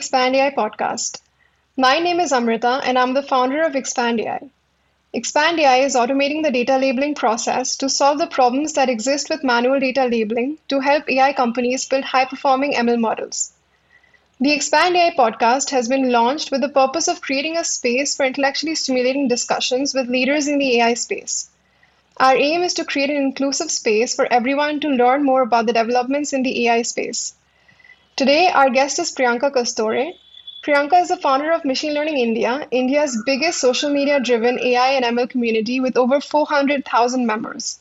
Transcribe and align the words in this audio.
Expand 0.00 0.34
AI 0.34 0.50
podcast. 0.50 1.20
My 1.76 1.98
name 1.98 2.20
is 2.20 2.32
Amrita, 2.32 2.80
and 2.84 2.98
I'm 2.98 3.12
the 3.12 3.22
founder 3.22 3.60
of 3.60 3.76
Expand 3.76 4.18
AI. 4.20 4.50
Expand 5.12 5.60
AI 5.60 5.76
is 5.80 5.94
automating 5.94 6.42
the 6.42 6.50
data 6.50 6.78
labeling 6.78 7.14
process 7.14 7.76
to 7.76 7.90
solve 7.90 8.16
the 8.16 8.26
problems 8.26 8.72
that 8.72 8.88
exist 8.88 9.28
with 9.28 9.44
manual 9.44 9.78
data 9.78 10.06
labeling 10.06 10.56
to 10.68 10.80
help 10.80 11.04
AI 11.10 11.34
companies 11.34 11.84
build 11.84 12.04
high 12.04 12.24
performing 12.24 12.74
ML 12.74 12.96
models. 12.96 13.52
The 14.40 14.52
Expand 14.52 14.96
AI 14.96 15.14
podcast 15.14 15.68
has 15.68 15.86
been 15.86 16.10
launched 16.10 16.50
with 16.50 16.62
the 16.62 16.70
purpose 16.70 17.06
of 17.06 17.20
creating 17.20 17.58
a 17.58 17.64
space 17.64 18.16
for 18.16 18.24
intellectually 18.24 18.76
stimulating 18.76 19.28
discussions 19.28 19.92
with 19.92 20.08
leaders 20.08 20.48
in 20.48 20.56
the 20.56 20.80
AI 20.80 20.94
space. 20.94 21.50
Our 22.16 22.36
aim 22.36 22.62
is 22.62 22.72
to 22.74 22.86
create 22.86 23.10
an 23.10 23.16
inclusive 23.16 23.70
space 23.70 24.14
for 24.14 24.32
everyone 24.32 24.80
to 24.80 24.88
learn 24.88 25.24
more 25.24 25.42
about 25.42 25.66
the 25.66 25.74
developments 25.74 26.32
in 26.32 26.42
the 26.42 26.68
AI 26.68 26.82
space. 26.82 27.34
Today, 28.20 28.48
our 28.48 28.68
guest 28.68 28.98
is 28.98 29.12
Priyanka 29.12 29.50
Kasture, 29.50 30.12
Priyanka 30.62 31.00
is 31.00 31.08
the 31.08 31.16
founder 31.16 31.52
of 31.52 31.64
Machine 31.64 31.94
Learning 31.94 32.18
India, 32.18 32.68
India's 32.70 33.22
biggest 33.24 33.58
social 33.58 33.88
media 33.88 34.20
driven 34.20 34.58
AI 34.58 34.90
and 34.90 35.06
ML 35.06 35.30
community 35.30 35.80
with 35.80 35.96
over 35.96 36.20
400,000 36.20 37.24
members. 37.24 37.80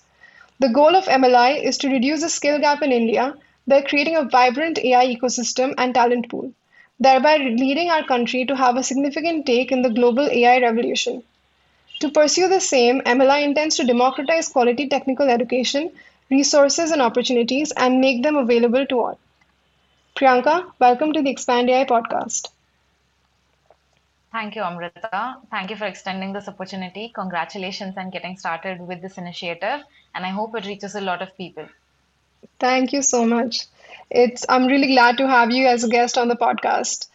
The 0.60 0.70
goal 0.70 0.96
of 0.96 1.10
MLI 1.10 1.62
is 1.62 1.78
to 1.80 1.90
reduce 1.90 2.22
the 2.22 2.30
skill 2.30 2.58
gap 2.58 2.82
in 2.82 2.94
India 2.94 3.36
by 3.68 3.82
creating 3.82 4.16
a 4.16 4.24
vibrant 4.24 4.80
AI 4.80 5.14
ecosystem 5.14 5.74
and 5.78 5.94
talent 5.94 6.30
pool, 6.30 6.54
thereby 7.02 7.36
leading 7.36 7.90
our 7.90 8.06
country 8.06 8.46
to 8.46 8.56
have 8.56 8.78
a 8.78 8.84
significant 8.84 9.46
take 9.46 9.74
in 9.74 9.82
the 9.82 9.90
global 9.90 10.30
AI 10.32 10.62
revolution. 10.62 11.22
To 12.00 12.10
pursue 12.12 12.48
the 12.48 12.62
same, 12.62 13.02
MLI 13.06 13.40
intends 13.40 13.76
to 13.76 13.84
democratize 13.84 14.48
quality 14.48 14.88
technical 14.88 15.28
education, 15.28 15.92
resources, 16.32 16.92
and 16.92 17.02
opportunities 17.02 17.74
and 17.74 18.00
make 18.00 18.24
them 18.24 18.38
available 18.38 18.86
to 18.86 19.00
all. 19.02 19.20
Priyanka, 20.16 20.72
welcome 20.80 21.14
to 21.14 21.22
the 21.22 21.30
Expand 21.30 21.70
AI 21.70 21.86
podcast. 21.86 22.50
Thank 24.32 24.56
you, 24.56 24.62
Amrita. 24.62 25.38
Thank 25.50 25.70
you 25.72 25.76
for 25.76 25.86
extending 25.86 26.34
this 26.34 26.48
opportunity. 26.48 27.12
Congratulations 27.16 27.98
on 27.98 28.10
getting 28.10 28.38
started 28.38 28.80
with 28.80 29.02
this 29.02 29.18
initiative, 29.18 29.82
and 30.14 30.26
I 30.26 30.30
hope 30.30 30.56
it 30.56 30.66
reaches 30.66 30.96
a 30.96 31.02
lot 31.02 31.22
of 31.22 31.36
people. 31.38 31.68
Thank 32.60 32.94
you 32.94 33.02
so 33.02 33.26
much. 33.26 33.66
It's 34.10 34.46
I'm 34.48 34.68
really 34.68 34.88
glad 34.88 35.18
to 35.18 35.28
have 35.28 35.52
you 35.52 35.68
as 35.68 35.84
a 35.84 35.90
guest 35.90 36.18
on 36.18 36.28
the 36.28 36.36
podcast. 36.36 37.08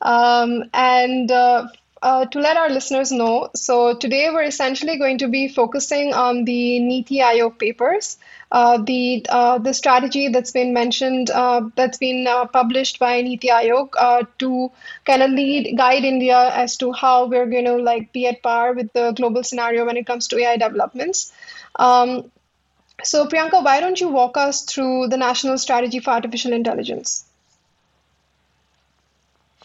Um, 0.00 0.64
and 0.72 1.30
uh, 1.30 1.68
uh, 2.02 2.26
to 2.26 2.40
let 2.40 2.56
our 2.56 2.68
listeners 2.70 3.12
know, 3.12 3.50
so 3.54 3.94
today 3.96 4.28
we're 4.32 4.42
essentially 4.42 4.98
going 4.98 5.18
to 5.18 5.28
be 5.28 5.48
focusing 5.48 6.12
on 6.12 6.44
the 6.44 6.78
Niti 6.80 7.18
Aayog 7.18 7.58
papers, 7.58 8.18
uh, 8.50 8.78
the 8.78 9.24
uh, 9.28 9.58
the 9.58 9.72
strategy 9.72 10.28
that's 10.28 10.52
been 10.52 10.72
mentioned, 10.74 11.30
uh, 11.30 11.62
that's 11.76 11.98
been 11.98 12.26
uh, 12.26 12.46
published 12.46 12.98
by 12.98 13.22
Niti 13.22 13.48
Aayog 13.48 13.90
uh, 13.98 14.24
to 14.38 14.70
kind 15.04 15.22
of 15.22 15.30
lead 15.30 15.76
guide 15.76 16.04
India 16.04 16.50
as 16.54 16.76
to 16.78 16.92
how 16.92 17.26
we're 17.26 17.46
going 17.46 17.64
to 17.66 17.76
like 17.76 18.12
be 18.12 18.26
at 18.26 18.42
par 18.42 18.72
with 18.74 18.92
the 18.92 19.12
global 19.12 19.42
scenario 19.44 19.84
when 19.86 19.96
it 19.96 20.06
comes 20.06 20.28
to 20.28 20.38
AI 20.38 20.56
developments. 20.56 21.32
Um, 21.76 22.30
so 23.04 23.26
Priyanka, 23.26 23.62
why 23.64 23.80
don't 23.80 24.00
you 24.00 24.08
walk 24.08 24.36
us 24.36 24.62
through 24.64 25.08
the 25.08 25.16
national 25.16 25.58
strategy 25.58 26.00
for 26.00 26.10
artificial 26.10 26.52
intelligence? 26.52 27.24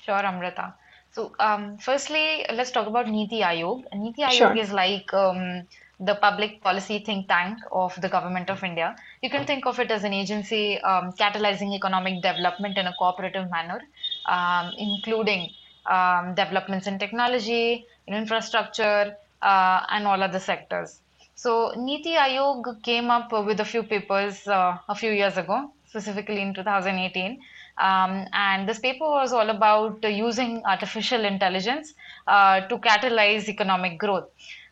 Sure, 0.03 0.25
Amrita. 0.25 0.75
So, 1.17 1.31
um, 1.39 1.79
firstly, 1.79 2.45
let's 2.53 2.69
talk 2.69 2.85
about 2.85 3.07
Niti 3.09 3.39
Aayog. 3.41 3.85
Niti 3.91 4.21
Aayog 4.21 4.37
Sure. 4.37 4.55
is 4.55 4.71
like 4.71 5.11
um, 5.15 5.63
the 5.99 6.13
public 6.13 6.61
policy 6.61 6.99
think 6.99 7.27
tank 7.27 7.57
of 7.71 7.99
the 7.99 8.07
government 8.07 8.51
of 8.51 8.63
India. 8.63 8.95
You 9.23 9.31
can 9.31 9.47
think 9.47 9.65
of 9.65 9.79
it 9.79 9.89
as 9.89 10.03
an 10.03 10.13
agency 10.13 10.79
um, 10.81 11.11
catalyzing 11.13 11.73
economic 11.73 12.21
development 12.21 12.77
in 12.77 12.85
a 12.85 12.93
cooperative 12.99 13.49
manner, 13.49 13.81
um, 14.27 14.71
including 14.77 15.49
um, 15.87 16.35
developments 16.35 16.85
in 16.85 16.99
technology, 16.99 17.83
in 18.05 18.13
infrastructure, 18.13 19.15
uh, 19.41 19.79
and 19.89 20.05
all 20.05 20.21
other 20.21 20.39
sectors. 20.39 20.99
So, 21.33 21.73
Niti 21.75 22.13
Aayog 22.13 22.83
came 22.83 23.09
up 23.09 23.31
with 23.31 23.59
a 23.59 23.65
few 23.65 23.81
papers 23.81 24.47
uh, 24.47 24.77
a 24.87 24.93
few 24.93 25.11
years 25.11 25.35
ago, 25.37 25.71
specifically 25.87 26.41
in 26.41 26.53
2018. 26.53 27.41
Um, 27.77 28.25
and 28.33 28.67
this 28.67 28.79
paper 28.79 29.05
was 29.07 29.33
all 29.33 29.49
about 29.49 30.03
uh, 30.03 30.07
using 30.07 30.63
artificial 30.65 31.25
intelligence 31.25 31.93
uh, 32.27 32.61
to 32.67 32.77
catalyze 32.79 33.47
economic 33.49 33.97
growth. 33.99 34.25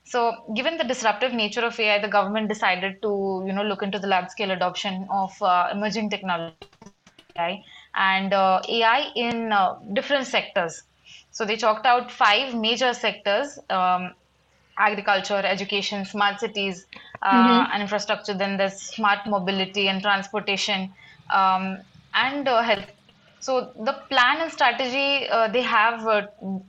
So, 0.03 0.33
given 0.55 0.77
the 0.77 0.83
disruptive 0.83 1.33
nature 1.33 1.65
of 1.65 1.79
AI, 1.79 1.99
the 1.99 2.07
government 2.07 2.49
decided 2.49 3.01
to, 3.01 3.43
you 3.45 3.53
know, 3.53 3.63
look 3.63 3.83
into 3.83 3.99
the 3.99 4.07
large-scale 4.07 4.51
adoption 4.51 5.07
of 5.11 5.31
uh, 5.41 5.69
emerging 5.71 6.09
technology 6.09 6.57
AI 6.73 7.61
and 7.95 8.33
uh, 8.33 8.61
AI 8.67 9.11
in 9.15 9.51
uh, 9.51 9.75
different 9.93 10.27
sectors. 10.27 10.83
So 11.31 11.45
they 11.45 11.57
chalked 11.57 11.85
out 11.85 12.11
five 12.11 12.53
major 12.55 12.93
sectors: 12.93 13.59
um, 13.69 14.13
agriculture, 14.77 15.37
education, 15.45 16.05
smart 16.05 16.39
cities, 16.39 16.85
uh, 17.21 17.27
Mm-hmm. 17.31 17.73
and 17.73 17.81
infrastructure. 17.83 18.33
Then 18.33 18.57
there's 18.57 18.81
smart 18.81 19.19
mobility 19.27 19.87
and 19.87 20.01
transportation, 20.01 20.93
um, 21.33 21.83
and 22.13 22.47
uh, 22.47 22.61
health. 22.63 22.94
So 23.45 23.53
the 23.89 23.93
plan 24.09 24.41
and 24.41 24.51
strategy 24.51 25.27
uh, 25.29 25.47
they 25.55 25.61
have 25.61 26.05
uh, 26.07 26.23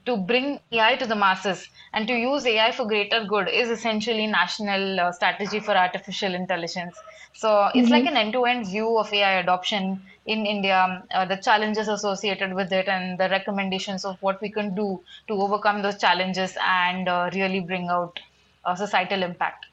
to 0.06 0.16
bring 0.31 0.60
AI 0.72 0.97
to 0.97 1.06
the 1.06 1.16
masses 1.16 1.69
and 1.94 2.06
to 2.09 2.14
use 2.14 2.44
AI 2.47 2.70
for 2.72 2.87
greater 2.87 3.25
good 3.25 3.48
is 3.48 3.70
essentially 3.70 4.26
national 4.26 5.00
uh, 5.00 5.12
strategy 5.12 5.60
for 5.60 5.75
artificial 5.76 6.34
intelligence. 6.34 7.03
So 7.32 7.69
it's 7.75 7.91
like 7.91 8.04
Mm-hmm. 8.04 8.12
an 8.12 8.16
end-to-end 8.16 8.66
view 8.66 8.98
of 8.98 9.12
AI 9.12 9.32
adoption 9.41 10.03
in 10.26 10.47
India, 10.47 11.03
uh, 11.14 11.25
the 11.25 11.37
challenges 11.48 11.88
associated 11.88 12.53
with 12.54 12.72
it, 12.72 12.88
and 12.88 13.19
the 13.19 13.28
recommendations 13.28 14.04
of 14.04 14.16
what 14.20 14.41
we 14.43 14.50
can 14.53 14.75
do 14.75 15.03
to 15.28 15.34
overcome 15.34 15.82
those 15.82 15.98
challenges 15.98 16.56
and 16.62 17.08
uh, 17.08 17.31
really 17.34 17.60
bring 17.60 17.88
out 17.88 18.19
a 18.66 18.76
societal 18.76 19.22
impact. 19.22 19.66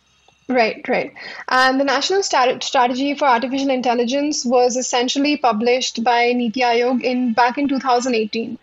Right, 0.54 0.88
right. 0.90 1.14
And 1.48 1.80
the 1.80 1.84
National 1.86 2.22
Stat 2.22 2.64
Strategy 2.64 3.14
for 3.16 3.26
Artificial 3.26 3.70
Intelligence 3.72 4.46
was 4.46 4.76
essentially 4.76 5.38
published 5.38 6.04
by 6.04 6.34
Niti 6.34 6.60
Aayog 6.62 7.02
in 7.02 7.34
back 7.34 7.58
in 7.58 7.68
2018. 7.68 8.58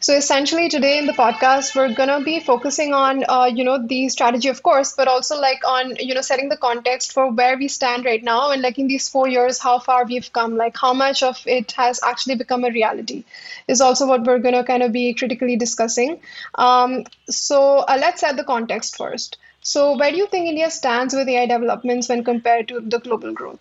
So 0.00 0.14
essentially 0.14 0.68
today 0.68 0.98
in 0.98 1.06
the 1.06 1.12
podcast 1.12 1.76
we're 1.76 1.94
gonna 1.94 2.20
be 2.22 2.40
focusing 2.40 2.94
on 2.94 3.22
uh, 3.28 3.44
you 3.54 3.64
know 3.64 3.78
the 3.86 4.08
strategy 4.08 4.48
of 4.48 4.62
course, 4.62 4.94
but 4.94 5.08
also 5.08 5.38
like 5.40 5.60
on 5.68 5.94
you 6.00 6.14
know 6.14 6.22
setting 6.22 6.48
the 6.48 6.56
context 6.56 7.12
for 7.12 7.30
where 7.30 7.56
we 7.56 7.68
stand 7.68 8.04
right 8.04 8.24
now 8.24 8.50
and 8.50 8.62
like 8.62 8.78
in 8.78 8.88
these 8.88 9.08
four 9.08 9.28
years 9.28 9.58
how 9.58 9.78
far 9.78 10.04
we've 10.06 10.32
come, 10.32 10.56
like 10.56 10.76
how 10.76 10.92
much 10.94 11.22
of 11.22 11.40
it 11.46 11.72
has 11.72 12.00
actually 12.02 12.34
become 12.34 12.64
a 12.64 12.70
reality 12.70 13.24
is 13.68 13.80
also 13.80 14.06
what 14.06 14.24
we're 14.24 14.38
gonna 14.40 14.64
kind 14.64 14.82
of 14.82 14.90
be 14.90 15.12
critically 15.14 15.56
discussing. 15.56 16.18
Um, 16.56 17.04
so 17.30 17.78
uh, 17.78 17.96
let's 18.00 18.20
set 18.22 18.36
the 18.36 18.44
context 18.44 18.96
first. 18.96 19.36
So, 19.66 19.96
where 19.96 20.12
do 20.12 20.16
you 20.16 20.28
think 20.28 20.46
India 20.46 20.70
stands 20.70 21.12
with 21.12 21.28
AI 21.28 21.46
developments 21.46 22.08
when 22.08 22.22
compared 22.22 22.68
to 22.68 22.78
the 22.78 23.00
global 23.00 23.32
growth? 23.32 23.58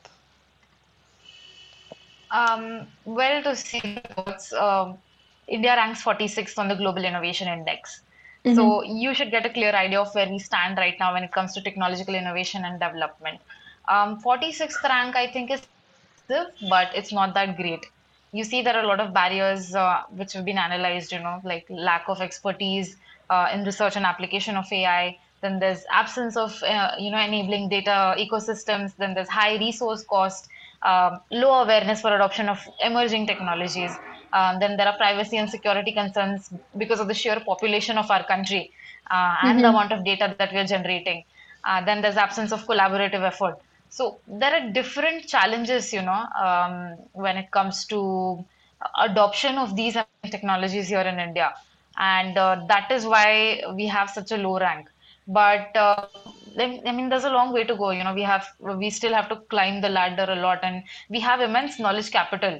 Um, 2.29 2.85
well, 3.05 3.41
to 3.41 3.55
see 3.55 3.81
reports, 4.07 4.53
um, 4.53 4.99
India 5.47 5.75
ranks 5.75 6.03
46th 6.03 6.59
on 6.59 6.67
the 6.67 6.75
Global 6.75 7.03
Innovation 7.03 7.47
Index. 7.47 8.03
Mm-hmm. 8.45 8.55
So 8.55 8.83
you 8.83 9.15
should 9.15 9.31
get 9.31 9.47
a 9.47 9.49
clear 9.49 9.71
idea 9.71 9.99
of 9.99 10.13
where 10.13 10.29
we 10.29 10.37
stand 10.37 10.77
right 10.77 10.93
now 10.99 11.11
when 11.11 11.23
it 11.23 11.31
comes 11.31 11.53
to 11.53 11.61
technological 11.61 12.13
innovation 12.13 12.65
and 12.65 12.79
development. 12.79 13.41
Um, 13.89 14.21
46th 14.21 14.83
rank, 14.83 15.15
I 15.15 15.31
think, 15.31 15.49
is 15.49 15.63
but 16.69 16.89
it's 16.93 17.11
not 17.11 17.33
that 17.33 17.57
great. 17.57 17.83
You 18.31 18.43
see, 18.43 18.61
there 18.61 18.75
are 18.75 18.83
a 18.83 18.87
lot 18.87 18.99
of 18.99 19.11
barriers 19.11 19.73
uh, 19.73 20.01
which 20.11 20.33
have 20.33 20.45
been 20.45 20.59
analyzed, 20.59 21.11
you 21.11 21.19
know, 21.19 21.41
like 21.43 21.65
lack 21.69 22.03
of 22.09 22.21
expertise 22.21 22.95
uh, 23.31 23.47
in 23.51 23.63
research 23.63 23.95
and 23.95 24.05
application 24.05 24.55
of 24.55 24.65
AI. 24.71 25.17
Then 25.45 25.69
there's 25.69 25.85
absence 26.03 26.45
of, 26.45 26.63
uh, 26.75 26.95
you 27.05 27.11
know, 27.11 27.23
enabling 27.33 27.79
data 27.79 28.15
ecosystems. 28.25 28.95
Then 28.97 29.15
there's 29.15 29.29
high 29.29 29.57
resource 29.67 30.05
cost, 30.09 30.47
um, 30.91 31.19
low 31.31 31.63
awareness 31.63 32.01
for 32.01 32.15
adoption 32.15 32.49
of 32.49 32.71
emerging 32.91 33.27
technologies. 33.27 34.01
Um, 34.33 34.59
then 34.59 34.77
there 34.77 34.87
are 34.87 34.97
privacy 34.97 35.37
and 35.37 35.49
security 35.49 35.93
concerns 35.93 36.53
because 36.77 36.99
of 36.99 37.07
the 37.07 37.15
sheer 37.23 37.41
population 37.45 37.97
of 37.97 38.11
our 38.11 38.25
country 38.25 38.73
uh, 39.11 39.35
and 39.51 39.63
the 39.63 39.69
Mm-hmm. 39.69 39.83
amount 39.83 39.93
of 39.93 40.05
data 40.05 40.35
that 40.37 40.51
we 40.51 40.59
are 40.59 40.65
generating. 40.65 41.23
Uh, 41.59 41.83
then 41.85 42.01
there's 42.01 42.17
absence 42.17 42.51
of 42.51 42.65
collaborative 42.67 43.23
effort. 43.25 43.55
So 43.89 44.21
there 44.27 44.53
are 44.53 44.71
different 44.71 45.27
challenges, 45.27 45.93
you 45.93 46.01
know, 46.01 46.25
um, 46.43 46.97
when 47.13 47.37
it 47.37 47.51
comes 47.51 47.85
to 47.87 48.45
adoption 48.99 49.57
of 49.57 49.75
these 49.75 49.95
technologies 49.95 50.65
here 50.65 50.75
in 50.75 51.19
India, 51.19 51.27
and 51.97 52.37
uh, 52.37 52.45
that 52.53 52.91
is 52.91 53.05
why 53.05 53.61
we 53.75 53.87
have 53.87 54.09
such 54.09 54.31
a 54.31 54.37
low 54.37 54.57
rank. 54.59 54.87
But 55.27 55.75
uh, 55.75 56.07
I 56.59 56.91
mean, 56.91 57.09
there's 57.09 57.23
a 57.25 57.29
long 57.29 57.53
way 57.53 57.63
to 57.63 57.75
go. 57.75 57.91
You 57.91 58.03
know, 58.03 58.13
we 58.13 58.23
have 58.23 58.45
we 58.59 58.89
still 58.89 59.13
have 59.13 59.29
to 59.29 59.37
climb 59.49 59.81
the 59.81 59.89
ladder 59.89 60.25
a 60.31 60.35
lot, 60.35 60.59
and 60.63 60.83
we 61.09 61.19
have 61.19 61.41
immense 61.41 61.79
knowledge 61.79 62.11
capital. 62.11 62.59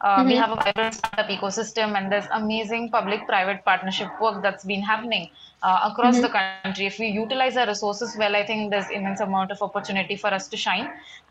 Uh, 0.00 0.24
we 0.26 0.34
have 0.34 0.50
Mm-hmm. 0.50 0.50
a 0.50 0.56
vibrant 0.56 0.94
startup 0.94 1.28
ecosystem, 1.28 1.96
and 1.96 2.10
there's 2.12 2.26
amazing 2.32 2.90
public-private 2.90 3.64
partnership 3.64 4.08
work 4.20 4.42
that's 4.42 4.64
been 4.64 4.82
happening 4.82 5.28
uh, 5.62 5.88
across 5.92 6.20
the 6.20 6.28
Mm-hmm. 6.28 6.50
country. 6.50 6.64
If 6.64 6.76
we 6.76 6.84
utilize 6.86 7.36
our 7.36 7.44
resources 7.44 7.94
well, 7.96 8.16
I 8.16 8.24
think 8.24 8.52
there's 8.52 8.70
immense 8.72 9.02
amount 9.02 9.34
of 9.36 9.44
opportunity 9.46 10.04
for 10.06 10.18
us 10.22 10.36
to 10.40 10.46
shine. 10.46 10.82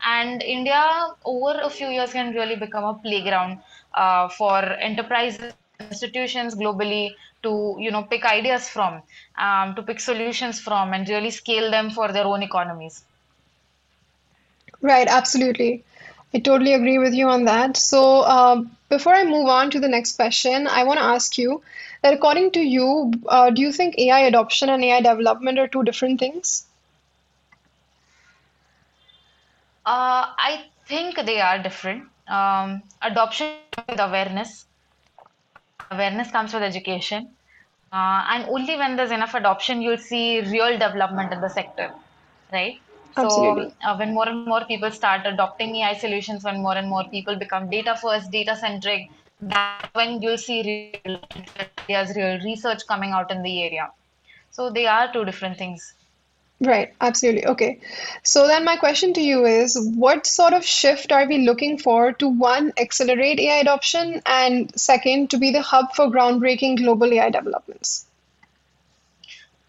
And 0.04 0.42
India, 0.42 0.82
over 1.24 1.60
a 1.62 1.70
few 1.70 1.88
years, 1.88 2.12
can 2.12 2.32
really 2.34 2.56
become 2.56 2.84
a 2.84 2.94
playground 3.04 3.60
uh, 3.94 4.28
for 4.28 4.62
enterprises 4.80 5.54
institutions 5.70 6.54
globally 6.54 7.10
to 7.46 7.76
you 7.86 7.92
know 7.92 8.04
pick 8.14 8.26
ideas 8.32 8.68
from, 8.76 9.02
um, 9.48 9.74
to 9.76 9.82
pick 9.92 10.00
solutions 10.00 10.60
from, 10.60 10.92
and 10.94 11.08
really 11.08 11.30
scale 11.42 11.70
them 11.70 11.90
for 11.90 12.12
their 12.12 12.26
own 12.26 12.42
economies. 12.52 13.04
Right, 14.80 15.06
absolutely. 15.08 15.84
I 16.34 16.38
totally 16.38 16.74
agree 16.74 16.98
with 16.98 17.14
you 17.14 17.28
on 17.28 17.44
that. 17.44 17.76
So, 17.76 18.24
um, 18.24 18.76
before 18.88 19.14
I 19.14 19.24
move 19.24 19.48
on 19.48 19.70
to 19.70 19.80
the 19.80 19.88
next 19.88 20.16
question, 20.16 20.66
I 20.66 20.84
want 20.84 20.98
to 20.98 21.04
ask 21.04 21.36
you 21.38 21.62
that 22.02 22.14
according 22.14 22.52
to 22.52 22.60
you, 22.60 23.12
uh, 23.28 23.50
do 23.50 23.62
you 23.62 23.72
think 23.72 23.96
AI 23.98 24.20
adoption 24.20 24.68
and 24.70 24.84
AI 24.84 25.00
development 25.00 25.58
are 25.58 25.68
two 25.68 25.82
different 25.84 26.20
things? 26.20 26.66
Uh, 29.86 30.34
I 30.38 30.66
think 30.86 31.16
they 31.26 31.40
are 31.40 31.58
different. 31.62 32.04
Um, 32.28 32.82
adoption 33.02 33.50
with 33.50 33.98
awareness. 34.00 34.66
Awareness 35.90 36.30
comes 36.30 36.52
with 36.54 36.62
education. 36.62 37.35
Uh, 37.92 38.24
and 38.30 38.44
only 38.48 38.76
when 38.76 38.96
there's 38.96 39.10
enough 39.10 39.34
adoption, 39.34 39.80
you'll 39.80 39.96
see 39.98 40.40
real 40.40 40.78
development 40.78 41.32
in 41.32 41.40
the 41.40 41.48
sector, 41.48 41.90
right? 42.52 42.74
So, 43.12 43.22
Absolutely. 43.22 43.74
uh, 43.84 43.96
when 43.96 44.14
more 44.14 44.28
and 44.28 44.46
more 44.46 44.64
people 44.66 44.90
start 44.90 45.26
adopting 45.26 45.76
AI 45.76 45.94
solutions, 45.94 46.44
when 46.44 46.62
more 46.62 46.76
and 46.76 46.88
more 46.88 47.04
people 47.10 47.36
become 47.38 47.70
data 47.70 47.96
first, 47.96 48.30
data 48.30 48.56
centric, 48.56 49.02
that's 49.40 49.88
when 49.94 50.20
you'll 50.20 50.36
see 50.36 50.62
real 51.04 51.20
ideas, 51.88 52.14
real 52.16 52.38
research 52.44 52.82
coming 52.88 53.12
out 53.12 53.30
in 53.30 53.42
the 53.42 53.62
area. 53.62 53.88
So, 54.50 54.70
they 54.70 54.86
are 54.86 55.12
two 55.12 55.24
different 55.24 55.58
things. 55.58 55.95
Right, 56.60 56.94
absolutely. 57.00 57.46
Okay. 57.46 57.80
So 58.22 58.46
then 58.46 58.64
my 58.64 58.76
question 58.76 59.12
to 59.14 59.20
you 59.22 59.44
is, 59.44 59.78
what 59.94 60.26
sort 60.26 60.54
of 60.54 60.64
shift 60.64 61.12
are 61.12 61.26
we 61.26 61.38
looking 61.46 61.78
for 61.78 62.12
to 62.14 62.28
one, 62.28 62.72
accelerate 62.78 63.38
AI 63.40 63.56
adoption, 63.58 64.22
and 64.26 64.78
second, 64.78 65.30
to 65.30 65.38
be 65.38 65.50
the 65.50 65.62
hub 65.62 65.94
for 65.94 66.06
groundbreaking 66.08 66.78
global 66.78 67.12
AI 67.12 67.30
developments? 67.30 68.06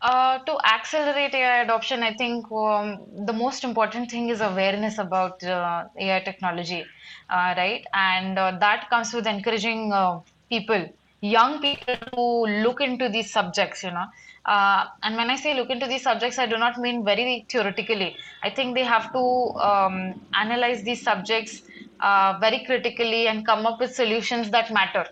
Uh, 0.01 0.38
to 0.45 0.57
accelerate 0.63 1.34
AI 1.34 1.62
adoption, 1.63 2.04
I 2.04 2.13
think 2.13 2.51
um, 2.51 3.00
the 3.25 3.34
most 3.34 3.63
important 3.63 4.12
thing 4.12 4.30
is 4.30 4.42
awareness 4.42 5.00
about 5.00 5.44
uh, 5.44 5.86
AI 6.00 6.19
technology, 6.19 6.86
uh, 7.30 7.54
right? 7.57 7.84
And 7.94 8.38
uh, 8.38 8.57
that 8.60 8.89
comes 8.92 9.12
with 9.12 9.25
encouraging 9.25 9.92
uh, 9.92 10.19
people, 10.50 10.88
young 11.21 11.61
people, 11.61 11.95
to 12.13 12.21
look 12.63 12.81
into 12.81 13.09
these 13.09 13.31
subjects, 13.31 13.83
you 13.83 13.91
know. 13.91 14.05
Uh, 14.45 14.85
and 15.03 15.15
when 15.15 15.29
I 15.29 15.35
say 15.35 15.53
look 15.55 15.69
into 15.69 15.87
these 15.87 16.03
subjects, 16.03 16.37
I 16.39 16.45
do 16.45 16.57
not 16.57 16.77
mean 16.77 17.03
very 17.05 17.45
theoretically. 17.49 18.15
I 18.43 18.49
think 18.49 18.75
they 18.75 18.83
have 18.83 19.11
to 19.13 19.51
um, 19.61 20.15
analyze 20.35 20.83
these 20.83 21.03
subjects 21.03 21.61
uh, 21.99 22.37
very 22.39 22.63
critically 22.65 23.27
and 23.27 23.45
come 23.45 23.65
up 23.65 23.79
with 23.79 23.93
solutions 23.95 24.51
that 24.51 24.71
matter 24.71 25.05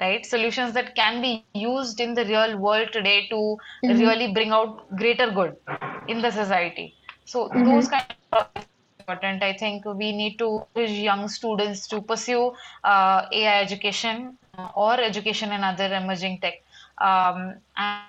right? 0.00 0.24
Solutions 0.26 0.74
that 0.74 0.94
can 0.96 1.22
be 1.22 1.46
used 1.54 2.00
in 2.00 2.14
the 2.14 2.24
real 2.24 2.58
world 2.58 2.88
today 2.92 3.26
to 3.30 3.56
Mm-hmm. 3.84 4.12
really 4.12 4.32
bring 4.32 4.50
out 4.50 4.80
greater 4.96 5.30
good 5.30 5.54
in 6.08 6.20
the 6.20 6.30
society. 6.30 6.94
So 7.24 7.50
those 7.64 7.88
Mm-hmm. 7.88 7.88
kind 7.88 8.04
of 8.32 8.46
important. 8.98 9.42
I 9.42 9.54
think 9.56 9.84
we 9.84 10.12
need 10.12 10.36
to 10.38 10.46
encourage 10.74 10.90
young 10.98 11.28
students 11.28 11.86
to 11.88 12.02
pursue 12.02 12.52
uh, 12.84 13.26
AI 13.32 13.60
education 13.62 14.38
or 14.74 15.00
education 15.00 15.50
and 15.50 15.64
other 15.64 15.94
emerging 15.94 16.38
tech. 16.38 16.62
Um, 16.98 17.54
and 17.76 18.02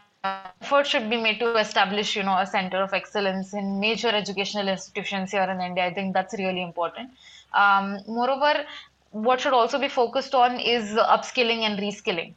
effort 0.62 0.86
should 0.88 1.10
be 1.10 1.16
made 1.16 1.40
to 1.40 1.56
establish, 1.57 2.18
you 2.18 2.24
know, 2.24 2.38
a 2.38 2.45
center 2.45 2.84
of 2.84 2.94
excellence 2.94 3.54
in 3.54 3.80
major 3.80 4.10
educational 4.10 4.68
institutions 4.68 5.31
here 5.31 5.44
in 5.44 5.62
India. 5.62 5.86
I 5.86 5.94
think 5.94 6.13
that's 6.13 6.34
really 6.34 6.62
important. 6.62 7.12
Um, 7.54 8.00
moreover, 8.07 8.66
what 9.12 9.40
should 9.40 9.54
also 9.54 9.80
be 9.80 9.88
focused 9.88 10.36
on 10.36 10.60
is 10.60 10.92
upskilling 10.92 11.60
and 11.60 11.80
reskilling, 11.80 12.34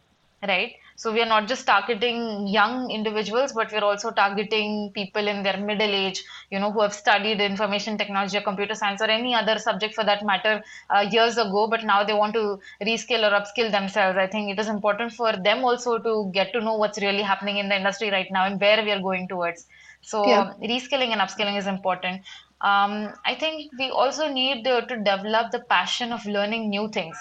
right? 0.47 0.76
So 0.98 1.12
we 1.12 1.20
are 1.20 1.26
not 1.26 1.46
just 1.46 1.66
targeting 1.66 2.46
young 2.48 2.90
individuals, 2.90 3.52
but 3.52 3.70
we're 3.70 3.84
also 3.84 4.10
targeting 4.10 4.93
people 4.94 5.28
in 5.28 5.43
their 5.43 5.58
middle 5.58 5.90
age, 5.90 6.22
you 6.50 6.58
know, 6.58 6.72
who 6.72 6.81
have 6.81 6.94
studied 6.94 7.40
information 7.40 7.98
technology 7.98 8.38
or 8.38 8.40
computer 8.40 8.75
science 8.75 9.02
or 9.02 9.04
any 9.10 9.34
other 9.34 9.58
subject 9.58 9.94
for 9.94 10.04
that 10.04 10.25
matter 10.25 10.62
uh, 10.94 11.06
years 11.10 11.37
ago, 11.37 11.69
but 11.69 11.84
now 11.84 12.02
they 12.02 12.14
want 12.14 12.32
to 12.34 12.58
reskill 12.82 13.31
or 13.31 13.34
upskill 13.38 13.70
themselves. 13.70 14.16
I 14.19 14.26
think 14.26 14.50
it 14.50 14.58
is 14.58 14.69
important 14.69 15.12
for 15.12 15.32
them 15.37 15.64
also 15.64 15.98
to 15.98 16.31
get 16.32 16.52
to 16.54 16.60
know 16.60 16.76
what's 16.76 16.99
really 17.00 17.22
happening 17.22 17.58
in 17.58 17.69
the 17.69 17.76
industry 17.76 18.10
right 18.10 18.28
now 18.31 18.46
and 18.46 18.60
where 18.60 18.82
we 18.82 18.90
are 18.90 19.00
going 19.00 19.28
towards. 19.28 19.66
So 20.00 20.19
Yeah. 20.25 20.54
reskilling 20.62 21.12
and 21.12 21.20
upskilling 21.20 21.58
is 21.58 21.66
important. 21.66 22.22
Um, 22.60 23.12
I 23.25 23.34
think 23.34 23.70
we 23.78 23.90
also 23.90 24.28
need 24.28 24.66
uh, 24.66 24.81
to 24.87 24.96
develop 24.96 25.52
the 25.52 25.60
passion 25.69 26.12
of 26.12 26.25
learning 26.25 26.70
new 26.70 26.88
things 26.88 27.19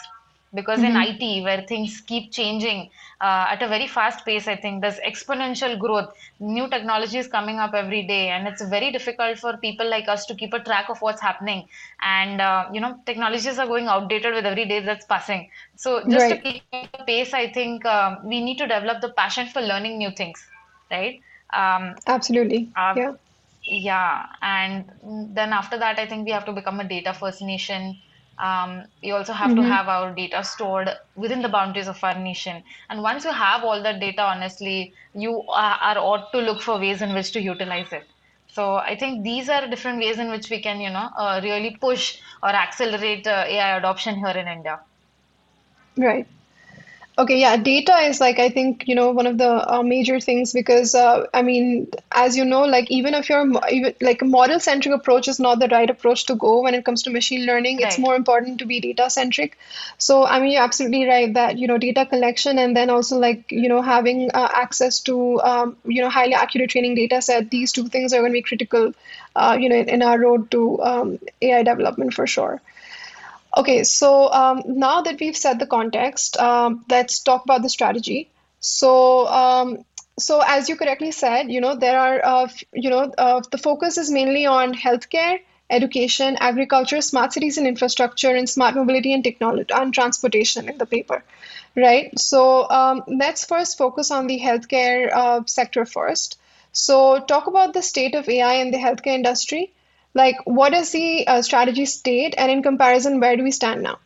because 0.56 0.84
in 0.84 0.96
Mm-hmm. 0.96 0.98
IT, 0.98 1.42
where 1.44 1.64
things 1.68 2.02
keep 2.08 2.32
changing 2.34 2.90
uh, 3.22 3.48
at 3.52 3.62
a 3.62 3.68
very 3.68 3.88
fast 3.88 4.26
pace, 4.26 4.48
I 4.48 4.56
think 4.56 4.82
there's 4.82 5.00
exponential 5.00 5.78
growth. 5.80 6.10
New 6.40 6.70
technology 6.70 7.18
is 7.20 7.28
coming 7.28 7.60
up 7.60 7.74
every 7.76 8.08
day, 8.08 8.30
and 8.30 8.48
it's 8.48 8.64
very 8.68 8.92
difficult 8.92 9.40
for 9.40 9.58
people 9.58 9.90
like 9.90 10.08
us 10.08 10.26
to 10.28 10.36
keep 10.36 10.54
a 10.54 10.60
track 10.60 10.90
of 10.90 11.02
what's 11.02 11.22
happening. 11.22 11.68
And 12.02 12.42
uh, 12.42 12.66
you 12.74 12.82
know, 12.82 12.98
technologies 13.06 13.60
are 13.60 13.68
going 13.68 13.88
outdated 13.88 14.34
with 14.34 14.46
every 14.46 14.66
day 14.66 14.82
that's 14.82 15.06
passing. 15.06 15.50
So 15.76 16.08
just 16.10 16.30
to 16.30 16.38
keep 16.38 16.64
the 16.72 16.78
pace, 16.78 17.34
I 17.34 17.52
think 17.52 17.86
um, 17.86 18.20
we 18.26 18.42
need 18.44 18.58
to 18.58 18.68
develop 18.68 19.02
the 19.02 19.10
passion 19.14 19.48
for 19.48 19.62
learning 19.62 19.98
new 19.98 20.12
things, 20.12 20.32
right? 20.92 21.20
Um, 21.54 21.96
Absolutely. 22.08 22.74
uh, 22.76 22.96
Yeah. 22.96 23.14
yeah, 23.64 24.26
and 24.42 24.92
then 25.36 25.54
after 25.54 25.78
that, 25.78 26.00
I 26.00 26.08
think 26.08 26.26
we 26.26 26.32
have 26.32 26.46
to 26.46 26.54
become 26.54 26.80
a 26.80 26.88
data 26.88 27.14
first 27.14 27.42
nation. 27.42 27.98
Um, 28.42 28.84
we 29.04 29.12
also 29.12 29.34
have 29.34 29.56
to 29.56 29.64
Mm-hmm. 29.64 29.76
have 29.76 29.88
our 29.88 30.14
data 30.14 30.44
stored 30.44 30.90
within 31.16 31.42
the 31.42 31.50
boundaries 31.50 31.88
of 31.88 32.04
our 32.04 32.18
nation. 32.20 32.64
And 32.90 33.02
once 33.02 33.24
you 33.26 33.32
have 33.32 33.64
all 33.64 33.82
that 33.84 34.00
data, 34.00 34.22
honestly, 34.24 34.94
you 35.14 35.44
are, 35.54 35.78
are 35.82 35.98
ought 35.98 36.32
to 36.34 36.40
look 36.40 36.62
for 36.62 36.80
ways 36.80 37.02
in 37.02 37.14
which 37.14 37.32
to 37.34 37.42
utilize 37.42 37.92
it. 37.94 38.04
So 38.48 38.76
I 38.76 38.96
think 38.98 39.24
these 39.24 39.50
are 39.50 39.68
different 39.68 40.00
ways 40.00 40.20
in 40.20 40.30
which 40.32 40.50
we 40.50 40.62
can, 40.62 40.80
you 40.82 40.90
know, 40.90 41.10
uh, 41.18 41.40
really 41.44 41.78
push 41.80 42.18
or 42.44 42.50
accelerate 42.50 43.26
uh, 43.28 43.46
AI 43.48 43.78
adoption 43.78 44.16
here 44.16 44.38
in 44.38 44.48
India. 44.48 44.80
Right. 45.98 46.28
Okay, 47.18 47.40
yeah, 47.40 47.56
data 47.56 47.96
is 48.10 48.20
like 48.20 48.40
I 48.40 48.50
think, 48.50 48.84
you 48.88 48.94
know, 48.96 49.12
one 49.12 49.26
of 49.26 49.38
the 49.38 49.50
uh, 49.74 49.82
major 49.84 50.20
things 50.20 50.52
because 50.52 50.94
uh, 50.94 51.26
I 51.34 51.44
mean, 51.44 51.88
as 52.12 52.36
you 52.36 52.44
know, 52.44 52.64
like 52.66 52.92
even 52.92 53.14
if 53.14 53.30
you're 53.30 53.46
even 53.72 53.94
like 54.02 54.22
a 54.22 54.26
model-centric 54.26 54.94
approach 54.94 55.30
is 55.30 55.40
not 55.40 55.60
the 55.60 55.70
right 55.70 55.90
approach 55.90 56.26
to 56.26 56.36
go 56.36 56.62
when 56.62 56.74
it 56.74 56.84
comes 56.84 57.04
to 57.04 57.12
machine 57.12 57.46
learning, 57.46 57.80
it's 57.80 57.98
more 57.98 58.16
important 58.18 58.60
to 58.60 58.66
be 58.66 58.82
data-centric. 58.82 59.58
So, 59.98 60.26
I 60.26 60.42
mean, 60.42 60.52
you're 60.52 60.64
absolutely 60.64 61.08
right 61.08 61.34
that, 61.36 61.58
you 61.58 61.68
know, 61.68 61.78
data 61.78 62.06
collection 62.06 62.60
and 62.60 62.76
then 62.76 62.90
also 62.90 63.18
like, 63.18 63.50
you 63.50 63.70
know, 63.70 63.82
having 63.82 64.30
uh, 64.34 64.50
access 64.54 65.00
to, 65.02 65.40
um, 65.42 65.78
you 65.86 66.02
know, 66.02 66.10
highly 66.10 66.34
accurate 66.34 66.72
training 66.72 66.96
data 66.96 67.22
set, 67.22 67.50
these 67.50 67.72
two 67.72 67.88
things 67.88 68.12
are 68.12 68.20
going 68.20 68.32
to 68.34 68.38
be 68.40 68.42
critical, 68.42 68.92
uh, 69.38 69.58
you 69.58 69.70
know, 69.70 69.78
in 69.78 70.02
our 70.02 70.20
road 70.20 70.52
to 70.52 70.82
um, 70.84 71.20
AI 71.42 71.64
development 71.64 72.14
for 72.14 72.28
sure. 72.28 72.62
Okay, 73.58 73.84
so 73.84 74.32
um, 74.32 74.64
now 74.68 75.02
that 75.02 75.20
we've 75.20 75.36
set 75.38 75.60
the 75.60 75.66
context, 75.68 76.38
um, 76.38 76.84
let's 76.90 77.20
talk 77.20 77.44
about 77.44 77.62
the 77.62 77.70
strategy. 77.70 78.30
So, 78.60 79.28
um, 79.28 79.86
so 80.20 80.42
as 80.46 80.68
you 80.70 80.76
correctly 80.76 81.12
said, 81.12 81.50
you 81.52 81.62
know, 81.62 81.76
there 81.76 81.98
are, 82.00 82.22
uh, 82.24 82.48
you 82.74 82.90
know, 82.90 83.12
uh, 83.18 83.42
the 83.52 83.58
focus 83.58 83.98
is 83.98 84.12
mainly 84.12 84.46
on 84.46 84.74
healthcare, 84.74 85.40
education, 85.70 86.36
agriculture, 86.40 87.02
smart 87.02 87.32
cities 87.34 87.58
and 87.58 87.66
infrastructure, 87.68 88.36
and 88.36 88.50
smart 88.50 88.76
mobility 88.76 89.14
and 89.14 89.24
technology 89.24 89.74
and 89.74 89.94
transportation 89.94 90.68
in 90.70 90.78
the 90.78 90.86
paper, 90.86 91.24
right? 91.78 92.18
So, 92.20 92.70
um, 92.70 93.04
let's 93.08 93.46
first 93.46 93.78
focus 93.78 94.12
on 94.12 94.28
the 94.28 94.40
healthcare 94.40 95.12
uh, 95.14 95.42
sector 95.46 95.86
first. 95.86 96.38
So, 96.74 97.20
talk 97.20 97.48
about 97.48 97.74
the 97.74 97.82
state 97.82 98.16
of 98.16 98.28
AI 98.28 98.54
in 98.56 98.72
the 98.72 98.78
healthcare 98.78 99.16
industry. 99.16 99.72
Like, 100.16 100.38
what 100.46 100.74
is 100.74 100.92
the 100.92 101.28
uh, 101.28 101.44
strategy 101.44 101.86
state, 101.86 102.34
and 102.40 102.52
in 102.52 102.64
comparison, 102.64 103.20
where 103.20 103.38
do 103.38 103.44
we 103.44 103.52
stand 103.52 103.84
now? 103.84 104.00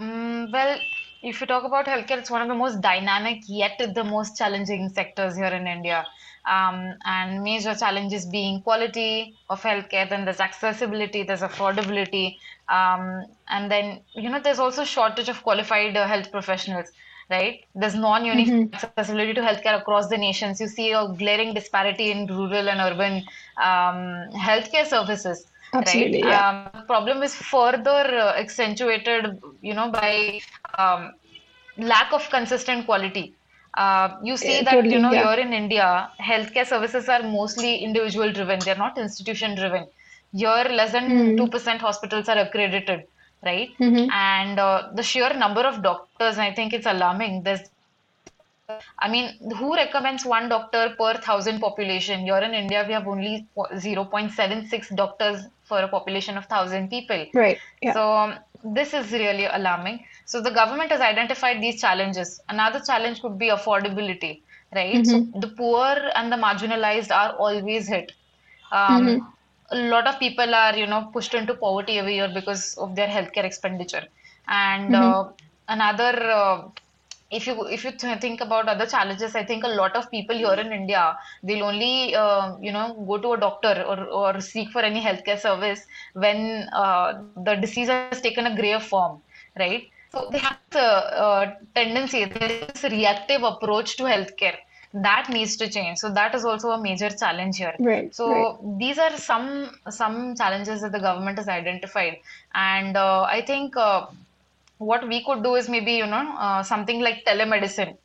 Mm, 0.00 0.52
well, 0.52 0.78
if 1.22 1.40
you 1.40 1.46
talk 1.46 1.64
about 1.64 1.86
healthcare, 1.86 2.18
it's 2.18 2.30
one 2.30 2.42
of 2.42 2.48
the 2.48 2.54
most 2.54 2.80
dynamic 2.80 3.42
yet 3.48 3.80
the 3.94 4.04
most 4.04 4.36
challenging 4.36 4.88
sectors 4.90 5.36
here 5.36 5.48
in 5.60 5.66
India. 5.66 6.06
Um, 6.48 6.94
and 7.04 7.42
major 7.42 7.74
challenges 7.74 8.26
being 8.26 8.62
quality 8.62 9.36
of 9.48 9.62
healthcare, 9.62 10.08
then 10.08 10.24
there's 10.24 10.40
accessibility, 10.40 11.24
there's 11.24 11.40
affordability, 11.42 12.36
um, 12.68 13.24
and 13.48 13.70
then 13.70 14.04
you 14.14 14.30
know 14.30 14.38
there's 14.40 14.60
also 14.60 14.84
shortage 14.84 15.28
of 15.28 15.42
qualified 15.42 15.96
uh, 15.96 16.06
health 16.06 16.30
professionals, 16.30 16.86
right? 17.30 17.60
There's 17.74 17.94
non-uniform 17.94 18.56
hmm 18.56 18.74
accessibility 18.74 19.34
to 19.34 19.40
healthcare 19.40 19.78
across 19.80 20.08
the 20.08 20.16
nations. 20.18 20.60
You 20.60 20.68
see 20.68 20.92
a 20.92 21.06
glaring 21.18 21.54
disparity 21.54 22.10
in 22.10 22.26
rural 22.26 22.68
and 22.68 22.80
urban 22.80 23.24
um, 23.60 24.30
healthcare 24.38 24.86
services 24.86 25.46
right? 25.86 26.14
Absolutely, 26.14 26.26
yeah. 26.26 26.44
Um, 26.44 26.70
the 26.74 26.82
problem 26.82 27.22
is 27.22 27.34
further 27.34 28.04
uh, 28.18 28.34
accentuated, 28.38 29.26
you 29.62 29.74
know, 29.74 29.90
by 29.90 30.40
um, 30.72 31.12
lack 31.78 32.12
of 32.12 32.28
consistent 32.30 32.86
quality. 32.86 33.36
Uh, 33.76 34.08
you 34.22 34.36
see 34.36 34.60
Eh, 34.60 34.64
that, 34.64 34.90
you 34.90 34.98
know, 34.98 35.12
yeah. 35.12 35.14
here 35.14 35.34
in 35.38 35.52
India, 35.52 36.10
healthcare 36.20 36.66
services 36.66 37.08
are 37.08 37.22
mostly 37.22 37.76
individual 37.78 38.32
driven. 38.32 38.64
They're 38.64 38.76
not 38.76 38.98
institution 38.98 39.54
driven. 39.56 39.86
Here, 40.32 40.64
less 40.70 40.92
than 40.92 41.14
Mm, 41.14 41.36
2% 41.36 41.80
hospitals 41.80 42.28
are 42.28 42.38
accredited. 42.38 43.02
Right? 43.44 43.70
Mm-hmm. 43.80 44.10
And 44.10 44.58
uh, 44.58 44.88
the 44.94 45.02
sheer 45.02 45.32
number 45.34 45.60
of 45.62 45.82
doctors, 45.82 46.38
I 46.38 46.52
think 46.52 46.72
it's 46.72 46.86
alarming. 46.86 47.42
There's 47.44 47.60
I 48.98 49.08
mean, 49.08 49.36
WHO 49.56 49.74
recommends 49.74 50.24
one 50.24 50.48
doctor 50.48 50.94
per 50.98 51.14
thousand 51.14 51.60
population? 51.60 52.20
Here 52.20 52.38
in 52.38 52.52
India, 52.54 52.84
we 52.86 52.92
have 52.94 53.06
only 53.06 53.46
0.76 53.56 54.96
doctors 54.96 55.46
for 55.64 55.78
a 55.80 55.88
population 55.88 56.36
of 56.36 56.46
thousand 56.46 56.88
people. 56.90 57.26
Right. 57.32 57.58
Yeah. 57.80 57.92
So 57.92 58.12
um, 58.12 58.34
this 58.64 58.92
is 58.92 59.12
really 59.12 59.46
alarming. 59.46 60.04
So 60.24 60.40
the 60.40 60.50
government 60.50 60.90
has 60.90 61.00
identified 61.00 61.62
these 61.62 61.80
challenges. 61.80 62.40
Another 62.48 62.80
challenge 62.80 63.22
could 63.22 63.38
be 63.38 63.50
affordability, 63.50 64.42
right? 64.74 65.06
So 65.06 65.20
Mm-hmm. 65.20 65.40
the 65.40 65.48
poor 65.48 65.96
and 66.16 66.32
the 66.32 66.36
marginalized 66.36 67.12
are 67.14 67.32
always 67.36 67.86
hit. 67.86 68.12
Um, 68.72 69.06
Mm-hmm. 69.06 69.26
A 69.70 69.76
lot 69.76 70.06
of 70.06 70.18
people 70.18 70.54
are, 70.54 70.76
you 70.76 70.86
know, 70.86 71.10
pushed 71.12 71.34
into 71.34 71.54
poverty 71.54 71.98
every 71.98 72.16
year 72.16 72.30
because 72.32 72.74
of 72.78 72.94
their 72.96 73.08
healthcare 73.08 73.44
expenditure. 73.44 74.04
And 74.48 74.94
Mm-hmm. 74.94 75.12
uh, 75.12 75.24
another, 75.68 76.12
uh, 76.30 76.62
if 77.30 77.46
you 77.46 77.66
if 77.66 77.84
you 77.84 77.92
th- 77.92 78.20
think 78.20 78.40
about 78.40 78.68
other 78.68 78.86
challenges, 78.86 79.34
I 79.34 79.44
think 79.44 79.64
a 79.64 79.68
lot 79.68 79.96
of 79.96 80.10
people 80.10 80.36
here 80.36 80.54
in 80.54 80.72
India 80.72 81.16
they'll 81.42 81.64
only, 81.64 82.14
uh, 82.14 82.56
you 82.60 82.72
know, 82.72 83.04
go 83.08 83.18
to 83.18 83.32
a 83.32 83.38
doctor 83.40 83.84
or 83.86 83.98
or 84.22 84.40
seek 84.40 84.70
for 84.70 84.82
any 84.82 85.02
healthcare 85.02 85.38
service 85.38 85.80
when 86.14 86.68
uh, 86.72 87.14
the 87.24 87.38
disease 87.40 87.76
has 87.76 87.98
taken 88.20 88.28
a 88.28 88.54
grave 88.56 88.82
form, 88.82 89.22
right? 89.58 89.82
So 90.12 90.28
they 90.30 90.38
have 90.38 90.60
the 90.70 90.82
uh, 90.82 91.50
tendency, 91.74 92.26
this 92.60 92.82
reactive 92.84 93.42
approach 93.42 93.96
to 93.96 94.04
healthcare 94.04 94.56
that 95.02 95.28
needs 95.30 95.56
to 95.56 95.68
change. 95.68 95.98
So 95.98 96.10
that 96.12 96.34
is 96.34 96.44
also 96.44 96.70
a 96.70 96.80
major 96.82 97.10
challenge 97.10 97.58
here. 97.58 97.74
Right. 97.78 98.14
So 98.14 98.30
Right. 98.30 98.78
these 98.78 98.98
are 98.98 99.16
some 99.18 99.70
some 99.90 100.34
challenges 100.36 100.80
that 100.82 100.92
the 100.92 101.00
government 101.00 101.38
has 101.38 101.48
identified, 101.48 102.16
and 102.54 102.96
uh, 102.96 103.22
I 103.22 103.42
think 103.42 103.76
uh, 103.76 104.06
what 104.78 105.06
we 105.08 105.24
could 105.24 105.42
do 105.42 105.54
is 105.56 105.68
maybe 105.68 105.92
you 105.92 106.06
know 106.06 106.24
uh, 106.38 106.62
something 106.62 107.00
like 107.00 107.24
telemedicine, 107.26 107.96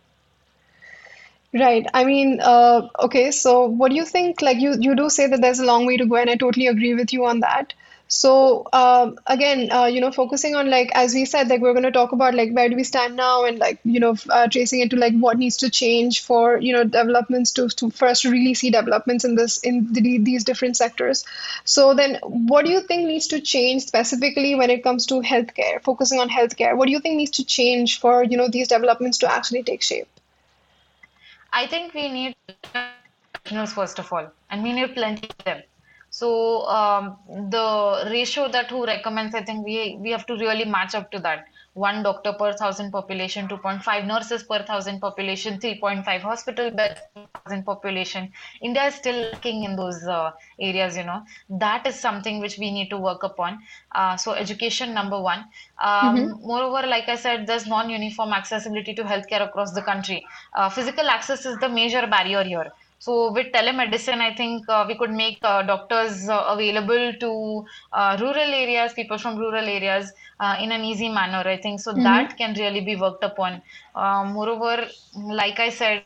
Right. 1.53 1.85
I 1.93 2.03
mean, 2.03 2.39
uh, 2.41 2.87
okay, 2.99 3.29
so 3.29 3.65
what 3.65 3.89
do 3.89 3.95
you 3.95 4.05
think? 4.05 4.41
Like 4.41 4.57
you, 4.57 4.75
you 4.79 4.95
do 4.95 5.09
say 5.09 5.27
that 5.27 5.41
there's 5.41 5.59
a 5.59 5.65
long 5.65 5.85
way 5.85 5.97
to 5.97 6.05
go, 6.05 6.15
and 6.15 6.29
I 6.29 6.35
totally 6.35 6.67
agree 6.67 6.95
with 6.95 7.13
you 7.13 7.25
on 7.25 7.41
that. 7.41 7.73
So, 8.15 8.67
um, 8.72 9.17
again, 9.25 9.72
uh, 9.72 9.86
you 9.86 10.00
know, 10.00 10.12
focusing 10.12 10.53
on 10.55 10.70
like 10.70 10.91
as 10.93 11.15
we 11.15 11.25
said, 11.25 11.48
like 11.48 11.62
we're 11.62 11.74
going 11.74 11.89
to 11.91 11.91
talk 11.91 12.12
about 12.12 12.36
like 12.36 12.51
where 12.53 12.70
do 12.70 12.75
we 12.75 12.84
stand 12.84 13.15
now, 13.15 13.46
and 13.46 13.58
like 13.58 13.79
you 13.84 14.00
know, 14.00 14.15
uh, 14.29 14.48
tracing 14.48 14.82
it 14.82 14.91
to 14.91 14.98
like 14.98 15.15
what 15.17 15.39
needs 15.39 15.58
to 15.58 15.70
change 15.72 16.22
for 16.22 16.60
you 16.60 16.74
know 16.74 16.84
developments 16.84 17.53
to 17.53 17.67
to 17.70 17.89
first 17.89 18.24
really 18.24 18.53
see 18.53 18.70
developments 18.70 19.25
in 19.25 19.34
this 19.34 19.58
in 19.62 19.91
the, 19.91 20.20
these 20.20 20.43
different 20.43 20.77
sectors. 20.77 21.25
So 21.63 21.96
then, 21.96 22.20
what 22.22 22.65
do 22.65 22.72
you 22.72 22.82
think 22.82 23.08
needs 23.08 23.25
to 23.34 23.41
change 23.41 23.82
specifically 23.82 24.53
when 24.53 24.70
it 24.70 24.84
comes 24.84 25.08
to 25.08 25.22
healthcare? 25.22 25.82
Focusing 25.82 26.20
on 26.20 26.29
healthcare, 26.29 26.77
what 26.77 26.86
do 26.86 26.91
you 26.91 27.00
think 27.00 27.17
needs 27.17 27.32
to 27.41 27.43
change 27.43 28.00
for 28.00 28.24
you 28.24 28.38
know 28.38 28.48
these 28.48 28.67
developments 28.67 29.17
to 29.25 29.32
actually 29.32 29.63
take 29.63 29.82
shape? 29.82 30.08
I 31.51 31.65
think 31.65 31.96
we 31.96 32.10
need 32.10 32.36
first 33.75 33.98
of 33.98 34.13
all, 34.13 34.32
and 34.51 34.62
we 34.62 34.72
need 34.72 34.93
plenty 34.93 35.29
of 35.29 35.46
them. 35.46 35.63
So 36.13 36.67
um, 36.67 37.17
the 37.50 38.08
ratio 38.12 38.48
that 38.50 38.70
WHO 38.70 38.86
recommends, 38.86 39.34
I 39.34 39.43
think 39.43 39.65
we 39.65 39.98
we 40.00 40.12
have 40.12 40.27
to 40.27 40.36
really 40.36 40.65
match 40.74 40.93
up 40.93 41.10
to 41.13 41.20
that. 41.22 41.48
One 41.74 42.03
doctor 42.03 42.34
per 42.34 42.50
thousand 42.53 42.91
population, 42.91 43.48
2.5 43.48 44.05
nurses 44.05 44.43
per 44.43 44.60
thousand 44.67 45.00
population, 45.00 45.58
3.5 45.60 46.22
hospital 46.22 46.70
beds 46.70 47.01
per 47.15 47.24
thousand 47.38 47.63
population. 47.63 48.29
India 48.62 48.84
is 48.91 48.93
still 48.93 49.24
lacking 49.32 49.63
in 49.63 49.75
those 49.75 50.03
uh, 50.03 50.29
areas, 50.60 50.96
you 50.98 51.03
know. 51.03 51.24
That 51.50 51.88
is 51.88 52.00
something 52.00 52.39
which 52.46 52.60
we 52.60 52.70
need 52.70 52.91
to 52.91 53.00
work 53.08 53.24
upon. 53.24 53.58
Uh, 53.96 54.15
so 54.15 54.34
education, 54.34 54.93
number 54.93 55.20
one. 55.20 55.43
Mm-hmm. 55.84 56.32
Um, 56.34 56.39
moreover, 56.53 56.86
like 56.96 57.10
I 57.10 57.15
said, 57.15 57.48
there's 57.48 57.65
non-uniform 57.65 58.34
accessibility 58.34 58.93
to 59.01 59.03
healthcare 59.15 59.41
across 59.50 59.74
the 59.74 59.82
country. 59.82 60.24
Uh, 60.53 60.70
physical 60.70 61.10
access 61.17 61.48
is 61.48 61.58
the 61.58 61.70
major 61.70 62.05
barrier 62.05 62.43
here. 62.43 62.72
So 63.03 63.31
with 63.38 63.51
telemedicine, 63.53 64.22
I 64.22 64.36
think 64.36 64.69
uh, 64.69 64.86
we 64.88 64.98
could 65.01 65.12
make 65.22 65.43
uh, 65.51 65.63
doctors 65.63 66.29
uh, 66.29 66.45
available 66.55 67.13
to 67.25 67.65
uh, 67.93 68.17
rural 68.22 68.53
areas, 68.63 68.93
people 68.93 69.17
from 69.19 69.38
rural 69.38 69.67
areas, 69.77 70.12
uh, 70.39 70.57
in 70.62 70.72
an 70.72 70.83
easy 70.86 71.10
manner. 71.10 71.43
I 71.55 71.57
think 71.57 71.81
so 71.81 71.93
Mm-hmm. 71.98 72.33
that 72.33 72.36
can 72.38 72.53
really 72.55 72.81
be 72.91 72.95
worked 72.95 73.24
upon. 73.24 73.62
Uh, 73.95 74.25
moreover, 74.38 74.88
like 75.41 75.60
I 75.60 75.69
said, 75.69 76.00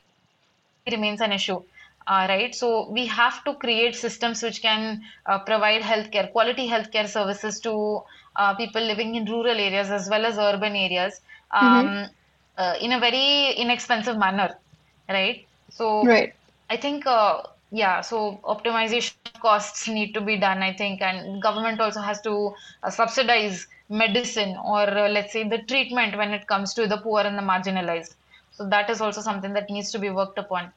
it 0.72 0.88
remains 0.88 1.22
an 1.22 1.32
issue. 1.32 1.62
Uh, 2.08 2.26
right, 2.30 2.54
so 2.56 2.90
we 2.92 3.06
have 3.08 3.44
to 3.46 3.56
create 3.56 3.96
systems 3.96 4.42
which 4.44 4.62
can 4.62 5.02
uh, 5.26 5.40
provide 5.40 5.82
healthcare, 5.82 6.32
quality 6.32 6.68
healthcare 6.70 7.08
services 7.08 7.60
to 7.62 8.02
uh, 8.36 8.56
people 8.56 8.82
living 8.82 9.16
in 9.16 9.26
rural 9.26 9.58
areas 9.60 9.90
as 9.92 10.10
well 10.10 10.26
as 10.26 10.38
urban 10.38 10.76
areas 10.76 11.22
Mm-hmm. 11.62 11.88
um, 11.88 12.08
uh, 12.58 12.76
in 12.82 12.94
a 12.94 13.00
very 13.00 13.54
inexpensive 13.58 14.18
manner, 14.18 14.56
right? 15.10 15.48
So 15.70 16.26
Right. 16.26 16.47
I 16.70 16.78
think, 16.78 17.06
uh, 17.06 17.42
yeah, 17.72 18.02
so 18.02 18.40
optimization 18.46 19.16
costs 19.18 19.70
need 19.88 19.94
to 19.96 20.04
be 20.04 20.18
done, 20.20 20.46
I 20.46 20.56
think, 20.56 20.84
and 20.84 21.24
government 21.24 21.66
also 21.66 21.88
has 21.88 22.10
to 22.22 22.54
uh, 22.84 22.90
subsidize 22.90 23.68
medicine 23.90 24.56
or 24.66 24.82
uh, 24.84 25.10
let's 25.10 25.32
say 25.34 25.48
the 25.48 25.60
treatment 25.60 26.18
when 26.18 26.32
it 26.32 26.48
comes 26.48 26.74
to 26.76 26.88
the 26.88 26.98
poor 26.98 27.22
and 27.22 27.38
the 27.38 27.42
marginalized. 27.42 28.16
So 28.52 28.68
that 28.70 28.90
is 28.90 29.02
also 29.02 29.22
something 29.22 29.54
that 29.54 29.70
needs 29.70 29.92
to 29.92 30.00
be 30.00 30.10
worked 30.10 30.38
upon. 30.40 30.72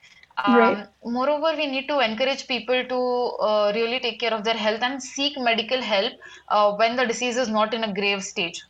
Right. 0.46 0.78
Um, 0.78 0.88
moreover, 1.04 1.56
we 1.56 1.66
need 1.66 1.88
to 1.88 2.00
encourage 2.00 2.46
people 2.46 2.84
to 2.84 3.44
uh, 3.44 3.72
really 3.74 4.00
take 4.00 4.20
care 4.20 4.34
of 4.34 4.44
their 4.44 4.54
health 4.54 4.82
and 4.82 5.02
seek 5.02 5.38
medical 5.38 5.80
help 5.82 6.12
uh, 6.48 6.74
when 6.76 6.96
the 6.96 7.06
disease 7.06 7.36
is 7.36 7.48
not 7.48 7.74
in 7.74 7.84
a 7.84 7.92
grave 7.94 8.22
stage 8.22 8.60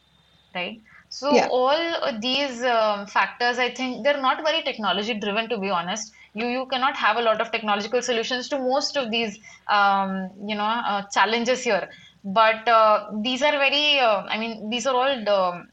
right? 0.55 0.79
So 1.09 1.31
Yeah. 1.31 1.51
all 1.51 2.19
these 2.21 2.63
um, 2.63 3.07
factors, 3.07 3.59
I 3.59 3.71
think 3.71 4.05
they're 4.05 4.21
not 4.21 4.43
very 4.45 4.63
technology 4.63 5.19
driven, 5.19 5.49
to 5.51 5.59
be 5.59 5.71
honest. 5.71 6.13
You 6.35 6.47
you 6.47 6.67
cannot 6.67 6.97
have 6.97 7.17
a 7.17 7.23
lot 7.23 7.41
of 7.41 7.51
technological 7.51 8.03
solutions 8.03 8.49
to 8.51 8.59
most 8.59 8.97
of 8.97 9.11
these 9.11 9.39
um, 9.69 10.31
you 10.47 10.55
know 10.55 10.65
uh, 10.65 11.03
challenges 11.13 11.65
here. 11.65 11.89
But 12.23 12.69
uh, 12.69 13.11
these 13.23 13.43
are 13.43 13.53
very, 13.53 13.99
uh, 13.99 14.23
I 14.29 14.39
mean, 14.39 14.69
these 14.69 14.87
are 14.87 14.95
all 14.95 15.25
the 15.25 15.67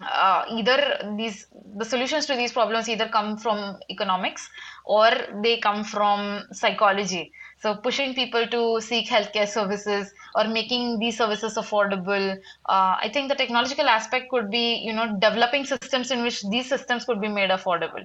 uh, 0.00 0.44
either 0.50 1.14
these 1.16 1.46
the 1.76 1.84
solutions 1.84 2.26
to 2.26 2.36
these 2.36 2.52
problems 2.52 2.88
either 2.88 3.08
come 3.08 3.36
from 3.36 3.78
economics 3.90 4.48
or 4.84 5.10
they 5.42 5.58
come 5.58 5.84
from 5.84 6.42
psychology 6.52 7.32
so 7.62 7.76
pushing 7.76 8.14
people 8.14 8.46
to 8.48 8.80
seek 8.80 9.08
healthcare 9.08 9.46
services 9.46 10.12
or 10.34 10.44
making 10.48 10.98
these 10.98 11.16
services 11.16 11.56
affordable 11.56 12.36
uh, 12.66 12.96
i 13.00 13.10
think 13.12 13.28
the 13.28 13.34
technological 13.34 13.88
aspect 13.88 14.30
could 14.30 14.50
be 14.50 14.76
you 14.76 14.92
know 14.92 15.16
developing 15.20 15.64
systems 15.64 16.10
in 16.10 16.22
which 16.22 16.42
these 16.50 16.68
systems 16.68 17.04
could 17.04 17.20
be 17.20 17.28
made 17.28 17.50
affordable 17.50 18.04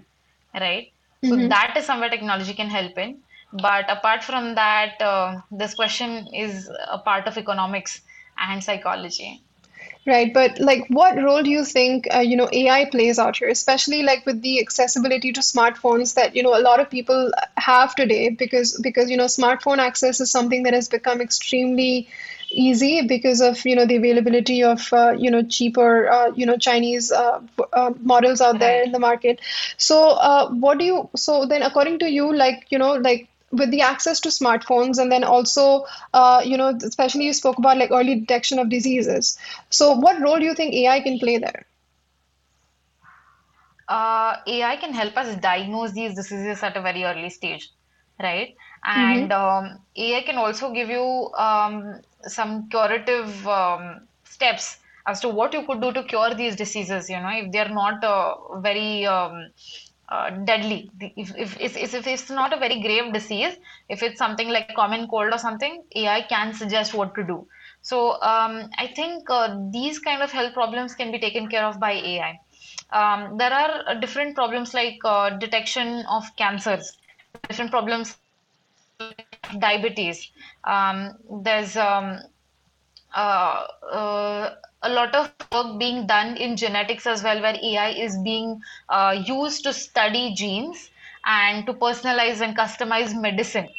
right 0.54 0.92
so 1.24 1.36
Mm-hmm. 1.36 1.50
that 1.50 1.76
is 1.78 1.86
somewhere 1.86 2.10
technology 2.10 2.54
can 2.54 2.70
help 2.70 2.98
in 2.98 3.22
but 3.52 3.90
apart 3.90 4.24
from 4.24 4.56
that 4.56 5.02
uh, 5.02 5.42
this 5.52 5.74
question 5.74 6.28
is 6.34 6.70
a 6.92 7.00
part 7.00 7.28
of 7.28 7.38
economics 7.38 8.02
and 8.38 8.64
psychology 8.64 9.44
Right, 10.08 10.34
but 10.34 10.60
like, 10.60 10.86
what 10.88 11.18
role 11.18 11.44
do 11.44 11.50
you 11.52 11.64
think 11.66 12.08
uh, 12.14 12.20
you 12.20 12.36
know 12.36 12.50
AI 12.52 12.86
plays 12.86 13.20
out 13.20 13.38
here, 13.38 13.50
especially 13.50 14.02
like 14.02 14.26
with 14.26 14.42
the 14.42 14.60
accessibility 14.60 15.32
to 15.34 15.42
smartphones 15.42 16.16
that 16.16 16.36
you 16.36 16.42
know 16.42 16.58
a 16.58 16.64
lot 16.68 16.80
of 16.80 16.90
people 16.90 17.32
have 17.58 17.94
today, 17.96 18.30
because 18.30 18.80
because 18.82 19.10
you 19.12 19.18
know 19.18 19.26
smartphone 19.26 19.78
access 19.78 20.20
is 20.20 20.32
something 20.32 20.64
that 20.64 20.74
has 20.74 20.88
become 20.90 21.22
extremely 21.22 22.08
easy 22.50 23.06
because 23.06 23.42
of 23.42 23.64
you 23.66 23.76
know 23.76 23.86
the 23.86 23.98
availability 23.98 24.64
of 24.64 24.92
uh, 24.94 25.12
you 25.12 25.30
know 25.30 25.44
cheaper 25.44 26.10
uh, 26.10 26.32
you 26.36 26.46
know 26.46 26.58
Chinese 26.58 27.12
uh, 27.12 27.40
uh, 27.74 27.92
models 28.02 28.42
out 28.42 28.58
there 28.58 28.82
in 28.82 28.92
the 28.92 29.00
market. 29.00 29.40
So, 29.78 30.02
uh, 30.32 30.50
what 30.50 30.80
do 30.80 30.86
you? 30.86 31.10
So 31.16 31.46
then, 31.46 31.62
according 31.62 32.00
to 32.00 32.10
you, 32.10 32.34
like 32.34 32.66
you 32.72 32.80
know, 32.80 32.94
like 32.94 33.28
with 33.52 33.72
the 33.72 33.82
access 33.82 34.20
to 34.20 34.30
smartphones 34.30 35.00
and 35.00 35.12
then 35.12 35.24
also 35.24 35.86
uh, 36.14 36.42
you 36.44 36.58
know 36.58 36.78
especially 36.84 37.26
you 37.26 37.34
spoke 37.34 37.58
about 37.58 37.78
like 37.78 37.92
early 37.92 38.20
detection 38.20 38.60
of 38.60 38.70
diseases 38.70 39.38
so 39.70 39.94
what 39.94 40.22
role 40.22 40.38
do 40.38 40.46
you 40.46 40.54
think 40.54 40.74
ai 40.74 41.00
can 41.00 41.20
play 41.20 41.38
there 41.38 41.66
uh, 43.90 44.38
AI 44.46 44.76
can 44.78 44.94
help 44.94 45.18
us 45.18 45.36
diagnose 45.38 45.94
these 45.94 46.14
diseases 46.14 46.62
at 46.62 46.78
a 46.78 46.82
very 46.82 47.04
early 47.04 47.30
stage, 47.30 47.72
right? 48.22 48.56
mm-hmm. 48.96 49.00
And 49.00 49.34
um, 49.34 49.80
AI 49.96 50.22
can 50.22 50.38
also 50.38 50.72
give 50.72 50.90
you 50.90 51.32
um, 51.38 52.00
some 52.22 52.70
curative 52.70 53.48
um, 53.48 54.08
steps 54.24 54.78
as 55.08 55.20
to 55.22 55.30
what 55.30 55.54
you 55.54 55.66
could 55.66 55.82
do 55.82 55.92
to 55.92 56.04
cure 56.04 56.36
these 56.36 56.56
diseases, 56.56 57.10
you 57.10 57.20
know, 57.20 57.32
if 57.32 57.52
they're 57.52 57.70
not 57.70 58.04
uh, 58.04 58.60
very 58.60 59.08
um, 59.08 59.50
uh, 60.10 60.30
deadly. 60.30 60.90
If, 61.00 61.36
if, 61.38 61.60
if, 61.60 61.94
if 61.94 62.08
it's 62.08 62.30
not 62.30 62.54
a 62.54 62.58
very 62.58 62.82
grave 62.82 63.14
disease, 63.14 63.56
if 63.90 64.04
it's 64.04 64.18
something 64.18 64.50
like 64.50 64.74
common 64.76 65.08
cold 65.08 65.34
or 65.34 65.38
something, 65.38 65.84
AI 65.96 66.22
can 66.24 66.54
suggest 66.54 66.94
what 66.94 67.16
to 67.16 67.24
do. 67.24 67.48
So 67.82 68.14
um, 68.22 68.70
I 68.78 68.92
think 68.96 69.30
uh, 69.30 69.58
these 69.72 70.00
kind 70.00 70.22
of 70.22 70.32
health 70.32 70.54
problems 70.54 70.96
can 70.96 71.12
be 71.12 71.20
taken 71.20 71.48
care 71.48 71.66
of 71.66 71.80
by 71.80 71.92
AI. 71.94 72.40
Um, 72.92 73.38
there 73.38 73.54
are 73.54 73.84
uh, 73.88 73.94
different 73.96 74.36
problems 74.36 74.74
like 74.74 74.98
uh, 75.06 75.30
detection 75.30 76.04
of 76.10 76.24
cancers, 76.36 76.98
different 77.48 77.72
problems 77.72 78.18
diabetes. 79.60 80.30
Um, 80.64 81.14
there's 81.44 81.78
um, 81.78 82.20
uh, 83.16 83.66
a 84.84 84.90
lot 84.90 85.16
of 85.16 85.32
work 85.36 85.66
being 85.66 85.92
done 85.96 86.22
in 86.38 86.56
genetics 86.56 87.06
as 87.06 87.10
well, 87.10 87.42
where 87.42 87.56
AI 87.62 87.90
is 87.90 88.18
being 88.24 88.60
uh, 88.90 89.16
used 89.26 89.64
to 89.64 89.74
study 89.74 90.34
genes 90.34 90.90
and 91.26 91.66
to 91.66 91.74
personalize 91.74 92.42
and 92.42 92.56
customize 92.58 93.14
medicine, 93.20 93.70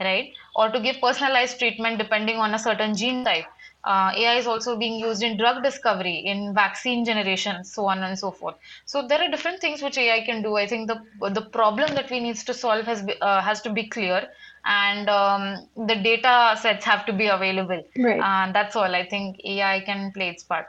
right? 0.00 0.30
Or 0.54 0.70
to 0.70 0.80
give 0.80 1.00
personalized 1.00 1.58
treatment 1.58 1.98
depending 1.98 2.36
on 2.36 2.54
a 2.54 2.58
certain 2.58 2.96
gene 2.96 3.24
type. 3.24 3.46
Uh, 3.84 4.12
AI 4.16 4.34
is 4.36 4.46
also 4.46 4.76
being 4.76 4.98
used 4.98 5.22
in 5.22 5.36
drug 5.36 5.62
discovery, 5.62 6.16
in 6.24 6.54
vaccine 6.54 7.04
generation, 7.04 7.64
so 7.64 7.86
on 7.86 8.02
and 8.02 8.18
so 8.18 8.30
forth. 8.30 8.56
So 8.84 9.06
there 9.06 9.20
are 9.20 9.30
different 9.30 9.60
things 9.60 9.82
which 9.82 9.98
AI 9.98 10.24
can 10.24 10.42
do. 10.42 10.56
I 10.56 10.66
think 10.66 10.88
the 10.88 11.00
the 11.30 11.42
problem 11.42 11.94
that 11.94 12.10
we 12.10 12.20
needs 12.20 12.44
to 12.44 12.54
solve 12.54 12.86
has 12.86 13.04
uh, 13.20 13.40
has 13.42 13.60
to 13.62 13.70
be 13.70 13.88
clear, 13.88 14.28
and 14.64 15.08
um, 15.08 15.68
the 15.76 15.96
data 15.96 16.56
sets 16.60 16.84
have 16.84 17.06
to 17.06 17.12
be 17.12 17.26
available. 17.28 17.82
right 17.96 18.28
Uh, 18.28 18.52
that's 18.52 18.76
all. 18.76 18.94
I 18.94 19.06
think 19.06 19.36
AI 19.44 19.80
can 19.80 20.12
play 20.12 20.28
its 20.30 20.44
part. 20.44 20.66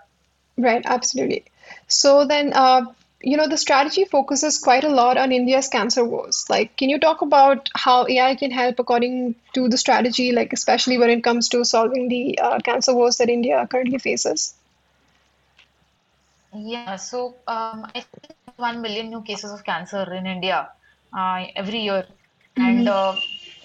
right 0.57 0.83
absolutely 0.85 1.43
so 1.88 2.25
then 2.25 2.51
uh, 2.53 2.81
you 3.21 3.38
know 3.38 3.47
the 3.47 3.57
strategy 3.57 4.03
focuses 4.05 4.57
quite 4.57 4.83
a 4.83 4.89
lot 5.00 5.17
on 5.17 5.31
india's 5.31 5.67
cancer 5.69 6.03
woes 6.05 6.45
like 6.50 6.75
can 6.77 6.89
you 6.89 7.00
talk 7.00 7.21
about 7.21 7.69
how 7.75 8.05
ai 8.07 8.35
can 8.35 8.51
help 8.51 8.79
according 8.79 9.35
to 9.53 9.67
the 9.69 9.77
strategy 9.77 10.31
like 10.31 10.53
especially 10.53 10.97
when 10.97 11.09
it 11.09 11.23
comes 11.23 11.50
to 11.50 11.63
solving 11.65 12.07
the 12.09 12.38
uh, 12.39 12.59
cancer 12.59 12.93
woes 12.95 13.17
that 13.17 13.29
india 13.29 13.67
currently 13.71 13.97
faces 13.97 14.53
Yeah, 16.53 16.97
so 16.97 17.41
um, 17.47 17.85
I 17.95 18.01
think 18.01 18.38
1 18.57 18.81
million 18.81 19.09
new 19.09 19.21
cases 19.23 19.51
of 19.51 19.63
cancer 19.63 20.13
in 20.13 20.25
India 20.27 20.69
uh, 21.15 21.45
every 21.55 21.79
year. 21.81 22.05
And 22.59 22.88
hmm 22.88 22.88
uh, 22.88 23.15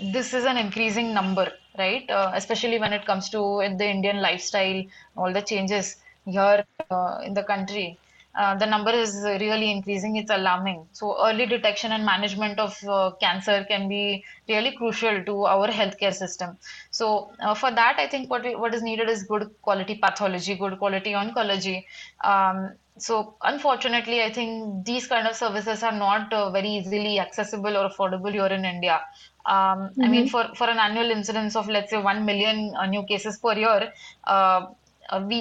this 0.01 0.35
is 0.35 0.45
an 0.45 0.57
increasing 0.57 1.13
number, 1.15 1.53
right? 1.79 2.09
Uh, 2.11 2.33
especially 2.35 2.79
when 2.79 2.93
it 2.93 3.05
comes 3.07 3.29
to 3.31 3.39
the 3.77 3.89
Indian 3.89 4.21
lifestyle, 4.21 4.83
all 5.17 5.33
the 5.33 5.43
changes 5.43 5.97
here 6.25 6.65
uh, 6.91 7.21
in 7.25 7.35
the 7.35 7.43
country. 7.43 7.99
Uh, 8.35 8.55
the 8.55 8.67
number 8.67 8.93
is 8.93 9.17
really 9.25 9.71
increasing. 9.71 10.15
It's 10.15 10.31
alarming. 10.31 10.87
So 10.93 11.17
early 11.27 11.47
detection 11.47 11.91
and 11.91 12.05
management 12.05 12.61
of 12.61 12.79
uh, 12.87 13.11
cancer 13.21 13.65
can 13.69 13.89
be 13.89 14.25
really 14.49 14.77
crucial 14.77 15.25
to 15.25 15.47
our 15.47 15.67
healthcare 15.67 16.15
system. 16.15 16.57
So 16.91 17.33
uh, 17.41 17.55
for 17.55 17.73
that, 17.73 17.97
I 17.99 18.07
think 18.07 18.31
what 18.31 18.45
we, 18.45 18.55
what 18.55 18.75
is 18.75 18.83
needed 18.83 19.09
is 19.09 19.25
good 19.25 19.51
quality 19.63 19.97
pathology, 19.97 20.55
good 20.55 20.79
quality 20.79 21.13
oncology. 21.13 21.85
Um, 22.23 22.75
so 22.99 23.35
unfortunately, 23.43 24.23
I 24.23 24.33
think 24.33 24.85
these 24.85 25.07
kind 25.09 25.27
of 25.27 25.35
services 25.35 25.83
are 25.83 25.93
not 25.93 26.33
uh, 26.33 26.51
very 26.51 26.69
easily 26.69 27.19
accessible 27.19 27.77
or 27.77 27.89
affordable 27.89 28.31
here 28.31 28.47
in 28.47 28.65
India. 28.65 29.01
Um, 29.49 29.91
I 30.03 30.09
mean, 30.09 30.27
hmm 30.27 30.29
for, 30.29 30.45
for 30.55 30.69
an 30.69 30.79
annual 30.79 31.11
incidence 31.11 31.57
of 31.57 31.69
let's 31.69 31.91
say 31.91 31.99
1 31.99 32.25
million 32.25 32.75
uh, 32.79 32.87
new 32.87 33.05
cases 33.05 33.39
per 33.39 33.55
year, 33.55 33.93
uh, 34.27 34.67
uh, 35.11 35.25
we, 35.27 35.39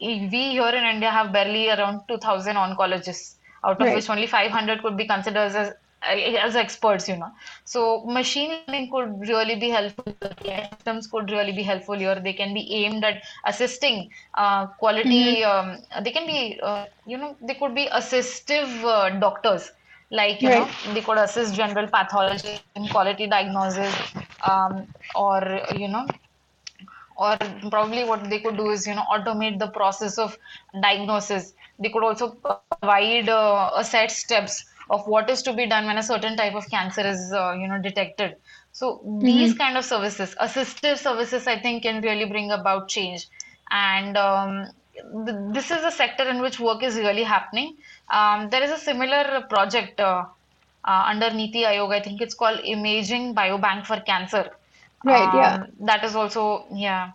we, 0.00 0.28
we 0.32 0.42
here 0.52 0.68
in 0.68 0.84
India 0.84 1.10
have 1.10 1.32
barely 1.32 1.70
around 1.70 2.02
2,000 2.08 2.56
oncologists, 2.56 3.36
out 3.64 3.80
of 3.82 3.92
right 3.92 3.94
which 3.94 4.10
only 4.10 4.26
500 4.26 4.82
could 4.82 4.96
be 4.96 5.06
considered 5.06 5.54
as 5.54 5.72
as 6.02 6.56
experts, 6.56 7.08
you 7.08 7.16
know. 7.16 7.30
So 7.64 8.04
machine 8.06 8.52
learning 8.68 8.90
could 8.90 9.20
really 9.28 9.56
be 9.56 9.70
helpful. 9.70 10.14
Systems 10.72 11.06
could 11.08 11.30
really 11.30 11.52
be 11.52 11.62
helpful 11.62 11.96
here. 11.96 12.18
They 12.20 12.32
can 12.32 12.54
be 12.54 12.62
aimed 12.74 13.04
at 13.04 13.22
assisting 13.46 14.10
uh, 14.34 14.66
quality. 14.78 15.44
Um, 15.44 15.78
they 16.02 16.10
can 16.12 16.26
be, 16.26 16.58
uh, 16.62 16.86
you 17.06 17.18
know, 17.18 17.36
they 17.40 17.54
could 17.54 17.74
be 17.74 17.86
assistive 17.88 18.82
uh, 18.84 19.18
doctors. 19.18 19.70
Like, 20.10 20.42
you 20.42 20.50
right 20.50 20.66
know, 20.66 20.68
they 20.94 21.02
could 21.02 21.18
assist 21.18 21.54
general 21.56 21.88
pathology 21.88 22.64
in 22.74 22.88
quality 22.88 23.26
diagnosis, 23.26 23.94
um, 24.42 24.86
or 25.14 25.60
you 25.76 25.88
know, 25.88 26.06
or 27.16 27.36
probably 27.70 28.04
what 28.04 28.28
they 28.30 28.40
could 28.40 28.56
do 28.56 28.70
is 28.70 28.86
you 28.86 28.94
know 28.94 29.04
automate 29.12 29.58
the 29.58 29.68
process 29.68 30.18
of 30.18 30.36
diagnosis. 30.82 31.52
They 31.78 31.90
could 31.90 32.04
also 32.04 32.30
provide 32.42 33.28
uh, 33.28 33.70
a 33.76 33.84
set 33.84 34.10
steps 34.10 34.64
of 34.90 35.06
what 35.06 35.30
is 35.30 35.42
to 35.42 35.52
be 35.54 35.66
done 35.66 35.68
when 35.68 35.80
a 35.98 36.02
certain 36.02 36.36
type 36.36 36.54
of 36.54 36.54
cancer 36.70 36.90
is 36.90 37.32
uh, 37.32 37.52
you 37.52 37.66
know 37.68 37.78
detected. 37.80 38.34
So 38.72 39.02
these 39.24 39.52
hmm 39.52 39.54
kind 39.54 39.76
of 39.76 39.84
services 39.84 40.34
assistive 40.40 40.96
services 40.98 41.46
i 41.46 41.58
think 41.58 41.82
can 41.82 42.00
really 42.02 42.26
bring 42.26 42.50
about 42.50 42.88
change. 42.88 43.26
And 43.70 44.16
um, 44.16 44.66
th- 45.26 45.38
this 45.52 45.70
is 45.70 45.84
a 45.84 45.90
sector 45.90 46.24
in 46.28 46.40
which 46.40 46.58
work 46.60 46.82
is 46.82 46.96
really 46.96 47.22
happening 47.24 47.76
um, 48.10 48.50
there 48.50 48.62
is 48.62 48.70
a 48.70 48.78
similar 48.78 49.42
project 49.48 50.00
uh, 50.00 50.24
uh, 50.84 51.02
under 51.06 51.30
Niti 51.30 51.62
Aayog. 51.62 51.92
I 51.94 52.00
think 52.00 52.20
it's 52.20 52.34
called 52.34 52.60
Imaging 52.64 53.34
Biobank 53.34 53.86
for 53.86 54.00
Cancer. 54.00 54.50
right 55.04 55.32
yeah 55.32 55.54
Um, 55.54 55.66
that 55.80 56.04
is 56.04 56.14
also, 56.14 56.66
yeah. 56.74 57.10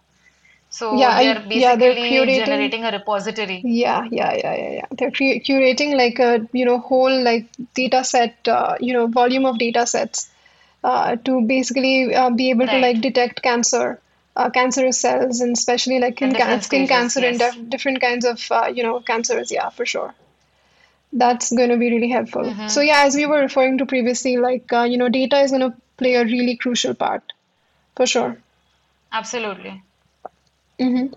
So 0.69 0.87
yeah 0.97 1.15
they 1.17 1.27
I 1.27 1.31
are 1.31 1.39
yeah 1.53 1.75
they're 1.75 1.95
basically 1.95 2.09
curating 2.09 2.35
generating 2.45 2.83
a 2.85 2.91
repository. 2.91 3.59
Yeah, 3.67 4.07
yeah, 4.11 4.33
yeah, 4.33 4.55
yeah, 4.55 4.71
yeah. 4.79 4.85
They're 4.91 5.11
cu- 5.11 5.39
curating 5.47 5.95
like 5.95 6.19
a, 6.19 6.47
you 6.53 6.65
know, 6.65 6.79
whole 6.79 7.23
like 7.23 7.45
data 7.73 8.03
set, 8.03 8.47
uh, 8.47 8.75
you 8.79 8.93
know, 8.93 9.07
volume 9.07 9.45
of 9.45 9.57
data 9.57 9.85
sets 9.87 10.29
uh, 10.83 11.15
to 11.15 11.41
basically 11.41 12.13
uh, 12.13 12.29
be 12.29 12.49
able 12.51 12.67
to 12.67 12.77
like 12.77 13.01
detect 13.01 13.41
cancer, 13.41 13.99
uh, 14.35 14.49
cancerous 14.49 14.99
cells, 14.99 15.41
and 15.41 15.53
especially 15.57 15.99
like 15.99 16.21
in 16.21 16.35
can 16.35 16.61
skin 16.61 16.87
cancer 16.87 17.25
and 17.25 17.39
def 17.39 17.57
different 17.69 18.01
kinds 18.01 18.25
of, 18.25 18.45
uh, 18.51 18.67
you 18.73 18.83
know, 18.83 18.99
cancers. 18.99 19.51
Yeah, 19.51 19.69
for 19.69 19.85
sure. 19.85 20.13
That's 21.15 21.51
going 21.51 21.69
to 21.69 21.77
be 21.77 21.89
really 21.89 22.09
helpful. 22.09 22.55
So 22.67 22.81
Mm-hmm. 22.81 22.87
yeah, 22.87 23.03
as 23.05 23.15
we 23.15 23.25
were 23.25 23.39
referring 23.39 23.79
to 23.79 23.87
previously, 23.87 24.37
like, 24.37 24.71
uh, 24.71 24.83
you 24.83 24.97
know, 24.97 25.09
data 25.09 25.39
is 25.39 25.51
going 25.51 25.61
to 25.71 25.75
play 25.97 26.15
a 26.15 26.23
really 26.25 26.57
crucial 26.57 26.93
part 26.93 27.33
for 27.95 28.05
sure. 28.05 28.37
Absolutely. 29.11 29.83
hmm 30.79 31.07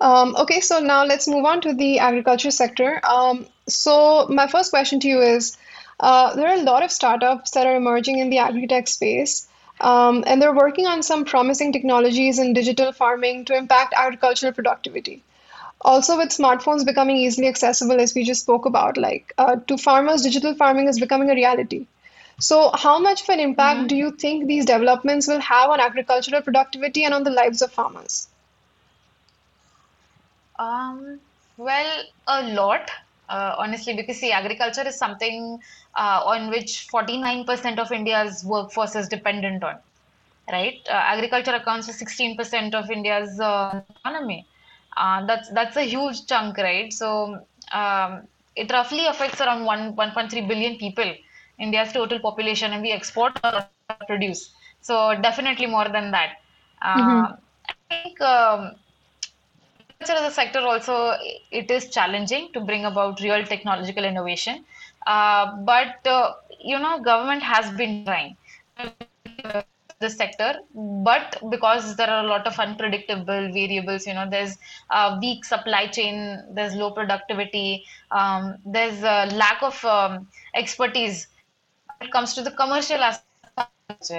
Um, 0.00 0.36
okay, 0.36 0.60
so 0.60 0.78
now 0.80 1.04
let's 1.04 1.28
move 1.28 1.44
on 1.44 1.60
to 1.62 1.74
the 1.74 1.98
agriculture 2.00 2.50
sector. 2.52 3.00
Um, 3.04 3.46
so 3.68 4.26
my 4.28 4.46
first 4.48 4.70
question 4.70 5.00
to 5.00 5.08
you 5.08 5.20
is, 5.22 5.56
uh, 6.00 6.34
there 6.36 6.48
are 6.48 6.58
a 6.58 6.62
lot 6.62 6.82
of 6.84 6.92
startups 6.92 7.50
that 7.52 7.66
are 7.66 7.76
emerging 7.76 8.18
in 8.18 8.30
the 8.30 8.38
agri-tech 8.38 8.88
space, 8.88 9.48
um, 9.80 10.24
and 10.26 10.40
they're 10.42 10.54
working 10.54 10.86
on 10.86 11.02
some 11.02 11.24
promising 11.24 11.72
technologies 11.72 12.38
in 12.38 12.52
digital 12.54 12.92
farming 12.92 13.44
to 13.46 13.56
impact 13.56 13.94
agricultural 13.96 14.52
productivity. 14.52 15.22
Also, 15.80 16.16
with 16.16 16.28
smartphones 16.30 16.84
becoming 16.84 17.16
easily 17.16 17.48
accessible, 17.48 18.00
as 18.00 18.14
we 18.14 18.24
just 18.24 18.42
spoke 18.42 18.66
about, 18.66 18.96
like 18.96 19.32
uh, 19.38 19.56
to 19.66 19.76
farmers, 19.76 20.22
digital 20.22 20.54
farming 20.54 20.88
is 20.88 21.00
becoming 21.00 21.30
a 21.30 21.34
reality. 21.34 21.88
So, 22.38 22.70
how 22.74 22.98
much 23.00 23.22
of 23.22 23.28
an 23.30 23.40
impact 23.40 23.86
Mm-hmm. 23.86 23.88
do 23.88 23.96
you 23.96 24.12
think 24.12 24.46
these 24.46 24.66
developments 24.66 25.26
will 25.26 25.40
have 25.40 25.70
on 25.70 25.80
agricultural 25.80 26.42
productivity 26.42 27.04
and 27.04 27.14
on 27.14 27.24
the 27.24 27.30
lives 27.30 27.62
of 27.62 27.72
farmers? 27.72 28.28
Um, 30.58 31.20
well, 31.56 32.02
a 32.26 32.42
lot, 32.52 32.90
uh, 33.28 33.54
honestly, 33.58 33.94
because 33.94 34.18
see, 34.20 34.32
agriculture 34.32 34.86
is 34.86 34.98
something 34.98 35.58
uh, 35.96 36.20
on 36.24 36.50
which 36.50 36.86
49% 36.90 37.78
of 37.78 37.92
India's 37.92 38.44
workforce 38.44 38.94
is 38.96 39.08
dependent 39.08 39.62
on, 39.64 39.76
right? 40.50 40.80
Uh, 40.88 40.92
agriculture 40.92 41.54
accounts 41.54 41.86
for 41.86 41.92
16% 41.92 42.74
of 42.74 42.90
India's 42.90 43.40
uh, 43.40 43.82
economy. 43.90 44.46
Uh, 44.96 45.26
that's 45.26 45.48
that's 45.50 45.76
a 45.76 45.82
huge 45.82 46.26
chunk, 46.26 46.56
right? 46.58 46.92
So 46.92 47.40
um, 47.72 48.22
it 48.56 48.70
roughly 48.72 49.06
affects 49.06 49.40
around 49.40 49.64
one 49.64 49.94
1.3 49.96 50.48
billion 50.48 50.76
people, 50.76 51.12
India's 51.58 51.92
total 51.92 52.18
population, 52.20 52.72
and 52.72 52.82
we 52.82 52.92
export 52.92 53.38
or 53.44 53.64
produce. 54.06 54.52
So 54.80 55.14
definitely 55.20 55.66
more 55.66 55.88
than 55.88 56.10
that. 56.12 56.36
Mm-hmm. 56.84 57.24
Uh, 57.24 57.36
I 57.68 57.74
think 57.88 58.20
um, 58.20 58.74
agriculture 59.80 60.24
as 60.24 60.32
a 60.32 60.34
sector 60.34 60.60
also 60.60 61.14
it 61.50 61.70
is 61.70 61.90
challenging 61.90 62.50
to 62.52 62.60
bring 62.60 62.84
about 62.84 63.20
real 63.20 63.44
technological 63.44 64.04
innovation. 64.04 64.64
Uh, 65.06 65.56
but 65.62 66.06
uh, 66.06 66.32
you 66.60 66.78
know, 66.78 67.00
government 67.00 67.42
has 67.42 67.70
been 67.76 68.04
trying 68.04 68.36
the 70.00 70.08
sector, 70.10 70.54
but 70.74 71.36
because 71.50 71.96
there 71.96 72.08
are 72.08 72.24
a 72.24 72.28
lot 72.28 72.46
of 72.46 72.58
unpredictable 72.58 73.24
variables, 73.52 74.06
you 74.06 74.14
know, 74.14 74.28
there's 74.30 74.56
a 74.90 75.18
weak 75.20 75.44
supply 75.44 75.86
chain, 75.88 76.42
there's 76.52 76.74
low 76.74 76.92
productivity, 76.92 77.84
um, 78.10 78.56
there's 78.64 79.02
a 79.02 79.26
lack 79.34 79.62
of 79.62 79.84
um, 79.84 80.28
expertise. 80.54 81.26
When 81.98 82.08
it 82.08 82.12
comes 82.12 82.34
to 82.34 82.42
the 82.42 82.52
commercial 82.52 82.98
aspect 82.98 83.27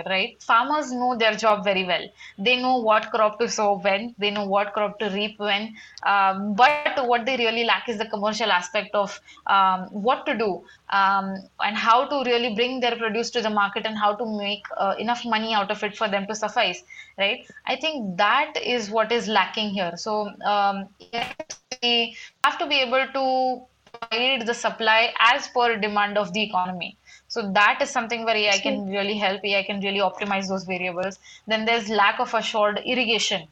right? 0.05 0.41
Farmers 0.41 0.91
know 0.91 1.15
their 1.15 1.35
job 1.35 1.63
very 1.63 1.85
well. 1.85 2.07
They 2.37 2.61
know 2.61 2.77
what 2.77 3.11
crop 3.11 3.39
to 3.39 3.47
sow 3.47 3.79
when, 3.79 4.15
they 4.17 4.31
know 4.31 4.45
what 4.45 4.73
crop 4.73 4.97
to 4.99 5.09
reap 5.09 5.39
when. 5.39 5.75
Um, 6.03 6.55
but 6.55 7.07
what 7.07 7.25
they 7.25 7.37
really 7.37 7.63
lack 7.63 7.87
is 7.87 7.97
the 7.97 8.07
commercial 8.07 8.51
aspect 8.51 8.95
of 8.95 9.19
um, 9.47 9.87
what 9.91 10.25
to 10.25 10.37
do 10.37 10.63
um, 10.89 11.35
and 11.59 11.77
how 11.77 12.05
to 12.05 12.23
really 12.29 12.55
bring 12.55 12.79
their 12.79 12.95
produce 12.95 13.29
to 13.31 13.41
the 13.41 13.49
market 13.49 13.85
and 13.85 13.97
how 13.97 14.15
to 14.15 14.25
make 14.25 14.63
uh, 14.77 14.95
enough 14.97 15.23
money 15.23 15.53
out 15.53 15.69
of 15.71 15.83
it 15.83 15.95
for 15.95 16.07
them 16.07 16.25
to 16.27 16.35
suffice, 16.35 16.83
right? 17.17 17.47
I 17.67 17.75
think 17.75 18.17
that 18.17 18.53
is 18.61 18.89
what 18.89 19.11
is 19.11 19.27
lacking 19.27 19.69
here. 19.69 19.93
So 19.97 20.31
um, 20.45 20.87
we 20.99 22.15
have 22.43 22.57
to 22.57 22.67
be 22.67 22.79
able 22.79 23.05
to 23.13 23.61
provide 23.99 24.47
the 24.47 24.53
supply 24.53 25.13
as 25.19 25.47
per 25.49 25.77
demand 25.77 26.17
of 26.17 26.33
the 26.33 26.41
economy 26.41 26.97
so 27.29 27.51
that 27.53 27.81
is 27.81 27.89
something 27.91 28.25
where 28.25 28.37
AI 28.37 28.59
can 28.59 28.87
really 28.87 29.17
help. 29.17 29.41
AI 29.45 29.63
can 29.63 29.81
really 29.81 29.99
optimize 29.99 30.49
those 30.49 30.65
variables. 30.65 31.19
Then 31.47 31.65
there's 31.65 31.89
lack 31.89 32.19
of 32.19 32.33
assured 32.35 32.81
irrigation, 32.85 33.47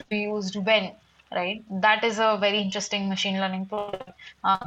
be 0.08 0.20
used 0.22 0.56
when, 0.56 0.92
right? 1.34 1.64
That 1.70 2.04
is 2.04 2.18
a 2.18 2.36
very 2.40 2.60
interesting 2.60 3.08
machine 3.08 3.40
learning 3.40 3.66
program, 3.66 4.14
uh, 4.44 4.58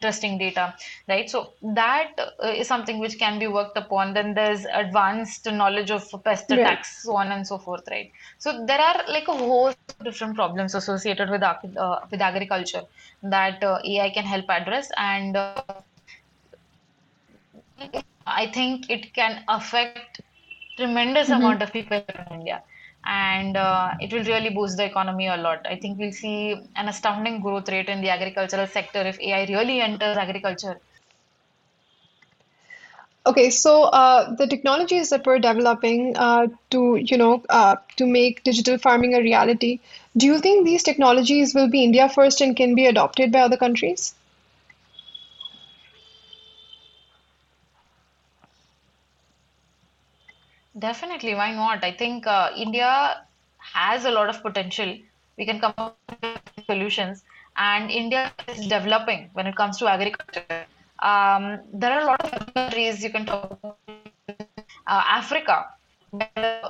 interesting 0.00 0.38
data, 0.38 0.74
right? 1.08 1.28
So 1.28 1.54
that 1.62 2.12
uh, 2.42 2.48
is 2.48 2.68
something 2.68 2.98
which 3.00 3.18
can 3.18 3.38
be 3.38 3.46
worked 3.48 3.76
upon. 3.76 4.14
Then 4.14 4.34
there's 4.34 4.64
advanced 4.66 5.46
knowledge 5.50 5.90
of 5.90 6.04
pest 6.24 6.50
Right. 6.50 6.60
attacks, 6.60 7.02
so 7.02 7.16
on 7.16 7.32
and 7.32 7.46
so 7.46 7.58
forth, 7.58 7.82
right? 7.90 8.10
So 8.38 8.64
there 8.66 8.80
are 8.80 9.02
like 9.08 9.28
a 9.28 9.34
whole 9.36 9.72
different 10.04 10.36
problems 10.36 10.74
associated 10.74 11.30
with 11.30 11.42
uh, 11.42 11.98
with 12.10 12.20
agriculture 12.20 12.82
that 13.22 13.62
uh, 13.64 13.80
AI 13.84 14.10
can 14.10 14.24
help 14.24 14.46
address, 14.48 14.90
and 14.96 15.36
uh, 15.36 15.62
I 18.26 18.46
think 18.52 18.90
it 18.90 19.12
can 19.14 19.44
affect 19.48 20.20
tremendous 20.76 21.30
Mhm. 21.30 21.36
amount 21.38 21.62
of 21.62 21.72
people 21.72 21.98
in 21.98 22.26
India. 22.40 22.62
And 23.08 23.56
uh, 23.56 23.94
it 24.00 24.12
will 24.12 24.24
really 24.24 24.50
boost 24.50 24.76
the 24.76 24.84
economy 24.84 25.28
a 25.28 25.36
lot. 25.36 25.66
I 25.66 25.76
think 25.76 25.98
we'll 25.98 26.12
see 26.12 26.54
an 26.76 26.88
astounding 26.88 27.40
growth 27.40 27.68
rate 27.70 27.88
in 27.88 28.02
the 28.02 28.10
agricultural 28.10 28.66
sector 28.68 29.00
if 29.00 29.18
AI 29.20 29.46
really 29.46 29.80
enters 29.80 30.16
agriculture. 30.18 30.80
Okay, 33.26 33.50
so 33.50 33.84
uh, 33.84 34.34
the 34.34 34.46
technologies 34.46 35.10
that 35.10 35.26
we're 35.26 35.38
developing 35.38 36.16
uh, 36.16 36.48
to, 36.70 36.96
you 36.96 37.16
know, 37.18 37.42
uh, 37.50 37.76
to 37.96 38.06
make 38.06 38.42
digital 38.42 38.78
farming 38.78 39.14
a 39.14 39.20
reality, 39.20 39.80
do 40.16 40.26
you 40.26 40.38
think 40.40 40.64
these 40.66 40.82
technologies 40.82 41.54
will 41.54 41.68
be 41.68 41.84
India 41.84 42.08
first 42.08 42.40
and 42.40 42.56
can 42.56 42.74
be 42.74 42.86
adopted 42.86 43.30
by 43.32 43.40
other 43.40 43.56
countries? 43.58 44.14
Definitely, 50.78 51.34
why 51.34 51.52
not? 51.52 51.84
I 51.84 51.92
think 51.92 52.26
uh, 52.26 52.50
India 52.56 53.16
has 53.74 54.04
a 54.04 54.10
lot 54.10 54.28
of 54.28 54.42
potential. 54.42 54.94
We 55.36 55.46
can 55.46 55.60
come 55.60 55.72
up 55.78 55.96
with 56.22 56.40
solutions, 56.66 57.22
and 57.56 57.90
India 57.90 58.32
is 58.48 58.66
developing 58.66 59.30
when 59.32 59.46
it 59.46 59.56
comes 59.56 59.78
to 59.78 59.88
agriculture. 59.88 60.56
Um, 61.02 61.60
there 61.72 61.92
are 61.92 62.00
a 62.00 62.04
lot 62.06 62.20
of 62.24 62.32
countries 62.54 63.02
you 63.02 63.10
can 63.10 63.26
talk 63.26 63.50
about. 63.52 63.76
Uh, 64.86 65.02
Africa, 65.06 65.66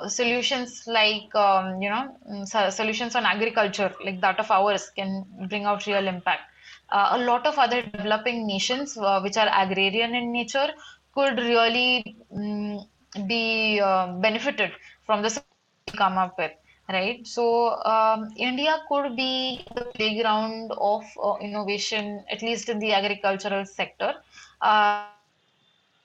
solutions 0.09 0.83
like 0.87 1.35
um, 1.35 1.81
you 1.83 1.88
know 1.90 2.05
mm, 2.31 2.47
so- 2.47 2.71
solutions 2.71 3.14
on 3.14 3.25
agriculture 3.27 3.92
like 4.05 4.21
that 4.21 4.38
of 4.40 4.51
ours 4.51 4.90
can 4.97 5.25
bring 5.49 5.64
out 5.64 5.87
real 5.87 6.07
impact. 6.07 6.42
Uh, 6.90 7.11
a 7.12 7.18
lot 7.18 7.47
of 7.47 7.59
other 7.59 7.83
developing 7.83 8.47
nations 8.47 8.97
uh, 8.99 9.21
which 9.21 9.37
are 9.37 9.49
agrarian 9.53 10.14
in 10.14 10.33
nature 10.33 10.68
could 11.14 11.38
really 11.38 12.05
mm, 12.35 12.81
be 13.26 13.81
uh, 13.81 14.12
benefited 14.20 14.72
from 15.04 15.22
the 15.22 15.42
come 15.96 16.18
up 16.18 16.37
with, 16.38 16.52
right? 16.88 17.26
So 17.26 17.81
um, 17.85 18.28
India 18.37 18.78
could 18.88 19.16
be 19.16 19.64
the 19.74 19.85
playground 19.94 20.72
of 20.78 21.04
uh, 21.22 21.37
innovation, 21.40 22.24
at 22.31 22.42
least 22.42 22.68
in 22.68 22.78
the 22.78 22.92
agricultural 22.92 23.64
sector. 23.64 24.14
Uh, 24.61 25.07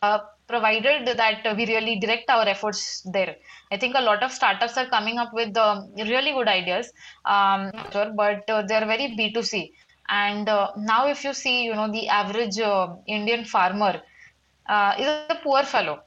uh, 0.02 0.19
provided 0.47 1.08
that 1.08 1.56
we 1.56 1.65
really 1.65 1.97
direct 1.99 2.30
our 2.30 2.47
efforts 2.47 3.02
there. 3.04 3.36
I 3.71 3.78
think 3.78 3.95
a 3.95 4.02
lot 4.02 4.21
of 4.21 4.32
startups 4.32 4.78
are 4.78 4.88
coming 4.88 5.17
up 5.17 5.34
with 5.34 5.56
um, 5.56 5.91
really 5.95 6.34
good 6.34 6.47
ideas, 6.49 6.91
um, 7.26 7.71
but 7.93 8.49
uh, 8.49 8.63
they're 8.67 8.86
very 8.86 9.15
B2C. 9.17 9.71
And 10.10 10.49
uh, 10.49 10.71
now, 10.78 11.08
if 11.08 11.23
you 11.23 11.34
see, 11.34 11.63
you 11.63 11.73
know, 11.73 11.89
the 11.89 12.10
average 12.10 12.60
uh, 12.60 12.95
Indian 13.08 13.45
farmer 13.45 14.02
is 14.99 15.08
a 15.08 15.39
poor 15.43 15.63
fellow, 15.63 16.02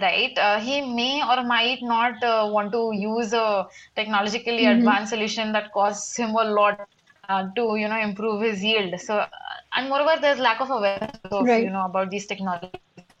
right? 0.00 0.36
Uh, 0.38 0.58
he 0.60 0.80
may 0.80 1.22
or 1.22 1.42
might 1.44 1.78
not 1.82 2.22
uh, 2.22 2.48
want 2.50 2.72
to 2.72 2.90
use 2.94 3.32
a 3.32 3.66
technologically 3.96 4.64
hmm 4.64 4.66
advanced 4.66 5.10
solution 5.10 5.52
that 5.52 5.72
costs 5.72 6.16
him 6.16 6.30
a 6.30 6.44
lot 6.44 6.80
uh, 7.28 7.44
to, 7.56 7.76
you 7.76 7.88
know, 7.88 7.98
improve 7.98 8.42
his 8.42 8.62
yield. 8.62 9.00
So, 9.00 9.24
and 9.74 9.88
moreover, 9.88 10.20
there's 10.20 10.38
lack 10.38 10.60
of 10.60 10.70
awareness 10.70 11.20
of, 11.30 11.56
you 11.56 11.70
know, 11.70 11.86
about 11.86 12.10
these 12.10 12.26
technologies 12.26 12.70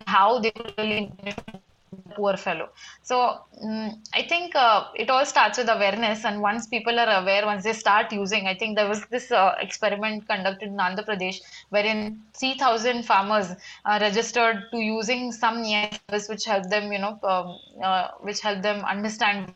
how 0.06 0.38
they 0.38 0.52
really 0.78 1.12
poor 2.16 2.36
fellow. 2.36 2.68
So 3.02 3.18
mm 3.64 3.90
I 4.14 4.22
think 4.22 4.56
uh, 4.56 4.84
it 4.96 5.10
all 5.10 5.24
starts 5.26 5.58
with 5.58 5.68
awareness, 5.68 6.24
and 6.24 6.42
once 6.42 6.66
people 6.68 6.98
are 7.04 7.10
aware, 7.22 7.46
once 7.46 7.64
they 7.64 7.74
start 7.74 8.12
using, 8.12 8.46
I 8.48 8.54
think 8.54 8.76
there 8.76 8.88
was 8.88 9.04
this 9.10 9.30
uh, 9.32 9.54
experiment 9.60 10.26
conducted 10.28 10.68
in 10.68 10.76
Andhra 10.86 11.06
Pradesh 11.08 11.38
wherein 11.70 12.20
3,000 12.38 13.04
farmers 13.04 13.52
uh, 13.84 13.98
registered 14.00 14.64
to 14.72 14.78
using 14.78 15.32
some 15.32 15.64
AI 15.64 15.88
service 15.90 16.28
which 16.28 16.44
helped 16.46 16.70
them, 16.70 16.92
you 16.92 16.98
know, 16.98 17.18
um, 17.24 17.58
uh, 17.84 18.08
which 18.20 18.40
helped 18.40 18.62
them 18.62 18.84
understand 18.84 19.52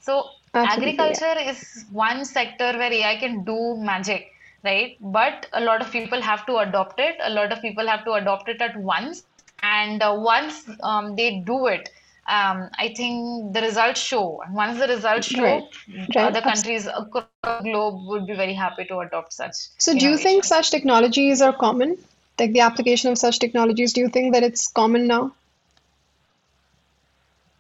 So 0.05 0.25
Absolutely, 0.55 1.11
yeah. 1.11 1.21
agriculture 1.21 1.51
is 1.51 1.87
one 1.91 2.25
sector 2.25 2.73
where 2.79 2.93
AI 2.93 3.17
can 3.19 3.45
do 3.45 3.77
magic, 3.79 4.27
right? 4.65 4.97
But 5.01 5.47
a 5.53 5.61
lot 5.61 5.81
of 5.81 5.91
people 5.91 6.21
have 6.21 6.47
to 6.47 6.59
adopt 6.59 7.01
it. 7.01 7.17
A 7.23 7.31
lot 7.31 7.53
of 7.53 7.63
people 7.63 7.87
have 7.87 8.05
to 8.05 8.13
adopt 8.13 8.49
it 8.49 8.61
at 8.61 8.77
once. 8.77 9.23
And 9.63 10.03
uh, 10.03 10.15
once 10.19 10.69
um, 10.83 11.17
they 11.17 11.43
do 11.47 11.67
it, 11.67 11.89
um, 12.29 12.69
I 12.79 12.93
think 12.97 13.55
the 13.55 13.63
results 13.63 14.01
show. 14.01 14.43
And 14.45 14.55
once 14.55 14.79
the 14.79 14.89
results 14.89 15.27
show, 15.27 15.69
Right. 16.15 16.27
other 16.27 16.43
countries 16.43 16.87
across 16.87 17.29
the 17.43 17.61
globe 17.63 18.07
would 18.09 18.27
be 18.27 18.35
very 18.35 18.55
happy 18.55 18.85
to 18.87 18.99
adopt 19.01 19.33
such 19.33 19.55
So, 19.79 19.97
do 19.97 20.07
you 20.07 20.17
think 20.19 20.45
such 20.45 20.71
technologies 20.71 21.41
are 21.43 21.53
common? 21.53 21.97
Like 22.39 22.53
the 22.53 22.61
application 22.61 23.11
of 23.11 23.19
such 23.19 23.39
technologies, 23.39 23.93
do 23.93 24.01
you 24.03 24.09
think 24.09 24.35
that 24.35 24.43
it's 24.43 24.69
common 24.69 25.07
now 25.07 25.33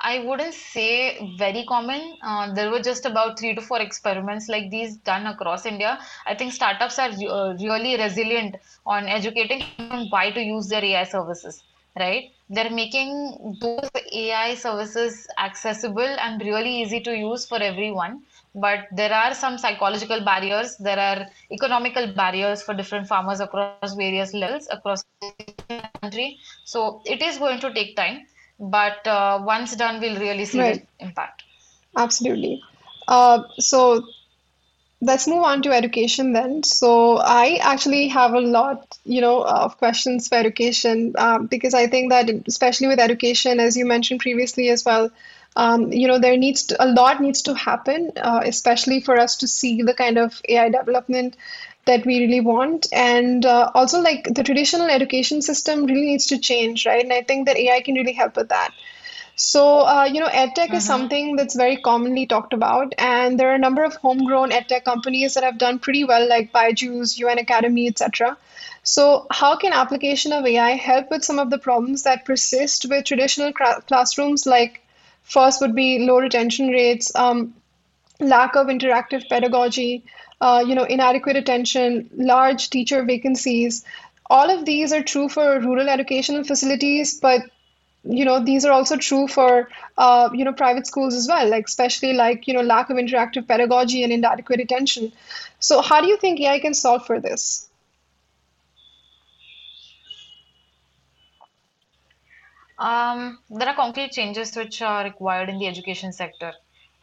I 0.00 0.20
wouldn't 0.20 0.54
say 0.54 1.34
very 1.38 1.64
common. 1.66 2.16
Uh, 2.22 2.52
there 2.54 2.70
were 2.70 2.80
just 2.80 3.04
about 3.06 3.38
three 3.38 3.54
to 3.54 3.60
four 3.60 3.80
experiments 3.80 4.48
like 4.48 4.70
these 4.70 4.96
done 4.98 5.26
across 5.26 5.66
India. 5.66 5.98
I 6.26 6.34
think 6.34 6.52
startups 6.52 6.98
are 6.98 7.10
uh, 7.10 7.54
really 7.60 7.96
resilient 7.96 8.56
on 8.86 9.06
educating 9.08 10.06
why 10.10 10.30
to 10.30 10.40
use 10.40 10.68
their 10.68 10.84
AI 10.84 11.04
services, 11.04 11.62
right? 11.98 12.24
they're 12.48 12.70
making 12.70 13.56
those 13.60 13.88
AI 14.12 14.54
services 14.54 15.26
accessible 15.38 16.16
and 16.20 16.40
really 16.42 16.82
easy 16.82 17.00
to 17.00 17.16
use 17.16 17.46
for 17.46 17.58
everyone. 17.62 18.22
But 18.54 18.80
there 18.94 19.12
are 19.12 19.34
some 19.34 19.56
psychological 19.58 20.24
barriers, 20.24 20.76
there 20.78 20.98
are 20.98 21.26
economical 21.50 22.12
barriers 22.14 22.62
for 22.62 22.74
different 22.74 23.08
farmers 23.08 23.40
across 23.40 23.94
various 23.94 24.34
levels 24.34 24.68
across 24.70 25.04
the 25.20 25.82
country. 26.02 26.38
So 26.64 27.00
it 27.06 27.22
is 27.22 27.38
going 27.38 27.60
to 27.60 27.72
take 27.72 27.96
time, 27.96 28.26
but 28.58 29.06
uh, 29.06 29.42
once 29.42 29.74
done, 29.76 30.00
we'll 30.00 30.20
really 30.20 30.44
see 30.44 30.58
Right. 30.60 30.86
the 30.98 31.06
impact. 31.06 31.44
Absolutely. 31.96 32.62
Uh, 33.08 33.42
so 33.58 34.04
let's 35.00 35.26
move 35.26 35.42
on 35.42 35.62
to 35.62 35.72
education 35.72 36.32
then. 36.32 36.62
So 36.62 37.18
I 37.18 37.58
actually 37.62 38.08
have 38.08 38.34
a 38.34 38.40
lot, 38.40 38.98
you 39.04 39.20
know, 39.20 39.42
of 39.42 39.78
questions 39.78 40.28
for 40.28 40.36
education 40.36 41.14
um, 41.18 41.46
because 41.46 41.74
I 41.74 41.86
think 41.86 42.10
that 42.10 42.30
especially 42.46 42.86
with 42.88 43.00
education, 43.00 43.60
as 43.60 43.76
you 43.76 43.84
mentioned 43.84 44.20
previously 44.20 44.68
as 44.70 44.84
well, 44.84 45.10
um, 45.56 45.92
you 45.92 46.08
know, 46.08 46.18
there 46.18 46.36
needs 46.36 46.64
to, 46.64 46.82
a 46.82 46.86
lot 46.86 47.20
needs 47.20 47.42
to 47.42 47.54
happen, 47.54 48.12
uh, 48.16 48.40
especially 48.44 49.00
for 49.00 49.18
us 49.18 49.36
to 49.36 49.48
see 49.48 49.82
the 49.82 49.94
kind 49.94 50.18
of 50.18 50.40
AI 50.48 50.68
development 50.70 51.36
that 51.86 52.06
we 52.06 52.20
really 52.20 52.40
want. 52.40 52.86
And 52.92 53.44
uh, 53.44 53.70
also, 53.74 54.00
like 54.00 54.24
the 54.34 54.42
traditional 54.44 54.88
education 54.88 55.42
system 55.42 55.84
really 55.84 56.06
needs 56.06 56.26
to 56.28 56.38
change, 56.38 56.86
right? 56.86 57.02
And 57.02 57.12
I 57.12 57.22
think 57.22 57.46
that 57.46 57.56
AI 57.56 57.80
can 57.82 57.94
really 57.94 58.12
help 58.12 58.36
with 58.36 58.48
that. 58.50 58.70
So, 59.36 59.80
uh, 59.80 60.04
you 60.04 60.20
know, 60.20 60.28
EdTech 60.28 60.74
is 60.74 60.84
Mm-hmm. 60.84 60.86
something 60.86 61.36
that's 61.36 61.56
very 61.56 61.76
commonly 61.78 62.26
talked 62.26 62.52
about, 62.52 62.94
and 62.98 63.38
there 63.38 63.50
are 63.50 63.54
a 63.54 63.58
number 63.58 63.82
of 63.84 63.94
homegrown 63.96 64.50
EdTech 64.50 64.84
companies 64.84 65.34
that 65.34 65.44
have 65.44 65.58
done 65.58 65.78
pretty 65.78 66.04
well, 66.04 66.28
like 66.28 66.52
Byju's, 66.52 67.16
Unacademy, 67.18 67.88
etc. 67.88 68.36
So, 68.84 69.26
how 69.30 69.56
can 69.56 69.72
application 69.72 70.32
of 70.32 70.46
AI 70.46 70.70
help 70.72 71.10
with 71.10 71.24
some 71.24 71.38
of 71.38 71.50
the 71.50 71.58
problems 71.58 72.02
that 72.04 72.24
persist 72.24 72.86
with 72.88 73.04
traditional 73.04 73.52
cra- 73.52 73.82
classrooms? 73.86 74.46
Like, 74.46 74.81
first 75.22 75.60
would 75.60 75.74
be 75.74 76.00
low 76.00 76.18
retention 76.18 76.68
rates, 76.68 77.14
um, 77.16 77.54
lack 78.20 78.56
of 78.56 78.66
interactive 78.68 79.28
pedagogy, 79.28 80.04
uh, 80.40 80.64
you 80.66 80.74
know, 80.74 80.84
inadequate 80.84 81.36
attention, 81.36 82.10
large 82.14 82.70
teacher 82.70 83.02
vacancies. 83.04 83.84
All 84.30 84.50
of 84.50 84.64
these 84.64 84.92
are 84.92 85.02
true 85.02 85.28
for 85.28 85.60
rural 85.60 85.88
educational 85.88 86.44
facilities, 86.44 87.18
but 87.20 87.42
you 88.04 88.24
know 88.24 88.44
these 88.44 88.64
are 88.64 88.72
also 88.72 88.96
true 88.96 89.28
for 89.28 89.68
uh, 89.96 90.28
you 90.32 90.44
know 90.44 90.52
private 90.52 90.86
schools 90.86 91.14
as 91.14 91.28
well 91.28 91.48
like 91.48 91.66
especially 91.66 92.12
like 92.12 92.48
you 92.48 92.54
know 92.54 92.60
lack 92.60 92.90
of 92.90 92.96
interactive 92.96 93.46
pedagogy 93.46 94.02
and 94.02 94.12
inadequate 94.12 94.60
attention 94.60 95.12
so 95.60 95.80
how 95.80 96.00
do 96.00 96.08
you 96.08 96.16
think 96.16 96.40
ai 96.40 96.58
can 96.58 96.74
solve 96.74 97.06
for 97.06 97.20
this 97.20 97.68
Um, 102.82 103.38
there 103.48 103.68
are 103.68 103.76
concrete 103.76 104.10
changes 104.10 104.56
which 104.56 104.82
are 104.82 105.04
required 105.04 105.48
in 105.48 105.58
the 105.58 105.68
education 105.68 106.12
sector. 106.12 106.52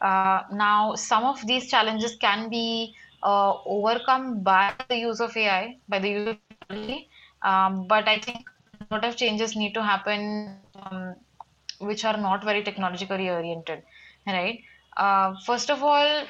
Uh, 0.00 0.42
now, 0.52 0.94
some 0.94 1.24
of 1.24 1.46
these 1.46 1.70
challenges 1.70 2.16
can 2.16 2.50
be 2.50 2.94
uh, 3.22 3.54
overcome 3.64 4.42
by 4.42 4.74
the 4.88 4.96
use 4.96 5.20
of 5.20 5.34
AI, 5.36 5.76
by 5.88 5.98
the 5.98 6.10
use 6.10 6.28
of 6.28 6.36
technology. 6.50 7.08
Um, 7.42 7.86
but 7.86 8.06
I 8.08 8.18
think 8.18 8.44
a 8.80 8.94
lot 8.94 9.04
of 9.04 9.16
changes 9.16 9.56
need 9.56 9.72
to 9.74 9.82
happen 9.82 10.58
um, 10.74 11.14
which 11.78 12.04
are 12.04 12.16
not 12.18 12.44
very 12.44 12.62
technologically 12.62 13.30
oriented, 13.30 13.82
right? 14.26 14.60
Uh, 14.98 15.34
first 15.46 15.70
of 15.70 15.82
all, 15.82 16.26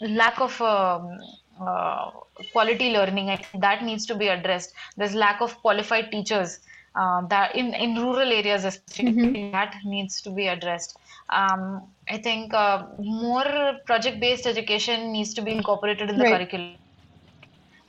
lack 0.00 0.40
of 0.40 0.60
um, 0.62 1.18
uh, 1.60 2.10
quality 2.52 2.92
learning, 2.92 3.38
that 3.58 3.82
needs 3.82 4.06
to 4.06 4.14
be 4.14 4.28
addressed. 4.28 4.72
There's 4.96 5.14
lack 5.14 5.42
of 5.42 5.60
qualified 5.60 6.10
teachers 6.10 6.60
uh, 6.98 7.20
that 7.28 7.54
in, 7.54 7.74
in 7.74 7.94
rural 7.96 8.32
areas 8.40 8.64
especially 8.64 9.50
that 9.52 9.74
needs 9.84 10.20
to 10.22 10.30
be 10.30 10.48
addressed. 10.48 10.96
Um, 11.30 11.62
I 12.08 12.18
think 12.18 12.54
uh, 12.54 12.86
more 12.98 13.78
project-based 13.86 14.46
education 14.46 15.12
needs 15.12 15.34
to 15.34 15.42
be 15.42 15.52
incorporated 15.52 16.10
in 16.10 16.18
the 16.18 16.24
right 16.24 16.36
curriculum. 16.36 16.76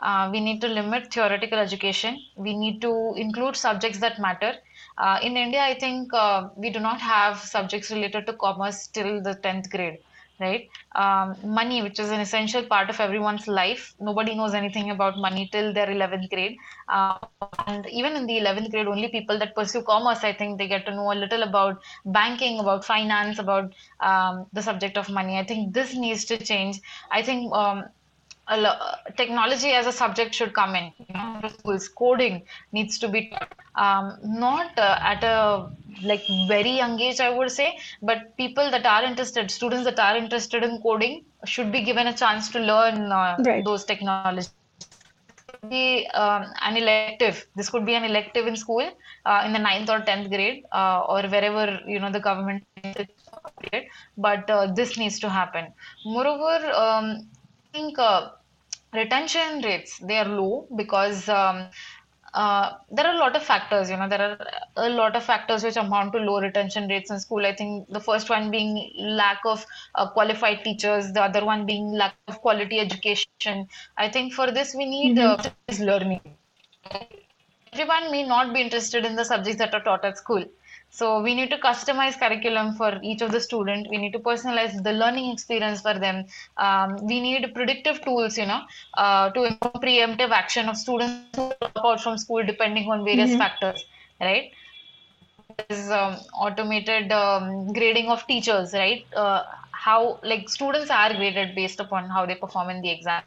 Uh, 0.01 0.29
we 0.31 0.39
need 0.39 0.61
to 0.61 0.67
limit 0.67 1.13
theoretical 1.13 1.59
education. 1.59 2.19
We 2.37 2.55
need 2.55 2.81
to 2.81 3.13
include 3.17 3.55
subjects 3.55 3.99
that 3.99 4.19
matter. 4.19 4.53
Uh, 4.97 5.19
in 5.21 5.35
India, 5.37 5.61
I 5.61 5.77
think 5.77 6.13
uh, 6.13 6.49
we 6.55 6.69
do 6.69 6.79
not 6.79 7.01
have 7.01 7.37
subjects 7.39 7.91
related 7.91 8.25
to 8.27 8.33
commerce 8.33 8.87
till 8.87 9.21
the 9.21 9.35
10th 9.35 9.69
grade, 9.69 9.99
right? 10.39 10.69
Um, 10.95 11.35
money, 11.43 11.81
which 11.81 11.99
is 11.99 12.11
an 12.11 12.19
essential 12.19 12.63
part 12.63 12.89
of 12.89 12.99
everyone's 12.99 13.47
life. 13.47 13.93
Nobody 13.99 14.35
knows 14.35 14.53
anything 14.53 14.89
about 14.91 15.17
money 15.17 15.49
till 15.51 15.73
their 15.73 15.89
11th 15.89 16.29
grade. 16.29 16.57
Uh, 16.87 17.17
and 17.67 17.85
even 17.87 18.15
in 18.15 18.25
the 18.25 18.37
11th 18.37 18.71
grade, 18.71 18.87
only 18.87 19.07
people 19.07 19.37
that 19.39 19.55
pursue 19.55 19.81
commerce, 19.83 20.23
I 20.23 20.33
think 20.33 20.57
they 20.57 20.67
get 20.67 20.85
to 20.85 20.91
know 20.95 21.11
a 21.11 21.15
little 21.15 21.43
about 21.43 21.81
banking, 22.05 22.59
about 22.59 22.85
finance, 22.85 23.39
about 23.39 23.73
um, 23.99 24.47
the 24.53 24.61
subject 24.61 24.97
of 24.97 25.09
money. 25.09 25.37
I 25.37 25.43
think 25.45 25.73
this 25.73 25.93
needs 25.95 26.25
to 26.25 26.37
change. 26.37 26.79
I 27.11 27.21
think 27.21 27.53
um, 27.53 27.85
lo- 28.57 28.79
technology 29.17 29.71
as 29.71 29.85
a 29.87 29.91
subject 29.91 30.33
should 30.33 30.53
come 30.53 30.75
in. 30.75 30.91
You 30.99 31.13
know, 31.15 31.27
schools 31.33 31.87
coding 31.89 32.43
needs 32.71 32.97
to 32.99 33.07
be 33.07 33.21
taught. 33.21 33.49
Um, 33.75 34.17
not 34.23 34.77
uh, 34.77 34.97
at 35.01 35.23
a 35.23 35.69
like 36.03 36.23
very 36.47 36.71
young 36.71 36.99
age, 36.99 37.19
I 37.19 37.29
would 37.29 37.51
say, 37.51 37.77
but 38.01 38.35
people 38.37 38.69
that 38.71 38.85
are 38.85 39.03
interested, 39.03 39.51
students 39.51 39.85
that 39.85 39.99
are 39.99 40.17
interested 40.17 40.63
in 40.63 40.81
coding, 40.81 41.23
should 41.45 41.71
be 41.71 41.81
given 41.83 42.07
a 42.07 42.13
chance 42.13 42.49
to 42.51 42.59
learn 42.59 43.11
uh, 43.11 43.39
right 43.45 43.63
those 43.63 43.85
technologies. 43.85 44.49
Be 45.59 46.07
um, 46.13 46.45
an 46.61 46.77
elective. 46.77 47.45
This 47.55 47.69
could 47.69 47.85
be 47.85 47.95
an 47.95 48.03
elective 48.03 48.47
in 48.47 48.55
school, 48.55 48.85
uh, 49.25 49.43
in 49.45 49.53
the 49.53 49.59
ninth 49.59 49.89
or 49.89 49.99
tenth 50.01 50.29
grade, 50.29 50.63
uh, 50.71 51.01
or 51.07 51.21
wherever 51.23 51.79
you 51.87 51.99
know 51.99 52.11
the 52.11 52.19
government. 52.19 52.63
But 54.17 54.49
uh, 54.49 54.67
this 54.73 54.97
needs 54.97 55.19
to 55.19 55.29
happen. 55.29 55.73
Moreover, 56.05 56.71
um, 56.73 57.27
I 57.57 57.67
think 57.73 57.99
uh, 57.99 58.29
retention 58.93 59.61
rates 59.61 59.99
they 59.99 60.17
are 60.17 60.25
low 60.25 60.67
because 60.75 61.27
um, 61.29 61.69
uh, 62.33 62.71
there 62.91 63.07
are 63.07 63.15
a 63.15 63.17
lot 63.19 63.35
of 63.35 63.43
factors. 63.43 63.89
You 63.89 63.97
know, 63.97 64.07
there 64.07 64.21
are 64.21 64.47
a 64.77 64.89
lot 64.89 65.15
of 65.15 65.23
factors 65.23 65.63
which 65.63 65.77
amount 65.77 66.13
to 66.13 66.19
low 66.19 66.39
retention 66.39 66.87
rates 66.87 67.09
in 67.11 67.19
school. 67.19 67.45
I 67.45 67.55
think 67.55 67.87
the 67.89 67.99
first 67.99 68.29
one 68.29 68.51
being 68.51 68.91
lack 68.99 69.39
of 69.45 69.65
uh, 69.95 70.09
qualified 70.11 70.63
teachers, 70.63 71.11
the 71.13 71.23
other 71.23 71.45
one 71.45 71.65
being 71.65 71.93
lack 71.93 72.15
of 72.27 72.39
quality 72.41 72.79
education. 72.79 73.67
I 73.97 74.09
think 74.09 74.33
for 74.33 74.51
this 74.51 74.75
we 74.75 74.85
need 74.85 75.17
hmm 75.17 75.31
uh, 75.31 75.37
learning 75.79 76.21
everyone 77.73 78.11
may 78.11 78.23
not 78.23 78.53
be 78.53 78.61
interested 78.61 79.05
in 79.05 79.15
the 79.15 79.25
subjects 79.25 79.59
that 79.59 79.73
are 79.73 79.83
taught 79.83 80.05
at 80.05 80.17
school. 80.17 80.43
So 80.89 81.21
we 81.21 81.33
need 81.35 81.49
to 81.51 81.57
customize 81.57 82.17
curriculum 82.19 82.73
for 82.75 82.99
each 83.03 83.21
of 83.21 83.31
the 83.31 83.39
student. 83.39 83.87
We 83.89 83.97
need 83.97 84.13
to 84.13 84.19
personalize 84.19 84.83
the 84.83 84.93
learning 84.93 85.31
experience 85.31 85.81
for 85.81 85.93
them. 85.97 86.25
Um, 86.57 86.97
we 87.07 87.19
need 87.21 87.53
predictive 87.55 88.03
tools, 88.03 88.37
you 88.37 88.45
know, 88.47 88.61
uh, 88.97 89.29
to 89.31 89.43
improve 89.43 89.75
preemptive 89.81 90.31
action 90.31 90.69
of 90.69 90.77
students 90.77 91.27
who 91.27 91.45
drop 91.51 91.75
out 91.83 92.01
from 92.01 92.17
school 92.17 92.43
depending 92.45 92.89
on 92.89 93.03
various 93.03 93.35
hmm 93.35 93.35
factors, 93.35 93.83
right? 94.19 94.51
There's 95.55 95.89
um, 95.89 96.15
automated 96.33 97.11
um, 97.11 97.71
grading 97.73 98.09
of 98.09 98.25
teachers, 98.27 98.73
right? 98.73 99.05
Uh, 99.15 99.43
how 99.71 100.19
like 100.23 100.49
students 100.49 100.89
are 100.89 101.13
graded 101.13 101.55
based 101.55 101.79
upon 101.79 102.09
how 102.09 102.25
they 102.25 102.35
perform 102.35 102.69
in 102.69 102.81
the 102.81 102.91
exam. 102.91 103.23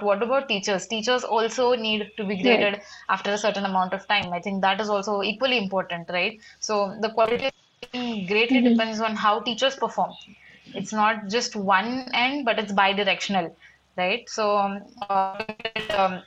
What 0.00 0.22
about 0.22 0.48
teachers? 0.48 0.86
Teachers 0.86 1.24
also 1.24 1.74
need 1.74 2.10
to 2.16 2.24
be 2.24 2.36
right 2.42 2.70
graded 2.70 2.80
after 3.08 3.32
a 3.32 3.38
certain 3.38 3.64
amount 3.64 3.94
of 3.94 4.06
time. 4.08 4.32
I 4.32 4.40
think 4.40 4.62
that 4.62 4.80
is 4.80 4.90
also 4.90 5.22
equally 5.22 5.58
important, 5.58 6.08
right? 6.10 6.38
So 6.60 6.96
the 7.00 7.10
quality 7.10 7.52
greatly 8.26 8.50
hmm 8.50 8.62
depends 8.62 9.00
on 9.00 9.16
how 9.16 9.40
teachers 9.40 9.76
perform. 9.76 10.12
It's 10.74 10.92
not 10.92 11.28
just 11.30 11.56
one 11.56 12.08
end, 12.14 12.44
but 12.44 12.58
it's 12.58 12.72
bi-directional, 12.72 13.56
right? 13.96 14.28
So 14.28 14.56
um, 14.58 14.82
um, 15.88 16.22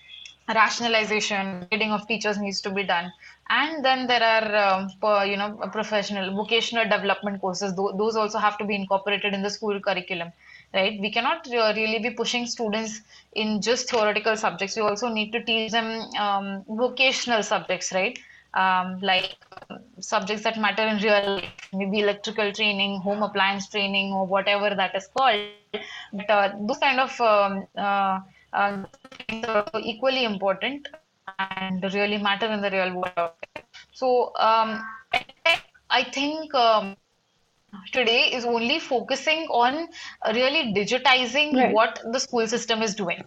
rationalization, 0.54 1.60
grading 1.60 1.92
of 1.92 2.08
teachers 2.08 2.38
needs 2.38 2.62
to 2.62 2.70
be 2.72 2.84
done. 2.84 3.12
And 3.50 3.84
then 3.84 4.08
there 4.08 4.24
are, 4.24 4.56
um, 4.56 4.90
per, 5.02 5.26
you 5.26 5.38
know, 5.38 5.58
professional, 5.72 6.34
vocational 6.36 6.84
development 6.86 7.42
courses. 7.42 7.76
Tho- 7.76 7.96
those 7.98 8.16
also 8.16 8.40
have 8.40 8.58
to 8.60 8.66
be 8.66 8.76
incorporated 8.76 9.34
in 9.34 9.42
the 9.44 9.50
school 9.50 9.80
curriculum, 9.80 10.32
right? 10.78 11.00
We 11.06 11.12
cannot 11.12 11.48
really 11.52 12.00
be 12.00 12.12
pushing 12.22 12.46
students 12.46 13.02
in 13.34 13.62
just 13.62 13.90
theoretical 13.90 14.36
subjects. 14.38 14.76
We 14.76 14.84
also 14.84 15.10
need 15.10 15.32
to 15.32 15.44
teach 15.44 15.72
them 15.72 15.90
um, 16.26 16.64
vocational 16.68 17.44
subjects, 17.44 17.94
right? 17.94 18.18
Um, 18.54 19.00
like 19.02 19.36
subjects 20.00 20.44
that 20.44 20.58
matter 20.60 20.84
in 20.92 20.98
real 20.98 21.36
life, 21.36 21.70
maybe 21.74 22.00
electrical 22.00 22.52
training, 22.54 23.02
home 23.02 23.24
appliance 23.24 23.70
training, 23.70 24.14
or 24.14 24.26
whatever 24.26 24.74
that 24.82 24.96
is 24.96 25.08
called. 25.16 25.42
But 26.14 26.30
uh, 26.30 26.54
those 26.68 26.80
kind 26.80 27.00
of 27.00 27.20
um, 27.22 27.68
uh, 27.78 28.20
uh, 28.54 28.86
things 29.28 29.46
are 29.46 29.66
equally 29.82 30.24
important 30.24 30.88
and 31.40 31.84
really 31.94 32.18
matter 32.18 32.48
in 32.48 32.62
the 32.62 32.72
real 32.72 32.94
world. 32.96 33.32
So 33.92 34.32
um, 34.40 34.70
I, 35.14 35.26
I 35.90 36.04
think 36.04 36.54
um, 36.56 36.96
today 37.92 38.22
is 38.34 38.46
only 38.46 38.80
focusing 38.80 39.44
on 39.50 39.88
really 40.34 40.74
digitizing 40.74 41.54
right 41.56 41.74
what 41.74 42.00
the 42.12 42.20
school 42.20 42.48
system 42.48 42.82
is 42.82 42.96
doing 42.96 43.24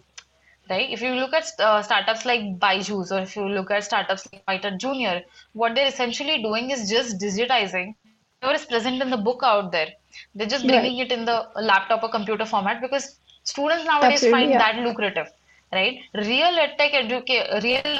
right? 0.69 0.89
If 0.89 1.01
you 1.01 1.09
look 1.15 1.33
at 1.33 1.45
uh, 1.59 1.81
startups 1.81 2.25
like 2.25 2.41
Byju's 2.59 3.11
or 3.11 3.19
if 3.19 3.35
you 3.35 3.47
look 3.47 3.71
at 3.71 3.83
startups 3.83 4.27
like 4.31 4.45
WhiteHat 4.45 4.77
Junior, 4.79 5.21
what 5.53 5.75
they're 5.75 5.87
essentially 5.87 6.41
doing 6.41 6.71
is 6.71 6.89
just 6.89 7.19
digitizing 7.19 7.95
whatever 8.29 8.55
is 8.55 8.65
present 8.65 9.01
in 9.01 9.09
the 9.09 9.17
book 9.17 9.41
out 9.43 9.71
there. 9.71 9.89
They're 10.35 10.47
just 10.47 10.67
bringing 10.67 10.97
Right. 10.97 11.11
it 11.11 11.11
in 11.11 11.25
the 11.25 11.47
laptop 11.55 12.03
or 12.03 12.09
computer 12.09 12.45
format 12.45 12.81
because 12.81 13.17
students 13.43 13.85
nowadays 13.85 14.25
Absolutely. 14.25 14.31
find 14.39 14.51
Yeah. 14.51 14.59
that 14.59 14.75
lucrative, 14.77 15.29
right? 15.71 15.97
Real 16.13 16.55
tech 16.77 16.91
educa- 16.93 17.61
real 17.63 17.99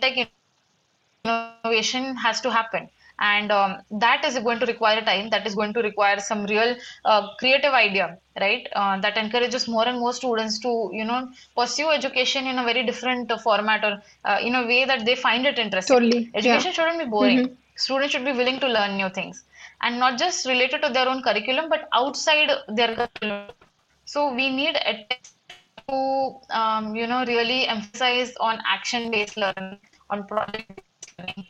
tech 0.00 0.18
innovation 1.24 2.16
has 2.16 2.40
to 2.40 2.50
happen 2.50 2.88
and 3.20 3.50
um, 3.52 3.76
that 4.04 4.24
is 4.24 4.38
going 4.38 4.58
to 4.60 4.66
require 4.66 5.00
time 5.02 5.28
that 5.30 5.46
is 5.46 5.54
going 5.54 5.72
to 5.74 5.80
require 5.82 6.18
some 6.18 6.44
real 6.46 6.74
uh, 7.04 7.22
creative 7.38 7.72
idea 7.72 8.06
right 8.40 8.68
uh, 8.74 8.98
that 9.00 9.16
encourages 9.16 9.68
more 9.68 9.86
and 9.88 9.98
more 9.98 10.12
students 10.12 10.58
to 10.58 10.72
you 10.92 11.04
know 11.04 11.20
pursue 11.56 11.88
education 11.90 12.46
in 12.46 12.58
a 12.58 12.64
very 12.64 12.84
different 12.90 13.30
uh, 13.30 13.38
format 13.38 13.84
or 13.84 13.94
uh, 14.24 14.38
in 14.42 14.54
a 14.54 14.66
way 14.66 14.84
that 14.84 15.04
they 15.04 15.16
find 15.16 15.46
it 15.46 15.58
interesting 15.58 15.94
Totally. 15.96 16.22
Yeah. 16.34 16.38
education 16.40 16.72
shouldn't 16.72 16.98
be 17.04 17.10
boring 17.16 17.40
Mhm. 17.42 17.56
students 17.86 18.12
should 18.12 18.26
be 18.30 18.36
willing 18.40 18.58
to 18.64 18.68
learn 18.76 18.96
new 19.02 19.10
things 19.18 19.44
and 19.82 19.98
not 20.04 20.18
just 20.22 20.46
related 20.52 20.82
to 20.82 20.90
their 20.96 21.08
own 21.12 21.22
curriculum 21.28 21.68
but 21.74 21.88
outside 22.00 22.50
their 22.78 22.92
curriculum 22.98 23.50
so 24.12 24.20
we 24.38 24.46
need 24.60 24.76
edtech 24.90 25.22
to 25.88 25.98
um, 26.60 26.94
you 27.00 27.06
know 27.12 27.20
really 27.34 27.60
emphasize 27.76 28.32
on 28.48 28.58
action 28.76 29.10
based 29.14 29.36
learning 29.42 29.78
on 30.10 30.26
project 30.32 30.80
learning 31.18 31.46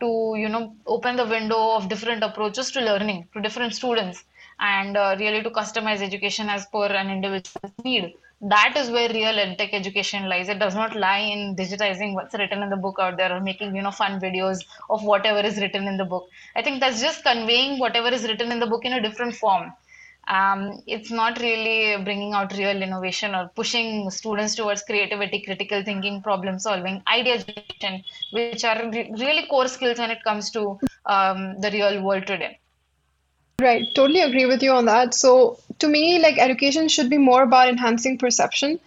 to 0.00 0.34
you 0.36 0.48
know 0.48 0.74
open 0.86 1.16
the 1.16 1.26
window 1.26 1.60
of 1.76 1.88
different 1.88 2.22
approaches 2.22 2.70
to 2.72 2.80
learning 2.80 3.28
to 3.32 3.40
different 3.40 3.74
students 3.74 4.24
and 4.58 4.96
uh, 4.96 5.16
really 5.18 5.42
to 5.42 5.50
customize 5.50 6.02
education 6.02 6.48
as 6.48 6.66
per 6.66 6.86
an 6.86 7.10
individual's 7.10 7.72
need. 7.84 8.14
That 8.42 8.74
is 8.76 8.90
where 8.90 9.08
real 9.10 9.34
edtech 9.34 9.74
education 9.74 10.28
lies. 10.28 10.48
It 10.48 10.58
does 10.58 10.74
not 10.74 10.96
lie 10.96 11.18
in 11.18 11.56
digitizing 11.56 12.14
what's 12.14 12.34
written 12.34 12.62
in 12.62 12.70
the 12.70 12.76
book 12.76 12.96
out 12.98 13.16
there 13.16 13.32
or 13.34 13.40
making 13.40 13.76
you 13.76 13.82
know 13.82 13.90
fun 13.90 14.20
videos 14.20 14.58
of 14.88 15.04
whatever 15.04 15.40
is 15.40 15.58
written 15.58 15.86
in 15.86 15.96
the 15.96 16.04
book. 16.04 16.28
I 16.56 16.62
think 16.62 16.80
that's 16.80 17.00
just 17.00 17.22
conveying 17.22 17.78
whatever 17.78 18.08
is 18.08 18.24
written 18.24 18.50
in 18.52 18.60
the 18.60 18.66
book 18.66 18.84
in 18.84 18.94
a 18.94 19.02
different 19.02 19.34
form 19.34 19.72
um, 20.28 20.82
it's 20.86 21.10
not 21.10 21.40
really 21.40 22.02
bringing 22.04 22.32
out 22.34 22.56
real 22.56 22.82
innovation 22.82 23.34
or 23.34 23.50
pushing 23.54 24.10
students 24.10 24.54
towards 24.54 24.82
creativity, 24.82 25.42
critical 25.42 25.82
thinking, 25.82 26.22
problem 26.22 26.58
solving, 26.58 27.02
idea 27.08 27.38
generation, 27.38 28.04
which 28.30 28.64
are 28.64 28.90
re- 28.90 29.10
really 29.18 29.46
core 29.46 29.68
skills 29.68 29.98
when 29.98 30.10
it 30.10 30.22
comes 30.24 30.50
to 30.50 30.78
um, 31.06 31.60
the 31.60 31.70
real 31.70 32.02
world 32.02 32.26
today. 32.26 32.60
Right, 33.60 33.94
totally 33.94 34.20
agree 34.22 34.46
with 34.46 34.62
you 34.62 34.72
on 34.72 34.86
that. 34.86 35.14
So, 35.14 35.58
to 35.80 35.88
me, 35.88 36.18
like 36.18 36.38
education 36.38 36.88
should 36.88 37.10
be 37.10 37.18
more 37.18 37.42
about 37.42 37.68
enhancing 37.68 38.16
perception, 38.18 38.80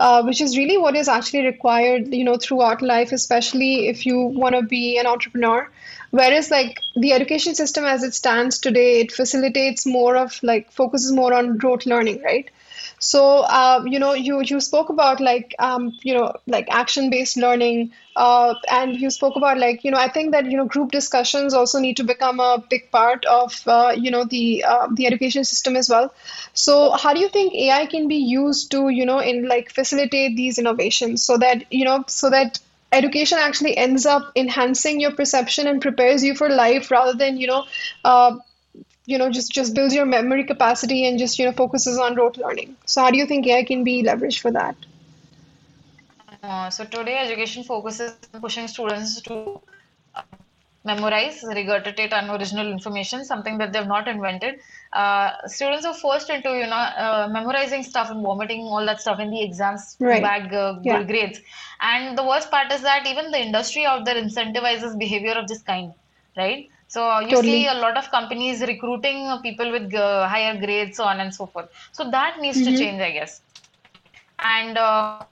uh, 0.00 0.22
which 0.22 0.40
is 0.40 0.56
really 0.56 0.78
what 0.78 0.96
is 0.96 1.08
actually 1.08 1.44
required, 1.44 2.12
you 2.12 2.24
know, 2.24 2.36
throughout 2.36 2.82
life, 2.82 3.12
especially 3.12 3.88
if 3.88 4.04
you 4.04 4.20
want 4.20 4.54
to 4.56 4.62
be 4.62 4.98
an 4.98 5.06
entrepreneur. 5.06 5.70
Whereas, 6.16 6.50
like 6.50 6.80
the 6.94 7.12
education 7.12 7.54
system 7.54 7.84
as 7.84 8.02
it 8.02 8.14
stands 8.14 8.58
today, 8.58 9.00
it 9.00 9.12
facilitates 9.12 9.86
more 9.86 10.16
of 10.16 10.38
like 10.42 10.70
focuses 10.72 11.12
more 11.12 11.32
on 11.34 11.58
rote 11.58 11.86
learning, 11.86 12.22
right? 12.22 12.50
So, 12.98 13.40
uh, 13.60 13.82
you 13.86 13.98
know, 13.98 14.14
you 14.14 14.40
you 14.42 14.60
spoke 14.60 14.88
about 14.88 15.20
like 15.20 15.54
um, 15.58 15.92
you 16.02 16.14
know, 16.14 16.32
like 16.46 16.66
action-based 16.70 17.36
learning, 17.36 17.92
uh, 18.16 18.54
and 18.70 18.96
you 18.96 19.10
spoke 19.10 19.36
about 19.36 19.58
like, 19.58 19.84
you 19.84 19.90
know, 19.90 19.98
I 19.98 20.08
think 20.08 20.32
that, 20.32 20.50
you 20.50 20.56
know, 20.56 20.64
group 20.64 20.92
discussions 20.92 21.52
also 21.52 21.78
need 21.78 21.96
to 21.98 22.04
become 22.04 22.40
a 22.40 22.64
big 22.70 22.90
part 22.90 23.24
of 23.26 23.60
uh, 23.66 23.94
you 23.96 24.10
know, 24.10 24.24
the 24.24 24.64
uh, 24.64 24.88
the 24.94 25.06
education 25.06 25.44
system 25.44 25.76
as 25.76 25.90
well. 25.90 26.14
So, 26.54 26.92
how 26.92 27.12
do 27.14 27.20
you 27.20 27.28
think 27.28 27.54
AI 27.54 27.86
can 27.86 28.08
be 28.08 28.16
used 28.16 28.70
to, 28.72 28.88
you 28.88 29.04
know, 29.06 29.18
in 29.18 29.46
like 29.48 29.70
facilitate 29.70 30.36
these 30.36 30.58
innovations 30.58 31.22
so 31.22 31.36
that, 31.38 31.70
you 31.72 31.84
know, 31.84 32.04
so 32.08 32.30
that 32.30 32.58
education 32.92 33.38
actually 33.38 33.76
ends 33.76 34.06
up 34.06 34.32
enhancing 34.36 35.00
your 35.00 35.12
perception 35.12 35.66
and 35.66 35.80
prepares 35.80 36.24
you 36.24 36.34
for 36.34 36.48
life 36.48 36.90
rather 36.90 37.14
than, 37.14 37.36
you 37.36 37.46
know, 37.46 37.64
uh, 38.04 38.36
you 39.06 39.18
know 39.18 39.30
just 39.30 39.52
just 39.52 39.74
builds 39.74 39.94
your 39.94 40.04
memory 40.06 40.44
capacity 40.44 41.06
and 41.06 41.18
just 41.18 41.38
you 41.38 41.44
know 41.46 41.52
focuses 41.52 41.98
on 41.98 42.14
rote 42.16 42.36
learning 42.38 42.76
so 42.86 43.02
how 43.02 43.10
do 43.10 43.18
you 43.18 43.26
think 43.26 43.46
ai 43.46 43.62
can 43.64 43.84
be 43.84 44.02
leveraged 44.02 44.40
for 44.40 44.50
that 44.50 44.76
Uh, 46.42 46.70
so 46.70 46.84
today, 46.84 47.18
education 47.18 47.64
focuses 47.64 48.12
on 48.22 48.40
pushing 48.40 48.68
students 48.68 49.20
to 49.22 49.60
uh, 50.14 50.22
memorize, 50.84 51.42
regurgitate 51.42 52.12
unoriginal 52.12 52.70
information, 52.70 53.24
something 53.24 53.58
that 53.58 53.72
they've 53.72 53.86
not 53.86 54.06
invented. 54.08 54.60
Uh, 54.92 55.30
students 55.46 55.84
are 55.86 55.94
forced 55.94 56.30
into, 56.30 56.50
you 56.50 56.66
know, 56.66 56.84
uh, 57.06 57.28
memorizing 57.32 57.82
stuff 57.82 58.10
and 58.10 58.22
vomiting 58.22 58.62
all 58.62 58.84
that 58.86 59.00
stuff 59.00 59.18
in 59.20 59.30
the 59.30 59.42
exams 59.42 59.96
to 60.06 60.06
right 60.06 60.20
bag 60.20 60.52
uh, 60.54 60.74
yeah 60.82 60.98
good 60.98 61.06
grades. 61.08 61.40
And 61.80 62.16
the 62.16 62.24
worst 62.24 62.50
part 62.50 62.72
is 62.72 62.82
that 62.82 63.06
even 63.06 63.30
the 63.30 63.38
industry 63.38 63.84
out 63.84 64.04
there 64.04 64.14
incentivizes 64.16 64.98
behavior 64.98 65.32
of 65.32 65.48
this 65.48 65.62
kind, 65.62 65.92
right? 66.36 66.68
So 66.88 67.18
you 67.20 67.42
see 67.42 67.66
a 67.66 67.74
lot 67.74 67.96
of 67.96 68.10
companies 68.10 68.60
recruiting 68.60 69.38
people 69.42 69.70
with 69.72 69.92
uh, 69.94 70.28
higher 70.28 70.58
grades, 70.58 70.96
so 70.96 71.04
on 71.04 71.20
and 71.20 71.34
so 71.34 71.46
forth. 71.46 71.68
So 71.92 72.10
that 72.10 72.40
needs 72.40 72.58
to 72.58 72.70
mm-hmm. 72.70 72.76
change, 72.76 73.02
I 73.02 73.10
guess. 73.10 73.40
And 74.38 74.78
uh, 74.78 75.24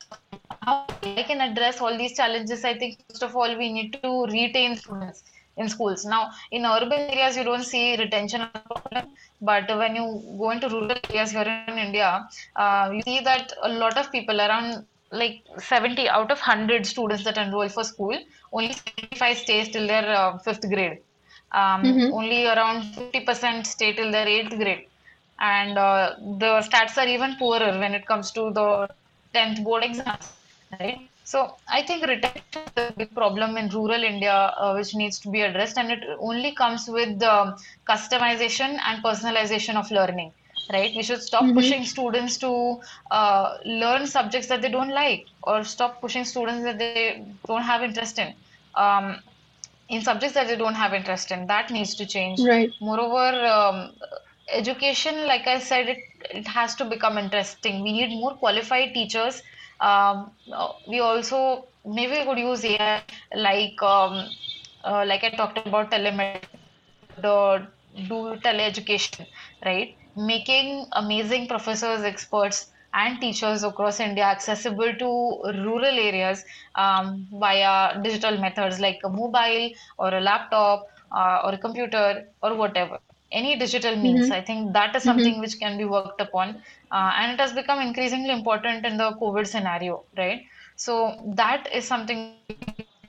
how 0.62 0.87
I 1.02 1.22
can 1.22 1.40
address 1.40 1.80
all 1.80 1.96
these 1.96 2.16
challenges, 2.16 2.64
I 2.64 2.76
think 2.76 2.98
first 3.09 3.22
of 3.22 3.37
all 3.37 3.57
we 3.57 3.72
need 3.72 3.98
to 4.02 4.24
retain 4.24 4.76
students 4.76 5.22
in 5.57 5.68
schools. 5.68 6.04
Now, 6.04 6.30
in 6.50 6.64
urban 6.64 6.92
areas, 6.92 7.37
you 7.37 7.44
don't 7.44 7.62
see 7.62 7.96
retention 7.96 8.48
problem, 8.52 9.12
but 9.40 9.68
when 9.78 9.94
you 9.94 10.22
go 10.38 10.50
into 10.50 10.68
rural 10.68 10.96
areas 11.11 11.30
here 11.30 11.64
in 11.68 11.78
India, 11.78 12.26
uh, 12.57 12.90
you 12.92 13.02
see 13.02 13.20
that 13.20 13.52
a 13.62 13.68
lot 13.68 13.96
of 13.96 14.11
people, 14.11 14.40
around 14.40 14.87
like 15.12 15.42
70 15.58 16.08
out 16.08 16.30
of 16.30 16.38
100 16.38 16.86
students 16.86 17.24
that 17.24 17.38
enroll 17.38 17.68
for 17.68 17.84
school, 17.84 18.16
only 18.52 18.72
75 18.72 19.36
stays 19.38 19.68
till 19.70 19.86
their 19.86 20.06
uh, 20.14 20.38
fifth 20.44 20.68
grade. 20.68 20.98
Um, 21.52 22.02
Mm-hmm. 22.02 22.10
only 22.10 22.46
around 22.46 22.82
50% 22.84 23.66
stay 23.66 23.92
till 23.92 24.10
their 24.10 24.26
eighth 24.26 24.56
grade 24.56 24.84
and 25.40 25.78
uh, 25.78 26.14
the 26.38 26.52
stats 26.68 26.96
are 26.98 27.08
even 27.08 27.36
poorer 27.38 27.78
when 27.78 27.94
it 27.94 28.06
comes 28.06 28.32
to 28.32 28.50
the 28.54 28.88
10th 29.32 29.62
board 29.64 29.84
exams 29.84 30.30
right 30.68 30.98
so 31.22 31.38
i 31.68 31.80
think 31.82 32.04
retention 32.06 32.58
is 32.58 32.76
a 32.78 32.84
big 32.90 33.10
problem 33.14 33.56
in 33.60 33.68
rural 33.68 34.02
india 34.12 34.34
uh, 34.62 34.72
which 34.76 34.92
needs 35.00 35.18
to 35.20 35.30
be 35.30 35.40
addressed 35.42 35.78
and 35.78 35.90
it 35.90 36.02
only 36.20 36.52
comes 36.54 36.84
with 36.96 37.18
the 37.24 37.34
customization 37.90 38.72
and 38.88 39.02
personalization 39.04 39.76
of 39.82 39.90
learning 39.98 40.32
right 40.72 40.92
we 40.96 41.03
should 41.03 41.22
stop 41.22 41.53
Mm-hmm. 41.53 41.55
pushing 41.55 41.85
students 41.85 42.38
to 42.38 42.79
uh, 43.11 43.55
learn 43.64 44.07
subjects 44.07 44.48
that 44.48 44.62
they 44.62 44.70
don't 44.70 44.92
like 44.94 45.27
or 45.42 45.64
stop 45.64 46.00
pushing 46.00 46.24
students 46.24 46.64
that 46.64 46.79
they 46.79 47.11
don't 47.35 47.50
have 47.53 47.70
interest 47.70 48.07
in 48.07 48.22
um, 48.64 49.09
in 49.88 50.00
subjects 50.00 50.35
that 50.35 50.46
they 50.46 50.57
don't 50.57 50.74
have 50.74 50.92
interest 50.92 51.31
in. 51.31 51.46
That 51.46 51.70
needs 51.70 51.94
to 51.96 52.07
change. 52.07 52.44
right 52.44 52.72
Moreover, 52.81 53.44
um, 53.46 53.92
education, 54.53 55.27
like 55.27 55.46
I 55.46 55.59
said, 55.59 55.88
it, 55.88 55.98
it 56.31 56.46
has 56.48 56.74
to 56.77 56.85
become 56.85 57.18
interesting. 57.18 57.83
We 57.83 57.92
need 57.92 58.11
more 58.11 58.35
qualified 58.37 58.94
teachers. 58.94 59.42
Um, 59.81 60.33
we 60.88 61.00
also 61.00 61.68
maybe 61.85 62.12
we 62.18 62.24
could 62.24 62.38
use 62.38 62.64
AI 62.64 63.00
like 63.35 63.83
um, 63.83 64.37
uh, 64.85 65.05
like 65.07 65.24
I 65.24 65.31
talked 65.31 65.59
about 65.59 65.90
telemed 65.90 66.37
the 67.16 67.66
do 68.09 68.37
teleeducation, 68.44 69.26
right? 69.64 69.88
Making 70.16 70.87
amazing 70.92 71.46
professors, 71.48 72.02
experts, 72.02 72.66
and 72.92 73.20
teachers 73.20 73.62
across 73.64 74.00
India 74.00 74.24
accessible 74.24 74.92
to 74.98 75.09
rural 75.64 75.85
areas 76.09 76.44
um, 76.74 77.26
via 77.33 78.00
digital 78.02 78.38
methods 78.38 78.80
like 78.80 78.98
a 79.04 79.09
mobile 79.09 79.70
or 79.98 80.14
a 80.14 80.20
laptop 80.20 80.87
uh, 81.14 81.40
or 81.44 81.52
a 81.54 81.59
computer 81.59 82.22
or 82.42 82.54
whatever. 82.57 82.98
Any 83.33 83.57
digital 83.57 83.96
means, 83.96 84.30
mm-hmm. 84.30 84.33
I 84.33 84.40
think 84.42 84.72
that 84.74 84.94
is 84.96 85.04
Mm-hmm. 85.04 85.04
something 85.04 85.40
which 85.40 85.59
can 85.59 85.76
be 85.78 85.85
worked 85.85 86.20
upon, 86.20 86.57
uh, 86.90 87.12
and 87.18 87.33
it 87.33 87.40
has 87.40 87.52
become 87.52 87.80
increasingly 87.80 88.30
important 88.30 88.85
in 88.87 88.96
the 88.96 89.12
COVID 89.20 89.46
scenario, 89.46 90.04
right? 90.16 90.40
So 90.76 91.16
that 91.35 91.68
is 91.74 91.87
something 91.87 92.33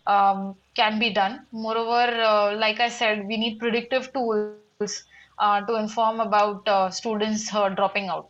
um, 0.05 0.55
can 0.75 0.99
be 0.99 1.09
done. 1.09 1.45
Moreover, 1.51 2.21
uh, 2.23 2.55
like 2.55 2.79
I 2.79 2.89
said, 2.89 3.25
we 3.27 3.37
need 3.37 3.59
predictive 3.59 4.11
tools 4.13 4.64
uh, 4.81 5.61
to 5.65 5.75
inform 5.75 6.19
about 6.19 6.67
uh, 6.67 6.89
students 6.89 7.53
uh, 7.53 7.69
dropping 7.69 8.09
out. 8.09 8.29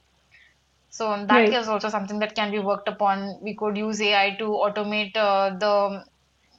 So 0.90 1.10
that 1.10 1.34
right 1.34 1.54
is 1.54 1.68
also 1.68 1.90
something 1.90 2.20
that 2.20 2.36
can 2.36 2.52
be 2.52 2.60
worked 2.60 2.88
upon. 2.88 3.38
We 3.42 3.54
could 3.54 3.78
use 3.78 4.02
AI 4.02 4.36
to 4.40 4.46
automate 4.46 5.16
uh, 5.18 5.58
the 5.58 6.04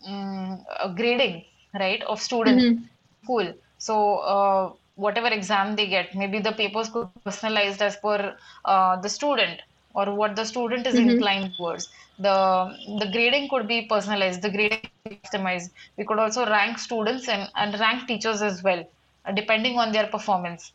uh, 0.09 0.89
grading, 0.89 1.45
right, 1.75 2.03
of 2.03 2.21
students 2.21 2.65
mm-hmm. 2.65 2.85
school. 3.25 3.53
So 3.79 4.17
uh, 4.19 4.73
whatever 4.97 5.29
exam 5.29 5.77
they 5.77 5.87
get, 5.87 6.15
maybe 6.15 6.39
the 6.41 6.53
papers 6.53 6.91
could 6.91 7.09
be 7.15 7.21
personalized 7.25 7.81
as 7.81 7.97
per 7.97 8.37
uh, 8.65 9.01
the 9.01 9.09
student 9.09 9.61
or 9.95 10.15
what 10.15 10.37
the 10.37 10.45
student 10.45 10.87
is 10.87 10.97
Mm-hmm. 10.97 11.11
inclined 11.11 11.55
towards. 11.57 11.89
The 12.19 12.77
the 12.99 13.09
grading 13.13 13.49
could 13.49 13.67
be 13.69 13.83
personalized, 13.87 14.43
the 14.43 14.51
grading 14.51 14.81
could 14.83 15.11
be 15.11 15.21
customized. 15.25 15.71
We 15.97 16.05
could 16.05 16.19
also 16.19 16.45
rank 16.47 16.79
students 16.79 17.29
and, 17.29 17.49
and 17.55 17.79
rank 17.81 18.07
teachers 18.07 18.43
as 18.43 18.63
well, 18.63 18.85
depending 19.35 19.79
on 19.79 19.93
their 19.93 20.07
performance, 20.07 20.73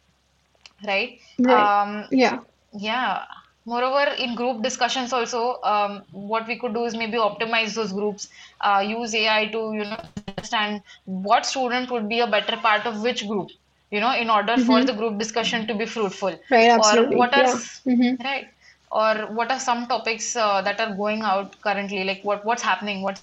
right? 0.85 1.19
right 1.39 1.75
Um, 1.81 2.05
yeah 2.11 2.39
yeah. 2.73 3.23
Moreover, 3.65 4.11
in 4.17 4.35
group 4.35 4.63
discussions 4.63 5.13
also, 5.13 5.59
um, 5.63 6.03
what 6.11 6.47
we 6.47 6.57
could 6.59 6.73
do 6.73 6.85
is 6.85 6.95
maybe 6.95 7.17
optimize 7.17 7.75
those 7.75 7.91
groups, 7.93 8.27
uh, 8.61 8.83
use 8.85 9.13
AI 9.13 9.45
to, 9.47 9.73
you 9.73 9.83
know, 9.85 10.01
understand 10.17 10.81
what 11.05 11.45
student 11.45 11.89
would 11.91 12.07
be 12.09 12.19
a 12.19 12.27
better 12.27 12.55
part 12.57 12.85
of 12.85 13.01
which 13.01 13.27
group, 13.27 13.49
you 13.91 13.99
know, 13.99 14.13
in 14.13 14.29
order 14.29 14.57
for 14.57 14.83
the 14.83 14.93
Mm-hmm. 14.93 14.93
group 14.93 15.17
discussion 15.19 15.67
to 15.67 15.73
be 15.75 15.85
fruitful. 15.85 16.37
Right, 16.49 16.69
Or 16.75 16.95
absolutely. 16.95 17.17
what 17.17 17.33
are, 17.33 17.45
Yeah. 17.45 17.55
Mm-hmm. 17.87 18.15
right? 18.23 18.47
Or 18.91 19.15
what 19.33 19.51
are 19.51 19.59
some 19.59 19.87
topics 19.87 20.35
uh, 20.35 20.61
that 20.61 20.79
are 20.79 20.95
going 20.95 21.21
out 21.23 21.59
currently, 21.61 22.03
like 22.03 22.21
what 22.23 22.45
what's 22.45 22.63
happening, 22.63 23.03
what's 23.03 23.21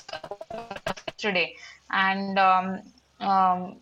today, 1.18 1.54
and 1.90 2.38
um, 2.38 2.80
um, 3.20 3.76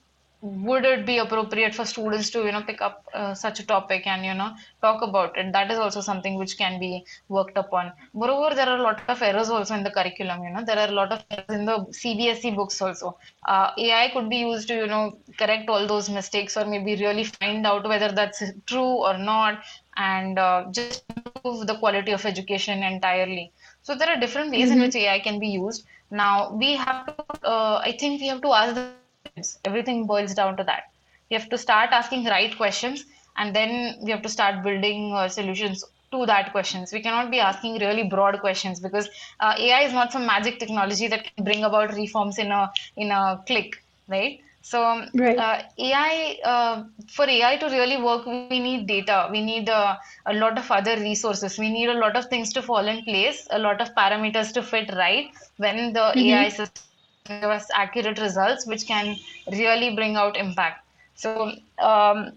would 0.68 0.84
it 0.84 1.04
be 1.06 1.18
appropriate 1.18 1.74
for 1.74 1.84
students 1.84 2.30
to 2.30 2.44
you 2.46 2.52
know 2.52 2.62
pick 2.62 2.80
up 2.80 3.04
uh, 3.14 3.34
such 3.34 3.60
a 3.60 3.66
topic 3.66 4.06
and 4.06 4.24
you 4.24 4.34
know 4.34 4.50
talk 4.82 5.02
about 5.02 5.36
it? 5.36 5.52
That 5.52 5.70
is 5.70 5.78
also 5.78 6.00
something 6.00 6.36
which 6.38 6.56
can 6.58 6.78
be 6.80 7.04
worked 7.28 7.56
upon. 7.58 7.92
Moreover 8.14 8.54
there 8.54 8.68
are 8.68 8.78
a 8.78 8.82
lot 8.82 9.00
of 9.08 9.22
errors 9.22 9.50
also 9.50 9.74
in 9.74 9.82
the 9.84 9.90
curriculum 9.90 10.42
you 10.44 10.50
know. 10.50 10.64
There 10.64 10.78
are 10.78 10.88
a 10.88 10.96
lot 11.00 11.12
of 11.12 11.24
errors 11.30 11.52
in 11.58 11.64
the 11.66 11.78
cbse 12.00 12.54
books 12.54 12.80
also. 12.80 13.16
Uh, 13.46 13.70
ai 13.78 14.08
could 14.12 14.28
be 14.28 14.38
used 14.38 14.68
to 14.68 14.74
you 14.74 14.86
know 14.86 15.18
correct 15.38 15.68
all 15.68 15.86
those 15.86 16.08
mistakes 16.10 16.56
or 16.56 16.66
maybe 16.66 16.96
really 16.96 17.24
find 17.24 17.66
out 17.66 17.86
whether 17.88 18.10
that's 18.12 18.42
true 18.66 18.94
or 19.10 19.16
not 19.18 19.60
and 19.96 20.38
uh, 20.38 20.64
just 20.72 21.02
improve 21.16 21.66
the 21.66 21.76
quality 21.78 22.12
of 22.12 22.24
education 22.24 22.82
entirely. 22.82 23.52
So 23.82 23.94
there 23.94 24.08
are 24.08 24.16
different 24.20 24.50
ways 24.52 24.70
in 24.70 24.78
Mm-hmm. 24.78 24.80
which 24.80 24.96
ai 24.96 25.20
can 25.20 25.38
be 25.38 25.48
used. 25.48 25.84
Now 26.10 26.52
we 26.54 26.74
have 26.76 27.06
to 27.06 27.14
uh, 27.44 27.80
i 27.84 27.92
think 27.98 28.20
we 28.20 28.28
have 28.28 28.42
to 28.42 28.52
ask 28.52 28.74
the 28.74 28.84
questions. 29.26 29.70
Everything 29.74 30.16
boils 30.16 30.48
down 30.50 30.68
to 30.72 30.74
that. 30.74 30.94
You 31.30 31.38
have 31.38 31.50
to 31.50 31.58
start 31.58 31.90
asking 31.92 32.26
right 32.26 32.56
questions, 32.56 33.04
and 33.36 33.54
then 33.56 33.96
we 34.04 34.10
have 34.12 34.22
to 34.22 34.28
start 34.28 34.64
building 34.64 35.12
uh, 35.14 35.28
solutions 35.28 35.84
to 36.12 36.26
that 36.26 36.52
questions. 36.52 36.92
We 36.92 37.02
cannot 37.02 37.30
be 37.30 37.40
asking 37.40 37.78
really 37.80 38.04
broad 38.08 38.40
questions 38.40 38.80
because 38.80 39.08
uh, 39.40 39.54
AI 39.58 39.80
is 39.82 39.92
not 39.92 40.12
some 40.12 40.26
magic 40.26 40.58
technology 40.60 41.08
that 41.08 41.24
can 41.24 41.44
bring 41.44 41.64
about 41.64 41.92
reforms 41.94 42.38
in 42.38 42.52
a 42.52 42.70
in 42.96 43.10
a 43.12 43.40
click, 43.46 43.72
right? 44.08 44.38
So 44.62 44.84
um, 44.84 45.10
Right. 45.14 45.46
uh, 45.46 45.62
AI 45.78 46.36
uh, 46.44 46.84
for 47.12 47.26
AI 47.28 47.56
to 47.58 47.66
really 47.66 48.02
work, 48.02 48.26
we 48.40 48.58
need 48.60 48.86
data. 48.86 49.28
We 49.30 49.40
need 49.42 49.68
uh, 49.68 49.96
a 50.26 50.34
lot 50.34 50.58
of 50.58 50.70
other 50.70 50.96
resources. 50.96 51.58
We 51.58 51.70
need 51.70 51.88
a 51.88 51.98
lot 52.04 52.16
of 52.16 52.26
things 52.26 52.52
to 52.54 52.62
fall 52.62 52.86
in 52.86 53.02
place, 53.04 53.46
a 53.50 53.58
lot 53.58 53.80
of 53.80 53.94
parameters 53.94 54.52
to 54.54 54.62
fit 54.62 54.90
right 54.94 55.26
when 55.56 55.92
the 55.92 56.14
AI 56.18 56.48
Mm-hmm. 56.48 56.50
system 56.50 56.85
give 57.28 57.50
us 57.58 57.68
accurate 57.74 58.18
results 58.18 58.66
which 58.66 58.86
can 58.86 59.16
really 59.52 59.94
bring 59.94 60.16
out 60.16 60.36
impact 60.36 60.84
so 61.14 61.52
um, 61.78 62.32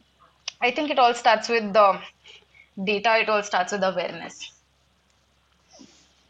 i 0.61 0.71
think 0.71 0.89
it 0.89 0.99
all 0.99 1.13
starts 1.13 1.49
with 1.49 1.73
the 1.73 1.87
data 2.83 3.17
it 3.21 3.29
all 3.29 3.43
starts 3.43 3.71
with 3.71 3.83
awareness 3.83 4.51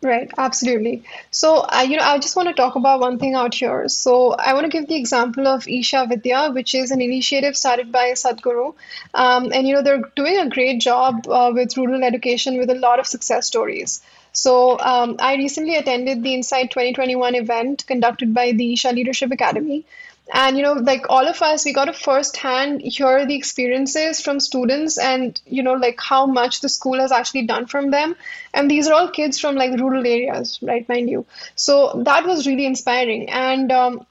Right, 0.01 0.31
absolutely. 0.37 1.03
So, 1.29 1.65
I, 1.67 1.83
you 1.83 1.97
know, 1.97 2.03
I 2.03 2.19
just 2.19 2.37
want 2.37 2.47
to 2.47 2.53
talk 2.53 2.75
about 2.75 3.01
one 3.01 3.19
thing 3.19 3.35
out 3.35 3.53
here. 3.53 3.89
So, 3.89 4.31
I 4.31 4.53
want 4.53 4.63
to 4.63 4.69
give 4.69 4.87
the 4.87 4.95
example 4.95 5.45
of 5.45 5.67
Isha 5.67 6.05
Vidya, 6.07 6.51
which 6.51 6.73
is 6.73 6.91
an 6.91 7.01
initiative 7.01 7.57
started 7.57 7.91
by 7.91 8.11
Sadhguru. 8.11 8.75
Um, 9.13 9.51
and, 9.51 9.67
you 9.67 9.73
know, 9.73 9.81
they're 9.81 10.03
doing 10.15 10.37
a 10.37 10.47
great 10.47 10.79
job 10.79 11.27
uh, 11.27 11.51
with 11.53 11.75
rural 11.75 12.01
education 12.01 12.57
with 12.57 12.69
a 12.69 12.75
lot 12.75 12.99
of 12.99 13.07
success 13.07 13.47
stories. 13.47 14.01
So, 14.41 14.79
um, 14.79 15.15
I 15.19 15.35
recently 15.35 15.75
attended 15.75 16.23
the 16.23 16.33
Insight 16.33 16.71
2021 16.71 17.35
event 17.35 17.85
conducted 17.87 18.33
by 18.33 18.51
the 18.53 18.73
Isha 18.73 18.91
Leadership 18.91 19.31
Academy. 19.31 19.85
And, 20.31 20.57
you 20.57 20.63
know, 20.63 20.73
like 20.73 21.07
all 21.09 21.27
of 21.27 21.41
us, 21.41 21.65
we 21.65 21.73
got 21.73 21.85
to 21.85 21.93
firsthand 21.93 22.81
hear 22.81 23.25
the 23.25 23.35
experiences 23.35 24.21
from 24.21 24.39
students 24.39 24.99
and, 24.99 25.41
you 25.45 25.63
know, 25.63 25.73
like 25.73 25.99
how 25.99 26.27
much 26.27 26.61
the 26.61 26.69
school 26.69 26.99
has 26.99 27.11
actually 27.11 27.47
done 27.47 27.65
from 27.65 27.89
them. 27.89 28.15
And 28.53 28.69
these 28.69 28.87
are 28.87 28.93
all 28.93 29.09
kids 29.09 29.39
from 29.39 29.55
like 29.55 29.79
rural 29.79 30.05
areas, 30.05 30.59
right, 30.61 30.87
mind 30.87 31.09
you. 31.09 31.25
So 31.55 32.03
that 32.05 32.27
was 32.27 32.45
really 32.45 32.67
inspiring. 32.67 33.29
And 33.29 33.71
um, 33.71 34.05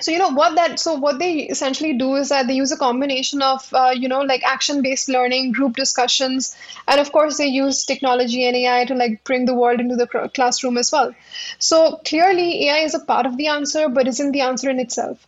so 0.00 0.10
you 0.10 0.18
know 0.18 0.28
what 0.28 0.54
that 0.56 0.78
so 0.78 0.94
what 0.94 1.18
they 1.18 1.32
essentially 1.54 1.94
do 1.94 2.16
is 2.16 2.28
that 2.28 2.46
they 2.46 2.54
use 2.54 2.70
a 2.70 2.76
combination 2.76 3.40
of 3.40 3.72
uh, 3.72 3.92
you 3.94 4.08
know 4.08 4.20
like 4.20 4.42
action-based 4.44 5.08
learning, 5.08 5.52
group 5.52 5.76
discussions, 5.76 6.56
and 6.86 7.00
of 7.00 7.12
course 7.12 7.38
they 7.38 7.46
use 7.46 7.84
technology 7.84 8.44
and 8.46 8.56
AI 8.56 8.84
to 8.84 8.94
like 8.94 9.24
bring 9.24 9.46
the 9.46 9.54
world 9.54 9.80
into 9.80 9.96
the 9.96 10.06
classroom 10.34 10.76
as 10.76 10.92
well. 10.92 11.14
So 11.58 12.00
clearly 12.04 12.68
AI 12.68 12.78
is 12.78 12.94
a 12.94 13.00
part 13.00 13.24
of 13.26 13.36
the 13.38 13.48
answer, 13.48 13.88
but 13.88 14.06
isn't 14.06 14.32
the 14.32 14.42
answer 14.42 14.68
in 14.68 14.80
itself. 14.80 15.26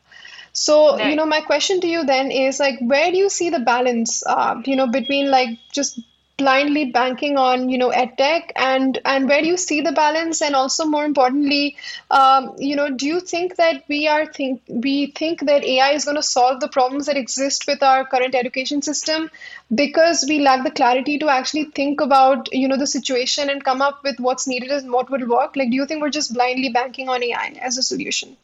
So, 0.52 0.98
you 0.98 1.14
know, 1.14 1.26
my 1.26 1.40
question 1.40 1.80
to 1.82 1.86
you 1.86 2.04
then 2.04 2.30
is 2.32 2.58
like, 2.58 2.78
where 2.80 3.12
do 3.12 3.16
you 3.16 3.30
see 3.30 3.50
the 3.50 3.60
balance, 3.60 4.24
uh, 4.26 4.60
you 4.64 4.74
know, 4.74 4.88
between 4.88 5.30
like 5.30 5.50
just 5.72 6.00
blindly 6.38 6.84
banking 6.86 7.36
on, 7.36 7.68
you 7.68 7.78
know, 7.78 7.90
edtech 7.90 8.50
and 8.56 8.98
and 9.04 9.28
where 9.28 9.42
do 9.42 9.48
you 9.48 9.56
see 9.58 9.80
the 9.82 9.92
balance? 9.92 10.40
And 10.42 10.54
also, 10.56 10.86
more 10.86 11.04
importantly, 11.04 11.76
um, 12.10 12.54
you 12.58 12.76
know, 12.76 12.88
do 12.90 13.06
you 13.06 13.20
think 13.20 13.56
that 13.56 13.84
we 13.88 14.08
are 14.08 14.26
think 14.26 14.62
we 14.68 15.06
think 15.22 15.40
that 15.46 15.64
AI 15.64 15.90
is 15.92 16.04
going 16.04 16.16
to 16.16 16.22
solve 16.22 16.60
the 16.60 16.68
problems 16.68 17.06
that 17.06 17.16
exist 17.16 17.66
with 17.68 17.82
our 17.82 18.04
current 18.06 18.34
education 18.34 18.82
system 18.82 19.30
because 19.74 20.24
we 20.28 20.38
lack 20.40 20.64
the 20.64 20.70
clarity 20.82 21.18
to 21.18 21.28
actually 21.28 21.64
think 21.80 22.00
about, 22.00 22.52
you 22.52 22.68
know, 22.68 22.76
the 22.78 22.86
situation 22.86 23.50
and 23.50 23.64
come 23.64 23.82
up 23.82 24.02
with 24.04 24.18
what's 24.20 24.46
needed 24.46 24.70
and 24.70 24.92
what 24.92 25.10
will 25.10 25.26
work? 25.28 25.56
Like, 25.56 25.70
do 25.70 25.76
you 25.76 25.86
think 25.86 26.02
we're 26.02 26.18
just 26.20 26.34
blindly 26.34 26.70
banking 26.70 27.08
on 27.08 27.22
AI 27.22 27.58
as 27.60 27.78
a 27.78 27.82
solution? 27.82 28.36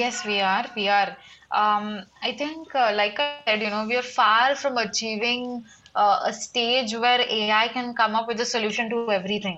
yes 0.00 0.24
we 0.24 0.40
are 0.40 0.66
we 0.76 0.88
are 0.88 1.16
um, 1.50 2.02
i 2.22 2.32
think 2.32 2.74
uh, 2.74 2.92
like 2.94 3.18
i 3.20 3.32
said 3.36 3.60
you 3.62 3.70
know 3.70 3.86
we 3.86 3.96
are 3.96 4.08
far 4.20 4.54
from 4.54 4.76
achieving 4.78 5.64
uh, 5.94 6.20
a 6.24 6.32
stage 6.32 6.94
where 6.94 7.20
ai 7.20 7.68
can 7.68 7.94
come 7.94 8.14
up 8.14 8.26
with 8.28 8.40
a 8.40 8.46
solution 8.46 8.90
to 8.90 8.98
everything 9.00 9.52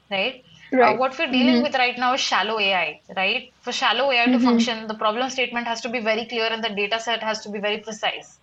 right? 0.00 0.42
Uh, 0.72 0.84
Right. 0.84 0.96
what 0.96 1.18
we're 1.18 1.30
dealing 1.30 1.54
Mm-hmm. 1.54 1.62
with 1.62 1.74
right 1.74 1.96
now 1.98 2.14
is 2.14 2.20
shallow 2.20 2.58
AI, 2.58 3.00
right? 3.16 3.44
For 3.60 3.72
shallow 3.72 4.10
AI 4.10 4.28
to 4.28 4.38
Mm-hmm. 4.38 4.40
function, 4.40 4.86
the 4.86 4.94
problem 4.94 5.30
statement 5.30 5.66
has 5.66 5.80
to 5.82 5.88
be 5.88 6.00
very 6.00 6.26
clear 6.26 6.46
and 6.46 6.62
the 6.64 6.70
data 6.70 7.00
set 7.00 7.22
has 7.22 7.40
to 7.42 7.50
be 7.50 7.60
very 7.60 7.80
precise, 7.80 8.40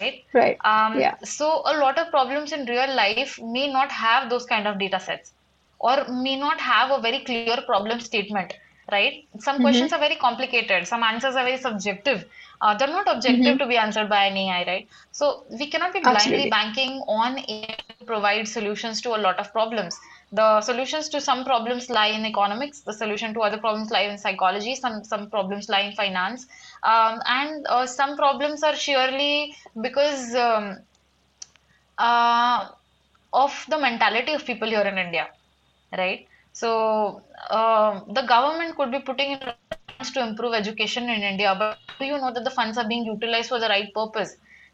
right? 0.00 0.14
Right. 0.34 0.60
Um, 0.64 0.94
Yeah. 0.94 1.16
so 1.24 1.62
a 1.66 1.76
lot 1.78 1.98
of 1.98 2.10
problems 2.10 2.52
in 2.52 2.66
real 2.66 2.94
life 2.94 3.38
may 3.40 3.72
not 3.72 3.90
have 3.92 4.28
those 4.30 4.46
kind 4.46 4.66
of 4.66 4.78
data 4.78 5.00
sets 5.00 5.32
or 5.80 6.04
may 6.08 6.36
not 6.36 6.60
have 6.60 6.90
a 6.90 7.00
very 7.00 7.24
clear 7.24 7.48
problem 7.54 7.86
statement, 7.88 8.40
right? 8.80 9.04
Some 9.28 9.48
questions 9.50 9.82
Mm-hmm. 9.82 9.88
are 9.92 9.92
very 9.98 10.10
complicated, 10.16 10.86
some 10.86 11.02
answers 11.02 11.34
are 11.34 11.44
very 11.44 11.56
subjective. 11.58 12.24
Uh, 12.60 12.74
they're 12.76 12.88
not 12.88 13.08
objective 13.14 13.56
Mm-hmm. 13.56 13.58
to 13.58 13.66
be 13.66 13.76
answered 13.76 14.08
by 14.08 14.24
an 14.26 14.36
AI, 14.36 14.64
right? 14.66 14.88
So 15.12 15.44
we 15.58 15.70
cannot 15.70 15.92
be 15.94 16.00
blindly 16.06 16.46
Absolutely. 16.46 16.50
banking 16.50 17.02
on 17.08 17.38
AI 17.38 17.76
to 17.76 17.88
provide 17.90 18.48
solutions 18.48 19.00
to 19.02 19.10
a 19.14 19.18
lot 19.18 19.38
of 19.38 19.52
problems. 19.52 19.96
The 20.32 20.60
solutions 20.60 21.08
to 21.10 21.20
some 21.20 21.44
problems 21.44 21.88
lie 21.90 22.08
in 22.08 22.24
economics, 22.24 22.82
the 22.82 22.92
solution 22.92 23.32
to 23.34 23.40
other 23.40 23.58
problems 23.58 23.90
lie 23.90 24.02
in 24.02 24.18
psychology, 24.18 24.74
some 24.74 25.04
some 25.04 25.30
problems 25.30 25.68
lie 25.68 25.80
in 25.82 25.92
finance, 25.92 26.46
um, 26.82 27.20
and 27.26 27.66
uh, 27.68 27.86
some 27.86 28.16
problems 28.16 28.62
are 28.62 28.76
surely 28.76 29.54
because 29.80 30.34
um, 30.34 30.78
uh, 31.98 32.68
of 33.32 33.64
the 33.68 33.78
mentality 33.78 34.32
of 34.32 34.44
people 34.44 34.68
here 34.68 34.82
in 34.82 34.98
India, 34.98 35.28
right? 35.96 36.26
So 36.52 37.22
uh, 37.50 38.00
the 38.12 38.22
government 38.22 38.76
could 38.76 38.90
be 38.92 39.00
putting 39.00 39.32
in 39.32 39.40
to 40.08 40.16
improve 40.20 40.52
education 40.54 41.04
in 41.08 41.22
India, 41.22 41.54
but 41.56 41.74
do 41.76 41.88
you 41.88 41.96
know 42.00 42.14
that 42.14 42.22
the 42.24 42.30
funds 42.30 42.56
are 42.56 42.66
being 42.66 42.86
utilized 42.86 43.26
for 43.26 43.40
the 43.40 43.46
right 43.46 43.72
purpose, 43.74 44.14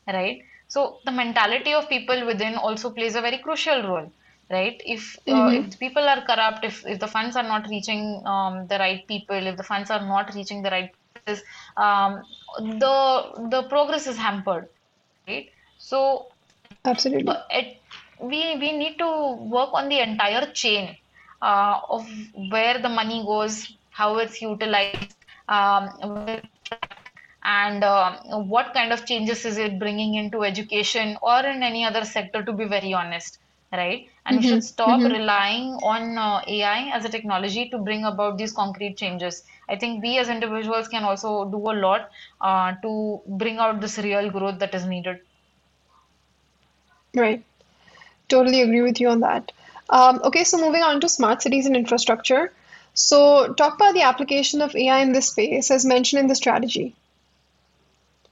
right? 0.06 0.38
So 0.68 1.00
the 1.04 1.10
mentality 1.10 1.72
of 1.72 1.88
people 1.88 2.24
within 2.26 2.54
also 2.56 2.90
plays 2.92 3.14
a 3.14 3.20
very 3.20 3.38
crucial 3.38 3.82
role, 3.82 4.12
right? 4.50 4.80
If 4.84 5.16
uh, 5.28 5.50
Mm-hmm. 5.50 5.70
if 5.70 5.78
people 5.78 6.08
are 6.08 6.22
corrupt, 6.24 6.64
if 6.64 6.86
if 6.86 6.98
the 7.00 7.08
funds 7.08 7.36
are 7.36 7.42
not 7.42 7.66
reaching 7.68 8.22
um, 8.26 8.66
the 8.68 8.78
right 8.78 9.06
people, 9.08 9.46
if 9.46 9.56
the 9.56 9.62
funds 9.64 9.90
are 9.90 10.04
not 10.06 10.34
reaching 10.34 10.62
the 10.62 10.70
right 10.70 10.90
places, 10.98 11.42
um, 11.76 12.22
the 12.58 13.48
the 13.50 13.62
progress 13.68 14.06
is 14.06 14.16
hampered, 14.16 14.68
right? 15.16 15.46
So 15.76 16.32
Absolutely. 16.84 17.26
uh, 17.26 17.42
it, 17.50 17.82
we 18.20 18.56
we 18.58 18.72
need 18.72 18.96
to 18.98 19.10
work 19.56 19.70
on 19.72 19.88
the 19.88 20.00
entire 20.00 20.46
chain 20.52 20.96
uh, 21.42 21.80
of 21.88 22.06
where 22.50 22.78
the 22.80 22.88
money 22.88 23.22
goes, 23.24 23.75
how 23.96 24.18
it's 24.28 24.50
utilized, 24.52 25.14
um, 25.56 25.92
and 27.44 27.84
uh, 27.84 28.12
what 28.54 28.72
kind 28.74 28.92
of 28.92 29.04
changes 29.06 29.44
is 29.44 29.58
it 29.58 29.78
bringing 29.78 30.14
into 30.14 30.44
education 30.44 31.16
or 31.22 31.40
in 31.46 31.62
any 31.62 31.84
other 31.84 32.04
sector 32.04 32.42
to 32.44 32.52
be 32.52 32.64
very 32.66 32.92
honest 32.92 33.38
right 33.72 34.06
and 34.26 34.36
we 34.36 34.42
should 34.42 34.62
Mm-hmm. 34.62 34.62
stop 34.62 34.88
Mm-hmm. 34.90 35.14
relying 35.14 35.66
on 35.92 36.18
uh, 36.18 36.40
ai 36.46 36.90
as 36.96 37.04
a 37.04 37.08
technology 37.08 37.68
to 37.70 37.78
bring 37.78 38.04
about 38.04 38.36
these 38.38 38.52
concrete 38.52 38.96
changes 38.96 39.42
i 39.68 39.76
think 39.76 40.02
we 40.02 40.18
as 40.18 40.28
individuals 40.28 40.88
can 40.88 41.04
also 41.04 41.32
do 41.50 41.60
a 41.70 41.76
lot 41.86 42.08
uh, 42.40 42.72
to 42.82 43.20
bring 43.44 43.58
out 43.58 43.80
this 43.80 43.98
real 43.98 44.30
growth 44.30 44.58
that 44.58 44.74
is 44.74 44.86
needed 44.86 45.18
Right. 47.14 47.42
Totally 48.28 48.60
agree 48.62 48.82
with 48.82 49.00
you 49.00 49.08
on 49.08 49.20
that. 49.20 49.52
Um, 49.90 50.20
okay, 50.24 50.44
so 50.44 50.58
moving 50.58 50.82
on 50.82 51.00
to 51.00 51.08
smart 51.08 51.42
cities 51.42 51.66
and 51.66 51.76
infrastructure. 51.76 52.52
So 52.96 53.52
talk 53.54 53.76
about 53.76 53.94
the 53.94 54.02
application 54.02 54.60
of 54.60 54.74
AI 54.74 54.98
in 54.98 55.12
this 55.12 55.28
space 55.28 55.70
as 55.70 55.86
mentioned 55.86 56.18
in 56.18 56.26
the 56.26 56.34
strategy. 56.34 56.96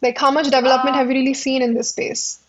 Like 0.03 0.19
how 0.19 0.31
much 0.31 0.51
development 0.51 0.95
uh, 0.95 0.97
have 0.97 1.09
you 1.09 1.15
really 1.15 1.35
seen 1.35 1.63
in 1.63 1.75
this 1.75 1.91
space? 1.91 2.41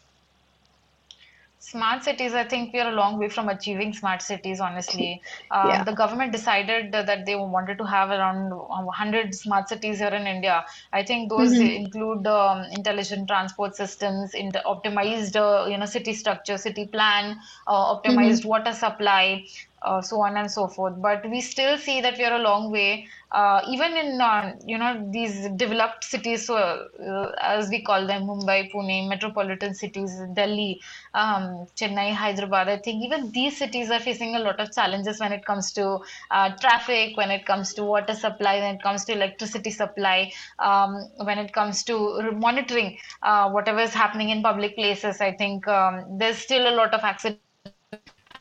Smart 1.60 2.04
cities, 2.04 2.34
I 2.36 2.44
think 2.44 2.74
we 2.74 2.80
are 2.80 2.90
a 2.90 2.96
long 2.96 3.18
way 3.18 3.28
from 3.28 3.50
achieving 3.50 3.92
smart 3.94 4.22
cities, 4.22 4.60
honestly. 4.60 5.22
Um, 5.50 5.84
Yeah. 5.84 5.86
the 5.86 5.94
government 5.94 6.32
decided 6.32 6.92
that 6.92 7.26
they 7.26 7.36
wanted 7.36 7.78
to 7.80 7.86
have 7.86 8.10
around 8.12 8.52
100 8.52 9.34
smart 9.34 9.68
cities 9.68 9.98
here 10.00 10.10
in 10.14 10.28
India. 10.28 10.64
I 10.94 11.04
think 11.04 11.30
those 11.30 11.60
Mm-hmm. 11.60 11.78
include 11.78 12.28
um, 12.28 12.64
intelligent 12.72 13.28
transport 13.28 13.76
systems, 13.76 14.34
inter- 14.36 14.62
optimized, 14.66 15.36
uh, 15.36 15.68
you 15.68 15.78
know, 15.78 15.86
city 15.88 16.14
structure, 16.14 16.58
city 16.58 16.88
plan, 16.88 17.38
uh, 17.68 17.96
Mm-hmm. 18.08 18.36
optimized 18.36 18.46
water 18.46 18.74
supply, 18.74 19.44
uh, 19.86 20.02
so 20.02 20.22
on 20.22 20.38
and 20.38 20.52
so 20.52 20.68
forth. 20.68 20.96
But 21.02 21.30
we 21.30 21.42
still 21.42 21.78
see 21.78 22.02
that 22.02 22.18
we 22.18 22.26
are 22.26 22.36
a 22.36 22.44
long 22.44 22.72
way, 22.72 23.08
uh, 23.32 23.62
even 23.70 23.96
in 23.98 24.22
uh, 24.22 24.54
you 24.66 24.78
know 24.78 25.08
these 25.12 25.50
developed 25.56 26.04
cities, 26.04 26.48
so, 26.48 26.58
uh, 26.58 27.32
as 27.42 27.70
we 27.70 27.82
call 27.84 28.08
them, 28.08 28.24
Mumbai, 28.24 28.72
Pune, 28.72 29.08
metropolitan 29.10 29.74
cities, 29.76 30.20
Delhi, 30.34 30.82
um, 31.14 31.68
Chennai, 31.76 32.14
Hyderabad. 32.14 32.70
I 32.70 32.78
think 32.78 33.04
even 33.04 33.32
these 33.32 33.58
cities 33.58 33.92
are 33.92 34.00
facing 34.00 34.36
a 34.36 34.40
lot 34.40 34.60
of 34.60 34.74
challenges 34.74 35.20
when 35.20 35.32
it 35.34 35.46
comes 35.46 35.72
to 35.74 36.00
uh, 36.32 36.50
traffic, 36.62 37.18
when 37.18 37.32
it 37.32 37.46
comes 37.46 37.74
to 37.76 37.84
water 37.84 38.14
supply, 38.14 38.60
when 38.60 38.76
it 38.76 38.82
comes 38.84 39.06
to 39.06 39.14
electricity 39.14 39.72
supply, 39.72 40.32
um, 40.60 41.10
when 41.24 41.38
it 41.40 41.54
comes 41.54 41.84
to 41.86 42.32
monitoring 42.34 42.98
uh, 43.24 43.50
whatever 43.50 43.80
is 43.80 43.94
happening 43.94 44.30
in 44.30 44.42
public 44.44 44.76
places. 44.76 45.22
I 45.22 45.32
think 45.34 45.68
um, 45.68 46.18
there's 46.18 46.38
still 46.38 46.68
a 46.70 46.76
lot 46.76 46.94
of 46.94 47.02
accidents 47.04 47.45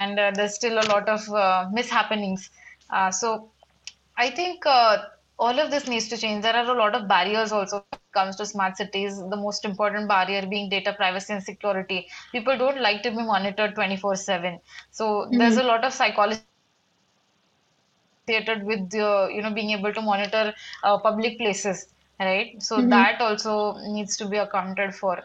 and 0.00 0.18
uh, 0.18 0.30
there's 0.34 0.54
still 0.54 0.78
a 0.78 0.86
lot 0.88 1.08
of 1.08 1.20
uh, 1.30 1.66
mishappenings. 1.74 2.50
Uh, 2.90 3.10
so 3.10 3.50
I 4.16 4.30
think 4.30 4.66
uh, 4.66 4.98
all 5.38 5.58
of 5.58 5.70
this 5.70 5.88
needs 5.88 6.08
to 6.08 6.16
change. 6.18 6.42
There 6.42 6.54
are 6.56 6.70
a 6.70 6.78
lot 6.78 6.94
of 6.94 7.08
barriers 7.08 7.52
also 7.52 7.80
when 7.82 7.98
it 7.98 8.12
comes 8.12 8.36
to 8.36 8.46
smart 8.46 8.76
cities. 8.76 9.18
The 9.30 9.36
most 9.36 9.64
important 9.64 10.08
barrier 10.08 10.46
being 10.46 10.68
data 10.70 10.92
privacy 10.92 11.32
and 11.34 11.42
security. 11.42 12.06
People 12.32 12.56
don't 12.58 12.80
like 12.80 13.02
to 13.02 13.10
be 13.10 13.22
monitored 13.22 13.74
24/7. 13.74 14.60
So 14.90 15.30
there's 15.36 15.56
Mm-hmm. 15.56 15.58
a 15.58 15.62
lot 15.64 15.84
of 15.84 15.92
psychology 15.92 16.46
associated 16.52 17.08
with 17.22 17.74
uh, 18.94 19.28
you 19.28 19.42
know 19.42 19.52
being 19.52 19.70
able 19.70 19.92
to 19.92 20.00
monitor 20.00 20.54
uh, 20.82 20.98
public 20.98 21.38
places, 21.38 21.86
right? 22.20 22.50
So 22.60 22.82
Mm-hmm. 22.82 23.04
that 23.04 23.20
also 23.20 23.74
needs 23.92 24.16
to 24.18 24.26
be 24.28 24.36
accounted 24.38 24.94
for. 24.94 25.18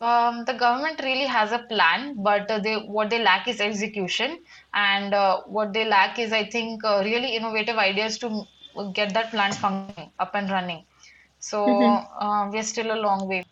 Um, 0.00 0.44
the 0.44 0.54
government 0.54 1.00
really 1.02 1.26
has 1.26 1.52
a 1.52 1.58
plan, 1.58 2.16
but 2.22 2.50
uh, 2.50 2.58
they 2.58 2.76
what 2.76 3.10
they 3.10 3.20
lack 3.22 3.48
is 3.48 3.60
execution, 3.60 4.38
and 4.74 5.14
uh, 5.14 5.42
what 5.46 5.72
they 5.72 5.84
lack 5.84 6.18
is, 6.18 6.32
I 6.32 6.44
think, 6.48 6.84
uh, 6.84 7.02
really 7.04 7.36
innovative 7.36 7.76
ideas 7.76 8.18
to 8.18 8.46
get 8.94 9.14
that 9.14 9.30
plan 9.30 9.56
functioning, 9.56 10.12
up 10.18 10.34
and 10.34 10.50
running. 10.50 10.86
So 11.38 11.60
Mm-hmm. 11.66 12.04
uh, 12.20 12.48
we're 12.50 12.62
still 12.62 12.92
a 12.92 13.00
long 13.00 13.28
way. 13.28 13.42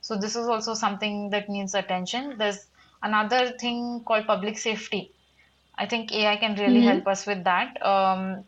So 0.00 0.16
this 0.18 0.36
is 0.36 0.48
also 0.48 0.74
something 0.74 1.30
that 1.30 1.48
needs 1.48 1.74
attention. 1.74 2.36
There's 2.38 2.68
another 3.02 3.52
thing 3.60 4.02
called 4.06 4.26
public 4.26 4.58
safety. 4.58 5.14
I 5.78 5.86
think 5.86 6.12
AI 6.12 6.36
can 6.36 6.56
really 6.56 6.80
Mm-hmm. 6.80 7.00
help 7.00 7.06
us 7.06 7.26
with 7.26 7.44
that. 7.44 7.80
Um, 7.84 8.44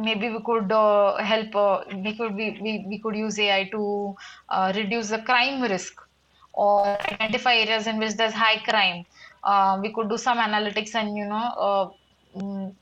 maybe 0.00 0.30
we 0.30 0.40
could 0.44 0.70
uh, 0.72 1.16
help 1.32 1.54
uh, 1.54 1.84
we 2.04 2.16
could 2.16 2.34
we, 2.34 2.58
we, 2.62 2.86
we 2.88 3.00
could 3.02 3.16
use 3.16 3.38
ai 3.38 3.64
to 3.70 4.14
uh, 4.48 4.72
reduce 4.76 5.08
the 5.10 5.22
crime 5.22 5.62
risk 5.62 5.94
or 6.52 6.96
identify 7.12 7.54
areas 7.54 7.86
in 7.86 7.98
which 7.98 8.14
there's 8.16 8.34
high 8.34 8.58
crime 8.70 9.04
uh, 9.44 9.78
we 9.82 9.92
could 9.92 10.08
do 10.08 10.16
some 10.18 10.38
analytics 10.38 10.94
and 10.94 11.16
you 11.16 11.26
know 11.26 11.46
uh, 11.68 11.88
mm, 12.36 12.74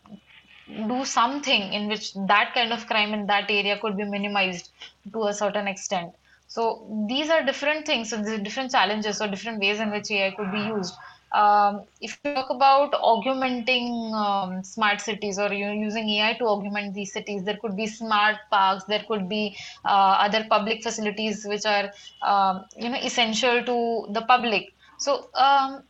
do 0.88 1.04
something 1.04 1.72
in 1.72 1.88
which 1.88 2.12
that 2.26 2.52
kind 2.54 2.72
of 2.72 2.86
crime 2.86 3.14
in 3.14 3.26
that 3.26 3.50
area 3.50 3.78
could 3.80 3.96
be 3.96 4.04
minimized 4.04 4.70
to 5.12 5.24
a 5.24 5.32
certain 5.34 5.66
extent. 5.66 6.12
So 6.46 7.06
these 7.08 7.30
are 7.30 7.44
different 7.44 7.86
things, 7.86 8.10
so 8.10 8.22
the 8.22 8.38
different 8.38 8.70
challenges 8.72 9.20
or 9.20 9.28
different 9.28 9.60
ways 9.60 9.80
in 9.80 9.90
which 9.90 10.10
AI 10.10 10.30
could 10.36 10.50
be 10.52 10.60
used. 10.60 10.94
Um, 11.32 11.86
if 12.00 12.16
you 12.16 12.26
talk 12.26 12.48
about 12.50 12.94
augmenting 12.94 14.12
um, 14.14 14.62
smart 14.64 15.00
cities 15.00 15.38
or 15.38 15.52
using 15.52 16.08
AI 16.10 16.34
to 16.34 16.44
augment 16.44 16.94
these 16.94 17.12
cities, 17.12 17.44
there 17.44 17.58
could 17.60 17.76
be 17.76 17.86
smart 17.86 18.36
parks, 18.50 18.84
there 18.88 19.04
could 19.08 19.28
be 19.28 19.56
uh, 19.84 20.16
other 20.26 20.46
public 20.48 20.82
facilities 20.82 21.44
which 21.46 21.64
are 21.66 21.90
um, 22.22 22.64
you 22.76 22.88
know 22.90 22.98
essential 22.98 23.62
to 23.64 24.06
the 24.12 24.22
public. 24.22 24.66
So 24.98 25.28
um, 25.34 25.82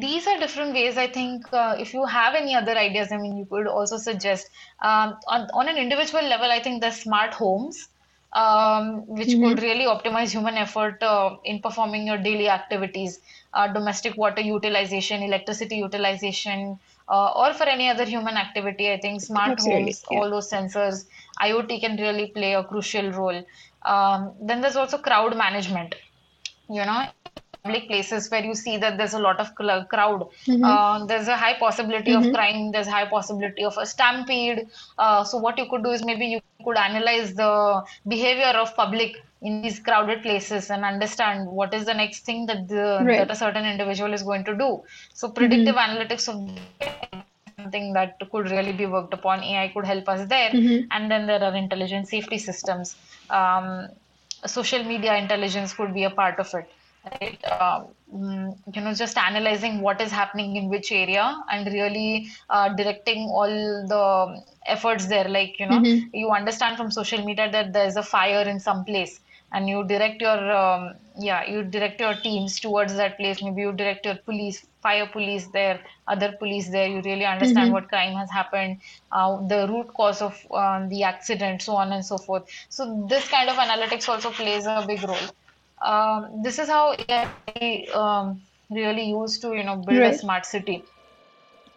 these 0.00 0.26
are 0.26 0.38
different 0.38 0.72
ways 0.74 0.96
i 0.96 1.06
think 1.16 1.46
uh, 1.52 1.74
if 1.84 1.92
you 1.94 2.04
have 2.04 2.34
any 2.34 2.54
other 2.54 2.74
ideas 2.82 3.08
i 3.12 3.16
mean 3.16 3.36
you 3.36 3.46
could 3.50 3.66
also 3.66 3.96
suggest 3.98 4.48
um, 4.82 5.14
on, 5.28 5.48
on 5.54 5.68
an 5.68 5.76
individual 5.76 6.24
level 6.34 6.50
i 6.50 6.60
think 6.62 6.82
the 6.82 6.90
smart 6.90 7.34
homes 7.34 7.88
um, 8.32 9.06
which 9.06 9.38
could 9.40 9.58
Mm-hmm. 9.58 9.62
really 9.62 9.84
optimize 9.84 10.30
human 10.30 10.54
effort 10.54 11.02
uh, 11.02 11.36
in 11.44 11.60
performing 11.60 12.06
your 12.06 12.18
daily 12.18 12.48
activities 12.48 13.20
uh, 13.54 13.66
domestic 13.72 14.16
water 14.16 14.40
utilization 14.42 15.22
electricity 15.22 15.76
utilization 15.76 16.78
uh, 17.08 17.32
or 17.34 17.52
for 17.52 17.64
any 17.64 17.88
other 17.88 18.04
human 18.04 18.36
activity 18.36 18.90
i 18.92 18.98
think 19.00 19.20
smart 19.20 19.58
Absolutely. 19.58 19.58
homes 19.58 20.04
Yeah. 20.10 20.20
all 20.20 20.30
those 20.30 20.50
sensors 20.50 21.04
iot 21.42 21.80
can 21.80 21.96
really 21.96 22.28
play 22.28 22.54
a 22.54 22.64
crucial 22.64 23.10
role 23.12 23.44
um, 23.82 24.34
then 24.40 24.60
there's 24.60 24.76
also 24.76 24.98
crowd 24.98 25.36
management 25.36 25.94
you 26.68 26.84
know 26.84 27.06
public 27.60 27.88
places 27.88 28.30
where 28.30 28.44
you 28.44 28.54
see 28.54 28.78
that 28.78 28.98
there's 28.98 29.14
a 29.14 29.18
lot 29.28 29.40
of 29.40 29.54
crowd 29.56 30.24
Mm-hmm. 30.48 30.76
uh, 30.78 31.04
there's 31.06 31.28
a 31.28 31.36
high 31.36 31.54
possibility 31.58 32.14
of 32.14 32.30
Mm-hmm. 32.30 32.36
crime 32.36 32.72
there's 32.72 32.86
high 32.88 33.06
possibility 33.08 33.64
of 33.64 33.76
a 33.78 33.86
stampede 33.86 34.66
uh, 34.98 35.24
so 35.24 35.38
what 35.38 35.58
you 35.58 35.66
could 35.70 35.84
do 35.84 35.90
is 35.90 36.04
maybe 36.04 36.26
you 36.26 36.40
could 36.64 36.76
analyze 36.76 37.34
the 37.34 37.82
behavior 38.08 38.52
of 38.64 38.74
public 38.76 39.16
in 39.42 39.60
these 39.62 39.78
crowded 39.80 40.22
places 40.22 40.70
and 40.70 40.84
understand 40.84 41.46
what 41.48 41.72
is 41.74 41.84
the 41.86 41.94
next 41.94 42.24
thing 42.24 42.46
that 42.46 42.68
the 42.68 43.12
that 43.16 43.30
a 43.30 43.36
certain 43.36 43.64
individual 43.66 44.12
is 44.14 44.22
going 44.22 44.44
to 44.44 44.56
do 44.56 44.80
so 45.14 45.30
Mm-hmm. 45.40 45.72
predictive 45.76 45.76
analytics 45.76 46.28
of 46.28 46.38
something 46.46 47.92
that 47.92 48.14
could 48.30 48.50
really 48.50 48.72
be 48.72 48.86
worked 48.86 49.12
upon 49.14 49.42
ai 49.44 49.68
could 49.74 49.86
help 49.86 50.08
us 50.08 50.26
there 50.28 50.54
Mm-hmm. 50.54 50.88
and 50.90 51.10
then 51.10 51.26
there 51.26 51.42
are 51.42 51.54
intelligent 51.54 52.08
safety 52.08 52.38
systems 52.38 52.96
um, 53.30 53.88
social 54.46 54.84
media 54.84 55.16
intelligence 55.16 55.72
could 55.74 55.94
be 55.94 56.04
a 56.04 56.10
part 56.10 56.38
of 56.38 56.48
it 56.60 56.66
right 57.04 57.38
um, 57.52 57.86
mm, 58.12 58.50
you 58.74 58.80
know 58.82 58.92
just 58.92 59.16
analyzing 59.16 59.80
what 59.80 60.00
is 60.00 60.10
happening 60.10 60.56
in 60.56 60.68
which 60.68 60.90
area 60.92 61.24
and 61.50 61.66
really 61.72 62.26
uh, 62.48 62.68
directing 62.74 63.20
all 63.40 63.54
the 63.94 64.42
efforts 64.66 65.06
there 65.06 65.28
like 65.28 65.58
you 65.58 65.66
know 65.66 65.80
Mm-hmm. 65.80 66.08
you 66.12 66.30
understand 66.30 66.76
from 66.76 66.90
social 66.90 67.24
media 67.24 67.50
that 67.50 67.72
there's 67.72 67.96
a 67.96 68.02
fire 68.02 68.42
in 68.48 68.58
some 68.60 68.84
place 68.84 69.20
and 69.52 69.68
you 69.68 69.84
direct 69.86 70.20
your 70.20 70.52
um, 70.52 70.92
yeah 71.18 71.44
you 71.50 71.62
direct 71.64 72.00
your 72.00 72.14
teams 72.14 72.58
towards 72.60 72.94
that 72.96 73.16
place 73.18 73.42
maybe 73.42 73.62
you 73.62 73.72
direct 73.72 74.04
your 74.06 74.16
police 74.24 74.66
fire 74.82 75.06
police 75.12 75.48
there 75.52 75.80
other 76.08 76.32
police 76.38 76.70
there 76.70 76.88
you 76.88 77.00
really 77.04 77.24
understand 77.26 77.70
Mm-hmm. 77.70 77.72
what 77.72 77.88
crime 77.88 78.14
has 78.14 78.30
happened 78.30 78.76
uh, 79.12 79.36
the 79.48 79.66
root 79.68 79.88
cause 79.96 80.20
of 80.22 80.36
um, 80.52 80.88
the 80.88 81.02
accident 81.02 81.62
so 81.62 81.74
on 81.76 81.92
and 81.92 82.04
so 82.04 82.18
forth 82.18 82.44
so 82.68 83.06
this 83.08 83.28
kind 83.28 83.48
of 83.48 83.56
analytics 83.56 84.08
also 84.08 84.30
plays 84.30 84.66
a 84.66 84.76
big 84.78 84.96
role 84.98 85.30
um, 85.82 86.42
this 86.42 86.58
is 86.58 86.68
how 86.68 86.94
AI 87.08 87.86
um, 87.94 88.42
really 88.70 89.08
used 89.10 89.42
to 89.42 89.54
you 89.54 89.64
know 89.64 89.76
build 89.76 90.06
a 90.06 90.12
smart 90.12 90.46
city 90.46 90.84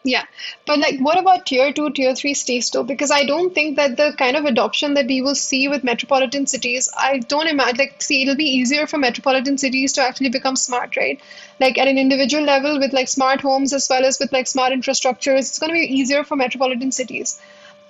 Yeah, 0.05 0.25
but 0.65 0.79
like, 0.79 0.99
what 0.99 1.17
about 1.17 1.45
tier 1.45 1.71
two, 1.71 1.89
tier 1.91 2.13
three 2.15 2.33
states 2.33 2.69
though? 2.69 2.83
Because 2.83 3.09
I 3.11 3.23
don't 3.25 3.53
think 3.55 3.77
that 3.77 3.95
the 3.97 4.13
kind 4.17 4.35
of 4.35 4.43
adoption 4.45 4.93
that 4.95 5.07
we 5.07 5.21
will 5.21 5.35
see 5.35 5.67
with 5.69 5.83
metropolitan 5.83 6.45
cities, 6.45 6.89
I 6.97 7.19
don't 7.19 7.47
imagine, 7.47 7.77
like, 7.77 8.01
see, 8.01 8.21
it'll 8.23 8.35
be 8.35 8.43
easier 8.57 8.85
for 8.85 8.97
metropolitan 8.97 9.57
cities 9.57 9.93
to 9.93 10.01
actually 10.01 10.29
become 10.29 10.57
smart, 10.57 10.97
right? 10.97 11.21
Like, 11.59 11.77
at 11.77 11.87
an 11.87 11.97
individual 11.97 12.43
level, 12.43 12.79
with 12.79 12.91
like 12.93 13.07
smart 13.07 13.41
homes 13.41 13.71
as 13.73 13.87
well 13.89 14.03
as 14.05 14.19
with 14.19 14.31
like 14.33 14.47
smart 14.47 14.73
infrastructures, 14.73 15.39
it's 15.49 15.59
going 15.59 15.69
to 15.73 15.79
be 15.79 15.93
easier 15.99 16.23
for 16.25 16.35
metropolitan 16.35 16.91
cities. 16.91 17.39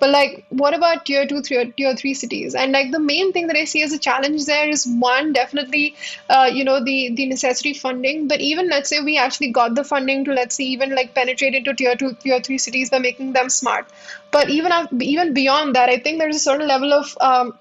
But 0.04 0.10
like, 0.10 0.44
what 0.50 0.74
about 0.74 1.06
tier 1.06 1.26
two, 1.26 1.40
tier, 1.40 1.64
tier 1.64 1.96
three 1.96 2.12
cities? 2.12 2.54
And 2.54 2.72
like, 2.72 2.90
the 2.90 2.98
main 3.00 3.32
thing 3.32 3.46
that 3.46 3.56
I 3.56 3.64
see 3.64 3.82
as 3.82 3.94
a 3.94 3.98
challenge 3.98 4.44
there 4.44 4.68
is 4.68 4.86
one, 4.86 5.32
definitely, 5.32 5.94
uh, 6.28 6.50
you 6.52 6.62
know, 6.62 6.84
the 6.84 7.14
the 7.14 7.24
necessary 7.24 7.72
funding. 7.72 8.28
But 8.28 8.42
even 8.42 8.68
let's 8.68 8.90
say 8.90 9.00
we 9.00 9.16
actually 9.16 9.50
got 9.52 9.74
the 9.74 9.82
funding 9.82 10.26
to 10.26 10.34
let's 10.34 10.56
say 10.56 10.64
even 10.64 10.94
like 10.94 11.14
penetrate 11.14 11.54
into 11.54 11.72
tier 11.72 11.96
two, 11.96 12.12
tier 12.24 12.38
three 12.42 12.58
cities 12.58 12.90
by 12.90 12.98
making 12.98 13.32
them 13.32 13.48
smart. 13.48 13.86
But 14.30 14.50
even 14.50 14.72
even 15.00 15.32
beyond 15.32 15.74
that, 15.74 15.88
I 15.88 15.98
think 15.98 16.18
there's 16.18 16.36
a 16.36 16.46
certain 16.50 16.68
level 16.68 16.92
of 16.92 17.16
um, 17.22 17.58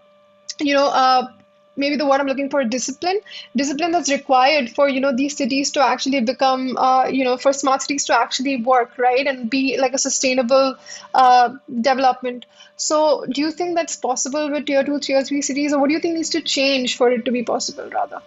you 0.60 0.74
know, 0.74 0.88
uh, 0.88 1.28
maybe 1.76 1.95
the 1.95 2.05
word 2.05 2.19
I'm 2.19 2.28
looking 2.28 2.49
for, 2.49 2.63
discipline, 2.63 3.19
discipline 3.55 3.91
that's 3.91 4.11
required 4.11 4.69
for, 4.69 4.88
you 4.89 4.99
know, 4.99 5.15
these 5.15 5.36
cities 5.38 5.71
to 5.71 5.82
actually 5.82 6.21
become, 6.21 6.76
uh, 6.78 7.05
you 7.07 7.24
know, 7.24 7.38
for 7.38 7.53
smart 7.53 7.82
cities 7.82 8.05
to 8.05 8.17
actually 8.17 8.57
work, 8.63 8.97
right, 8.97 9.26
and 9.26 9.49
be 9.49 9.78
like 9.80 9.93
a 9.93 9.97
sustainable 9.97 10.76
uh, 11.13 11.49
development. 11.82 12.45
So, 12.76 13.26
do 13.32 13.41
you 13.41 13.51
think 13.51 13.76
that's 13.76 13.95
possible 13.95 14.49
with 14.51 14.65
tier 14.65 14.84
two, 14.84 14.99
tier 14.99 15.24
three 15.24 15.41
cities, 15.41 15.74
or 15.74 15.80
what 15.80 15.88
do 15.89 15.93
you 15.93 15.99
think 15.99 16.15
needs 16.15 16.30
to 16.32 16.41
change 16.41 16.97
for 16.97 17.11
it 17.11 17.26
to 17.26 17.32
be 17.32 17.43
possible, 17.43 17.89
rather? 17.89 18.21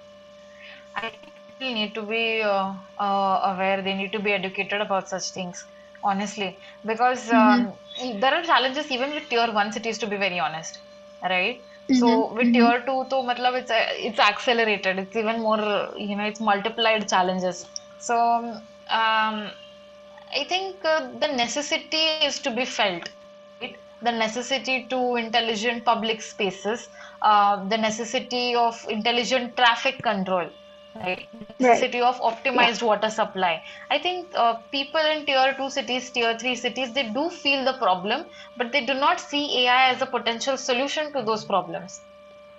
I 0.94 1.10
think 1.10 1.34
people 1.34 1.72
need 1.72 1.94
to 1.94 2.02
be 2.02 2.42
uh, 2.42 2.72
uh, 2.98 3.40
aware, 3.52 3.82
they 3.82 3.94
need 3.94 4.12
to 4.12 4.18
be 4.20 4.32
educated 4.32 4.80
about 4.80 5.08
such 5.08 5.30
things, 5.32 5.64
honestly. 6.02 6.58
Because 6.84 7.30
Mm-hmm. 7.32 7.62
um, 7.62 7.78
there 8.20 8.34
are 8.34 8.42
challenges 8.42 8.90
even 8.90 9.10
with 9.12 9.28
tier 9.28 9.52
one 9.52 9.72
cities, 9.72 9.98
to 9.98 10.06
be 10.06 10.16
very 10.16 10.38
honest, 10.40 10.78
right? 11.22 11.62
So 11.92 12.32
Mm-hmm. 12.34 12.34
with 12.34 12.52
Mm-hmm. 12.52 12.52
tier 12.52 12.80
two, 12.86 13.04
to 13.10 13.16
matlab 13.28 13.54
it's 13.60 13.70
it's 13.74 14.18
accelerated. 14.18 14.98
It's 14.98 15.16
even 15.16 15.40
more, 15.40 15.92
you 15.96 16.16
know, 16.16 16.24
it's 16.24 16.40
multiplied 16.40 17.08
challenges. 17.08 17.66
So 17.98 18.16
um, 18.16 19.50
I 20.40 20.44
think 20.48 20.84
uh, 20.84 21.10
the 21.20 21.28
necessity 21.28 22.04
is 22.08 22.26
to 22.30 22.38
be 22.38 22.52
felt, 22.52 23.08
right? 23.42 23.76
The 24.00 24.12
necessity 24.12 24.86
to 24.88 25.16
intelligent 25.16 25.84
public 25.84 26.20
spaces, 26.22 26.88
uh, 27.22 27.66
the 27.68 27.76
necessity 27.78 28.54
of 28.54 28.84
intelligent 28.88 29.56
traffic 29.56 30.02
control, 30.02 30.50
right? 31.04 31.28
Of 31.58 31.58
Yeah. 31.58 31.82
optimized 32.20 32.82
water 32.82 33.10
supply. 33.10 33.62
I 33.90 33.98
think 33.98 34.32
uh, 34.34 34.56
people 34.72 35.00
in 35.00 35.26
tier 35.26 35.54
two 35.56 35.70
cities, 35.70 36.10
tier 36.12 36.38
three 36.38 36.54
cities, 36.56 36.94
they 36.94 37.10
do 37.12 37.30
feel 37.30 37.64
the 37.64 37.78
problem, 37.78 38.26
but 38.56 38.72
they 38.72 38.84
do 38.84 38.94
not 38.94 39.20
see 39.20 39.64
AI 39.66 39.90
as 39.90 40.02
a 40.02 40.06
potential 40.06 40.56
solution 40.56 41.12
to 41.12 41.22
those 41.22 41.44
problems 41.44 42.02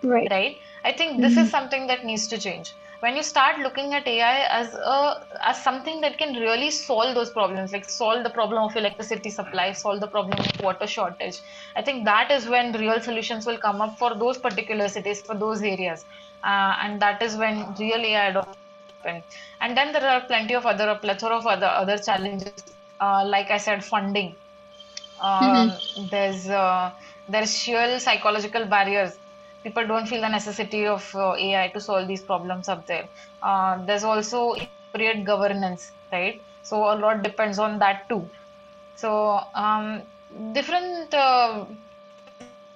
Right. 0.04 0.32
right 0.32 0.58
i 0.84 0.92
think 0.92 1.22
this 1.22 1.38
Mm-hmm. 1.38 1.38
is 1.38 1.50
something 1.50 1.88
that 1.88 2.04
needs 2.06 2.28
to 2.28 2.38
change 2.38 2.76
when 3.00 3.16
you 3.16 3.24
start 3.24 3.60
looking 3.60 3.94
at 3.94 4.08
ai 4.08 4.40
as 4.60 4.74
a 4.74 5.00
as 5.44 5.62
something 5.64 6.02
that 6.02 6.18
can 6.18 6.34
really 6.36 6.70
solve 6.72 7.16
those 7.16 7.32
problems 7.32 7.72
like 7.72 7.86
solve 7.90 8.24
the 8.24 8.30
problem 8.38 8.64
of 8.64 8.76
electricity 8.76 9.30
supply 9.30 9.72
solve 9.72 10.00
the 10.02 10.08
problem 10.16 10.40
of 10.40 10.60
water 10.60 10.88
shortage 10.88 11.38
i 11.76 11.82
think 11.82 12.06
that 12.06 12.32
is 12.32 12.48
when 12.48 12.72
real 12.74 13.00
solutions 13.02 13.46
will 13.46 13.60
come 13.68 13.82
up 13.82 13.96
for 14.00 14.12
those 14.20 14.38
particular 14.40 14.88
cities 14.88 15.22
for 15.26 15.38
those 15.40 15.62
areas 15.64 16.06
and 16.44 17.02
that 17.02 17.22
is 17.22 17.36
when 17.38 17.74
real 17.80 18.04
ai 18.06 18.28
adoption 18.30 19.24
and 19.62 19.78
then 19.78 19.92
there 19.92 20.06
are 20.08 20.22
plenty 20.28 20.54
of 20.56 20.66
other 20.66 20.88
a 20.90 20.98
plethora 21.00 21.36
of 21.38 21.46
other 21.48 21.68
other 21.82 21.98
challenges 21.98 22.60
uh, 23.00 23.24
like 23.26 23.50
i 23.52 23.58
said 23.58 23.84
funding 23.84 24.36
Mm-hmm. 25.42 25.68
um, 25.68 25.80
there's 26.12 26.48
uh, 26.50 26.92
there's 27.28 27.56
sheer 27.58 28.00
psychological 28.00 28.66
barriers. 28.66 29.18
People 29.64 29.88
don't 29.88 30.08
feel 30.08 30.22
the 30.22 30.30
necessity 30.30 30.86
of 30.88 31.10
uh, 31.16 31.34
AI 31.36 31.68
to 31.74 31.80
solve 31.82 32.08
these 32.08 32.24
problems 32.24 32.68
up 32.70 32.86
there. 32.88 33.10
Uh, 33.42 33.78
there's 33.86 34.04
also 34.04 34.54
appropriate 34.54 35.26
governance, 35.26 35.92
right? 36.12 36.42
So 36.62 36.84
a 36.92 36.96
lot 36.96 37.24
depends 37.24 37.60
on 37.60 37.80
that 37.80 38.04
too. 38.10 38.30
So 38.96 39.40
um, 39.56 40.04
different 40.54 41.14
uh, 41.14 41.66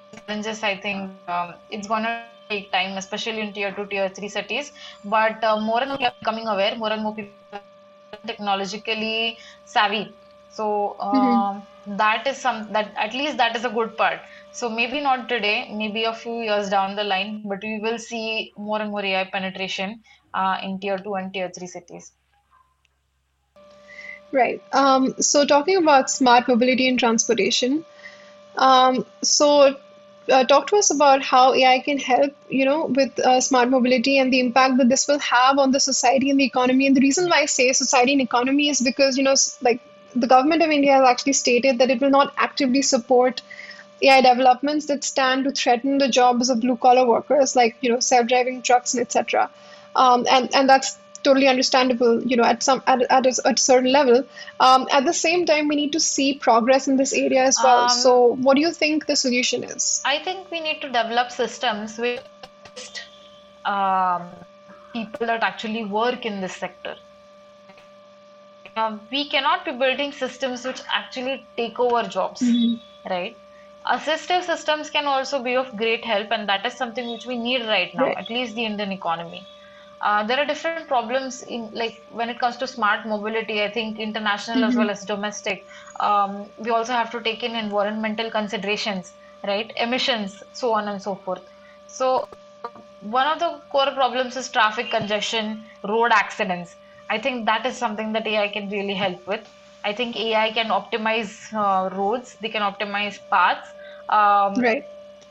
challenges, 0.04 0.64
I 0.64 0.78
think 0.78 1.16
um, 1.28 1.56
it's 1.70 1.88
gonna 1.88 2.31
take 2.52 2.74
time, 2.78 3.00
especially 3.04 3.42
in 3.50 3.54
tier 3.56 3.76
two, 3.86 3.98
tier 3.98 4.20
three 4.20 4.40
cities. 4.40 4.72
But 5.04 5.44
uh, 5.44 5.60
more 5.62 5.84
and 5.84 6.02
more 6.02 6.24
people 6.28 6.38
are 6.38 6.46
becoming 6.64 6.84
aware, 6.84 7.04
more 7.24 7.26
and 7.38 7.48
more 7.70 7.92
people 7.92 8.12
are 8.18 8.26
technologically 8.28 9.38
savvy. 9.66 10.18
So 10.50 11.00
Mm-hmm. 11.14 11.42
um, 11.42 11.68
that 11.98 12.28
is 12.28 12.38
some 12.42 12.72
that 12.74 12.94
at 12.98 13.14
least 13.14 13.38
that 13.38 13.56
is 13.56 13.66
a 13.66 13.70
good 13.70 13.98
part. 13.98 14.20
So 14.52 14.70
maybe 14.70 15.00
not 15.02 15.30
today, 15.30 15.72
maybe 15.74 16.04
a 16.06 16.14
few 16.14 16.42
years 16.42 16.70
down 16.70 16.96
the 16.96 17.04
line, 17.06 17.44
but 17.48 17.60
we 17.64 17.80
will 17.82 18.00
see 18.00 18.54
more 18.58 18.82
and 18.82 18.92
more 18.92 19.06
AI 19.06 19.26
penetration 19.32 20.02
uh, 20.34 20.58
in 20.64 20.80
tier 20.80 20.98
two 21.00 21.16
and 21.16 21.34
tier 21.34 21.52
three 21.58 21.68
cities. 21.68 22.14
Right. 24.32 24.62
Um, 24.74 25.14
so 25.20 25.46
talking 25.46 25.78
about 25.78 26.10
smart 26.10 26.48
mobility 26.48 26.88
and 26.88 27.00
transportation, 27.00 27.86
um, 28.58 29.06
so 29.24 29.76
uh, 30.30 30.44
talk 30.44 30.68
to 30.68 30.76
us 30.78 30.92
about 30.92 31.24
how 31.24 31.54
AI 31.54 31.80
can 31.80 31.98
help, 31.98 32.34
you 32.50 32.66
know, 32.66 32.86
with 32.86 33.18
uh, 33.20 33.42
smart 33.42 33.70
mobility 33.70 34.18
and 34.20 34.32
the 34.32 34.40
impact 34.40 34.78
that 34.78 34.90
this 34.90 35.08
will 35.08 35.20
have 35.20 35.58
on 35.58 35.72
the 35.72 35.80
society 35.80 36.30
and 36.30 36.40
the 36.40 36.44
economy. 36.46 36.88
And 36.88 36.96
the 36.96 37.02
reason 37.02 37.30
why 37.30 37.42
I 37.42 37.46
say 37.46 37.72
society 37.74 38.14
and 38.14 38.22
economy 38.22 38.70
is 38.70 38.82
because, 38.82 39.18
you 39.18 39.24
know, 39.24 39.36
like 39.62 39.82
the 40.16 40.28
government 40.28 40.62
of 40.62 40.70
India 40.70 40.94
has 40.94 41.08
actually 41.08 41.34
stated 41.34 41.80
that 41.80 41.90
it 41.90 42.02
will 42.02 42.10
not 42.10 42.34
actively 42.38 42.82
support 42.82 43.42
AI 44.02 44.22
developments 44.22 44.88
that 44.88 45.04
stand 45.04 45.44
to 45.46 45.52
threaten 45.52 45.98
the 45.98 46.08
jobs 46.10 46.50
of 46.50 46.60
blue 46.60 46.78
collar 46.78 47.08
workers, 47.08 47.56
like 47.56 47.76
you 47.82 47.92
know 47.92 48.00
self-driving 48.00 48.62
trucks 48.62 48.94
and 48.94 49.02
etc. 49.02 49.50
Um, 49.96 50.26
and 50.30 50.54
and 50.56 50.68
that's 50.70 50.98
totally 51.24 51.48
understandable, 51.48 52.22
you 52.24 52.36
know, 52.38 52.44
at 52.44 52.64
some 52.64 52.82
at, 52.88 53.02
at, 53.10 53.26
a, 53.26 53.34
at 53.46 53.60
a 53.60 53.62
certain 53.62 53.92
level. 53.92 54.24
Um, 54.60 54.88
at 54.92 55.06
the 55.06 55.14
same 55.14 55.46
time, 55.46 55.68
we 55.68 55.76
need 55.76 55.92
to 55.94 56.00
see 56.00 56.34
progress 56.34 56.88
in 56.88 56.98
this 56.98 57.14
area 57.14 57.44
as 57.44 57.60
well. 57.64 57.84
Um, 57.84 57.90
So, 57.90 58.36
what 58.48 58.56
do 58.56 58.62
you 58.62 58.72
think 58.74 59.06
the 59.08 59.16
solution 59.16 59.64
is? 59.64 60.02
I 60.06 60.20
think 60.20 60.50
we 60.52 60.60
need 60.60 60.82
to 60.82 60.88
develop 60.88 61.32
systems 61.32 61.98
with 61.98 62.24
um, 63.66 64.30
people 64.94 65.28
that 65.28 65.44
actually 65.44 65.86
work 65.86 66.26
in 66.26 66.42
this 66.42 66.56
sector. 66.56 66.96
Um, 68.76 69.02
we 69.12 69.28
cannot 69.30 69.66
be 69.66 69.72
building 69.72 70.12
systems 70.14 70.66
which 70.66 70.82
actually 70.94 71.46
take 71.58 71.80
over 71.80 72.04
jobs, 72.08 72.42
hmm 72.42 72.76
right? 73.10 73.36
Assistive 73.86 74.44
systems 74.44 74.90
can 74.92 75.08
also 75.08 75.42
be 75.44 75.56
of 75.56 75.76
great 75.76 76.06
help, 76.06 76.28
and 76.32 76.48
that 76.48 76.66
is 76.66 76.74
something 76.74 77.12
which 77.12 77.26
we 77.26 77.38
need 77.38 77.66
right 77.66 77.94
now, 77.96 78.06
Right. 78.06 78.18
at 78.18 78.30
least 78.30 78.54
the 78.56 78.64
Indian 78.66 78.92
economy. 78.92 79.42
Uh, 80.04 80.26
there 80.26 80.40
are 80.40 80.46
different 80.46 80.82
problems 80.88 81.44
in 81.48 81.70
like 81.74 81.90
when 82.10 82.30
it 82.30 82.40
comes 82.40 82.58
to 82.58 82.68
smart 82.68 83.06
mobility. 83.06 83.62
I 83.62 83.72
think 83.72 84.00
international 84.00 84.64
as 84.64 84.76
hmm 84.76 84.88
well 84.88 84.90
as 84.90 85.04
domestic. 85.06 85.66
Um, 86.00 86.52
we 86.58 86.72
also 86.72 86.94
have 86.94 87.12
to 87.12 87.22
take 87.22 87.44
in 87.44 87.56
environmental 87.56 88.32
considerations, 88.32 89.14
right? 89.46 89.72
Emissions, 89.78 90.42
so 90.54 90.74
on 90.74 90.88
and 90.90 91.02
so 91.02 91.16
forth. 91.26 91.44
So 91.88 92.28
one 93.00 93.28
of 93.28 93.40
the 93.40 93.60
core 93.72 93.92
problems 93.94 94.36
is 94.36 94.50
traffic 94.52 94.90
congestion, 94.92 95.64
road 95.88 96.12
accidents. 96.12 96.76
I 97.10 97.20
think 97.20 97.46
that 97.46 97.66
is 97.66 97.78
something 97.78 98.14
that 98.14 98.28
AI 98.28 98.48
can 98.50 98.70
really 98.70 98.96
help 98.96 99.20
with. 99.28 99.42
I 99.84 99.94
think 99.94 100.16
AI 100.16 100.52
can 100.52 100.68
optimize 100.70 101.34
uh, 101.54 101.90
roads, 101.96 102.38
they 102.42 102.50
can 102.50 102.62
optimize 102.62 103.18
paths. 103.32 103.68
Um, 104.10 104.70
Right. 104.70 104.84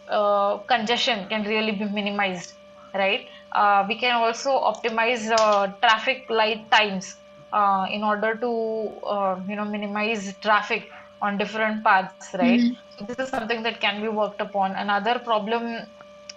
uh, 0.09 0.59
congestion 0.69 1.29
can 1.29 1.45
really 1.45 1.73
be 1.73 1.85
minimized, 1.87 2.53
right? 2.95 3.27
Uh, 3.55 3.85
we 3.89 3.99
can 3.99 4.15
also 4.15 4.51
optimize 4.51 5.31
uh, 5.39 5.73
traffic 5.83 6.25
light 6.29 6.71
times 6.71 7.17
uh, 7.53 7.87
in 7.91 8.03
order 8.05 8.37
to 8.39 9.01
uh, 9.07 9.37
you 9.49 9.57
know 9.57 9.65
minimize 9.65 10.37
traffic 10.39 10.89
on 11.21 11.37
different 11.39 11.85
paths, 11.85 12.29
right? 12.35 12.61
hmm 12.61 12.73
So 12.91 13.05
this 13.07 13.19
is 13.19 13.29
something 13.31 13.63
that 13.65 13.81
can 13.81 14.01
be 14.03 14.09
worked 14.09 14.41
upon. 14.41 14.75
Another 14.77 15.19
problem, 15.21 15.87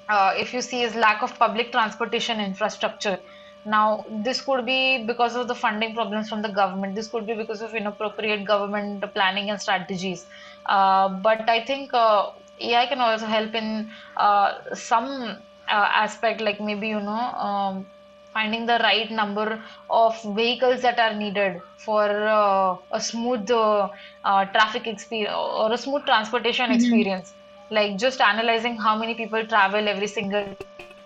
uh, 0.09 0.33
if 0.37 0.53
you 0.53 0.61
see, 0.61 0.81
is 0.83 0.95
lack 0.95 1.21
of 1.23 1.37
public 1.39 1.71
transportation 1.71 2.39
infrastructure. 2.39 3.19
Now, 3.65 4.05
this 4.23 4.41
could 4.41 4.65
be 4.65 5.05
because 5.05 5.35
of 5.35 5.47
the 5.47 5.55
funding 5.55 5.93
problems 5.95 6.27
from 6.29 6.41
the 6.41 6.51
government. 6.51 6.95
This 6.95 7.09
could 7.09 7.25
be 7.25 7.33
because 7.33 7.61
of 7.61 7.73
inappropriate 7.73 8.45
government 8.45 9.03
planning 9.13 9.49
and 9.49 9.61
strategies. 9.61 10.27
Uh, 10.65 11.09
but 11.21 11.49
I 11.49 11.63
think 11.63 11.93
uh, 11.93 12.31
AI 12.59 12.85
can 12.87 12.99
also 12.99 13.25
help 13.25 13.53
in 13.55 13.89
uh, 14.17 14.51
some 14.73 15.43
uh, 15.69 15.87
aspect, 16.03 16.41
like 16.41 16.59
maybe 16.59 16.87
you 16.89 16.99
know 17.01 17.23
um, 17.47 17.87
finding 18.33 18.65
the 18.65 18.79
right 18.83 19.11
number 19.11 19.63
of 19.89 20.19
vehicles 20.35 20.81
that 20.81 20.99
are 20.99 21.15
needed 21.15 21.61
for 21.77 22.03
uh, 22.27 22.75
a 22.91 22.99
smooth 23.01 23.49
uh, 23.51 23.87
uh, 24.23 24.45
traffic 24.45 24.87
experience 24.87 25.35
or 25.35 25.71
a 25.73 25.77
smooth 25.77 26.05
transportation 26.05 26.69
hmm 26.69 27.03
experience. 27.03 27.35
Like 27.69 27.97
just 27.97 28.21
analyzing 28.21 28.77
how 28.79 28.97
many 28.97 29.15
people 29.15 29.45
travel 29.47 29.87
every 29.87 30.07
single 30.07 30.47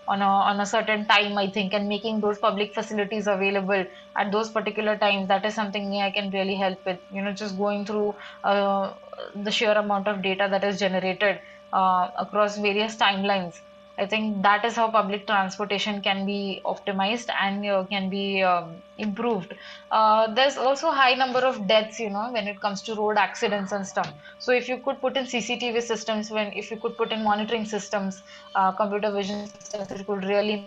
on 0.07 0.21
a 0.21 0.25
on 0.25 0.59
a 0.61 0.65
certain 0.65 1.05
time 1.07 1.37
i 1.37 1.49
think 1.55 1.73
and 1.73 1.87
making 1.87 2.19
those 2.21 2.37
public 2.39 2.73
facilities 2.73 3.27
available 3.27 3.83
at 4.17 4.31
those 4.31 4.49
particular 4.51 4.97
times 4.97 5.27
that 5.27 5.45
is 5.45 5.53
something 5.55 5.87
i 6.01 6.11
can 6.11 6.29
really 6.31 6.55
help 6.55 6.77
with. 6.85 6.99
You 7.09 7.21
know 7.21 7.33
just 7.33 7.57
going 7.57 7.85
through 7.85 8.15
uh, 8.43 8.93
the 9.35 9.51
sheer 9.51 9.73
amount 9.73 10.07
of 10.07 10.21
data 10.21 10.47
that 10.51 10.63
is 10.63 10.79
generated 10.79 11.39
uh, 11.73 12.07
across 12.17 12.57
various 12.57 12.97
timelines 12.97 13.55
i 13.97 14.05
think 14.05 14.41
that 14.43 14.65
is 14.65 14.75
how 14.75 14.87
public 14.91 15.25
transportation 15.27 16.01
can 16.01 16.25
be 16.25 16.61
optimized 16.65 17.29
and 17.41 17.65
uh, 17.65 17.83
can 17.91 18.09
be 18.09 18.41
um, 18.43 18.81
improved. 18.97 19.53
Uh, 19.91 20.33
there's 20.33 20.57
also 20.57 20.91
high 20.91 21.13
number 21.13 21.39
of 21.39 21.67
deaths 21.67 21.99
you 21.99 22.09
know 22.09 22.29
when 22.31 22.47
it 22.47 22.59
comes 22.61 22.81
to 22.83 22.95
road 22.95 23.17
accidents 23.17 23.71
and 23.71 23.85
stuff. 23.87 24.11
So 24.39 24.51
if 24.51 24.67
you 24.69 24.79
could 24.85 25.01
put 25.01 25.17
in 25.17 25.25
cctv 25.25 25.81
systems 25.81 26.31
when 26.31 26.51
if 26.53 26.71
you 26.71 26.77
could 26.77 26.97
put 26.97 27.11
in 27.11 27.23
monitoring 27.23 27.65
systems 27.65 28.23
uh, 28.55 28.71
computer 28.73 29.11
vision 29.11 29.47
systems 29.47 29.91
it 29.91 30.05
could 30.07 30.23
really 30.25 30.59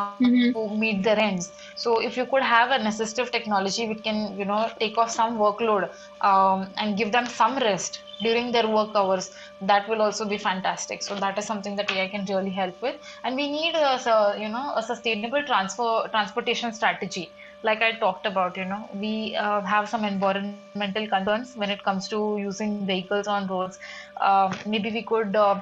uh, 0.00 0.20
hmm 0.20 0.52
to 0.52 0.76
meet 0.76 1.02
their 1.04 1.18
ends. 1.18 1.52
So 1.76 2.00
if 2.00 2.16
you 2.16 2.26
could 2.26 2.42
have 2.42 2.70
an 2.70 2.82
assistive 2.82 3.30
technology 3.32 3.88
which 3.88 4.02
can, 4.04 4.36
you 4.38 4.44
know, 4.44 4.70
take 4.80 4.98
off 4.98 5.10
some 5.10 5.38
workload 5.38 5.88
um, 6.20 6.72
and 6.78 6.96
give 6.96 7.12
them 7.12 7.26
some 7.26 7.58
rest 7.58 8.00
during 8.22 8.52
their 8.52 8.68
work 8.68 8.90
hours, 8.96 9.30
that 9.60 9.88
will 9.88 10.02
also 10.02 10.28
be 10.28 10.38
fantastic. 10.38 11.02
So 11.02 11.14
that 11.16 11.38
is 11.38 11.46
something 11.46 11.76
that 11.76 11.90
AI 11.92 12.08
can 12.08 12.24
really 12.28 12.52
help 12.52 12.74
with. 12.82 12.96
And 13.24 13.36
we 13.36 13.50
need 13.50 13.74
a, 13.74 14.36
you 14.38 14.48
know, 14.48 14.72
a 14.76 14.82
sustainable 14.82 15.42
transfer 15.44 16.08
transportation 16.10 16.72
strategy. 16.72 17.34
Like 17.62 17.82
I 17.82 17.98
talked 17.98 18.26
about, 18.26 18.56
you 18.56 18.64
know, 18.64 18.88
we 18.94 19.36
uh, 19.38 19.62
have 19.64 19.88
some 19.88 20.04
environmental 20.04 20.80
concerns 20.80 21.52
when 21.56 21.70
it 21.70 21.82
comes 21.82 22.08
to 22.08 22.36
using 22.38 22.86
vehicles 22.86 23.26
on 23.28 23.46
roads. 23.48 23.78
Um, 24.20 24.52
maybe 24.66 24.90
we 24.90 25.04
could 25.04 25.34
uh, 25.36 25.60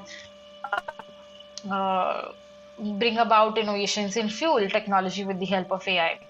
uh, 1.70 2.22
bring 2.98 3.18
about 3.18 3.58
innovations 3.58 4.16
in 4.16 4.28
fuel 4.28 4.68
technology 4.68 5.24
with 5.24 5.38
the 5.40 5.46
help 5.46 5.70
of 5.72 5.86
AI. 5.88 6.20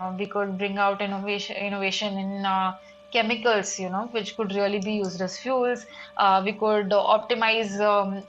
Uh, 0.00 0.14
we 0.18 0.26
could 0.28 0.56
bring 0.58 0.78
out 0.78 1.00
innovation 1.02 1.56
innovation 1.56 2.18
in 2.18 2.44
uh, 2.46 2.72
chemicals, 3.12 3.78
you 3.78 3.90
know, 3.90 4.08
which 4.10 4.36
could 4.36 4.52
really 4.54 4.80
be 4.80 4.94
used 4.94 5.20
as 5.20 5.38
fuels. 5.38 5.84
Uh, 6.16 6.42
we 6.44 6.52
could 6.52 6.90
optimize 6.90 7.78
um, 7.80 8.22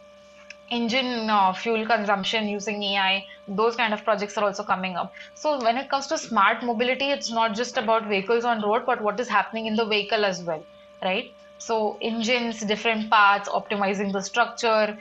engine 0.72 1.30
uh, 1.30 1.54
fuel 1.54 1.86
consumption 1.86 2.48
using 2.48 2.82
AI. 2.84 3.26
Those 3.48 3.76
kind 3.76 3.94
of 3.94 4.04
projects 4.04 4.38
are 4.38 4.46
also 4.46 4.64
coming 4.64 4.96
up. 4.96 5.12
So 5.34 5.60
when 5.64 5.78
it 5.78 5.90
comes 5.90 6.08
to 6.08 6.18
smart 6.18 6.64
mobility, 6.64 7.10
it's 7.12 7.32
not 7.32 7.56
just 7.56 7.78
about 7.78 8.08
vehicles 8.08 8.46
on 8.46 8.62
road, 8.62 8.84
but 8.86 9.02
what 9.02 9.20
is 9.20 9.28
happening 9.30 9.66
in 9.68 9.76
the 9.76 9.86
vehicle 9.86 10.26
as 10.26 10.44
well, 10.44 10.66
right? 11.04 11.26
So 11.58 11.98
engines, 12.02 12.62
different 12.62 13.10
parts, 13.10 13.50
optimizing 13.50 14.14
the 14.14 14.22
structure, 14.22 14.98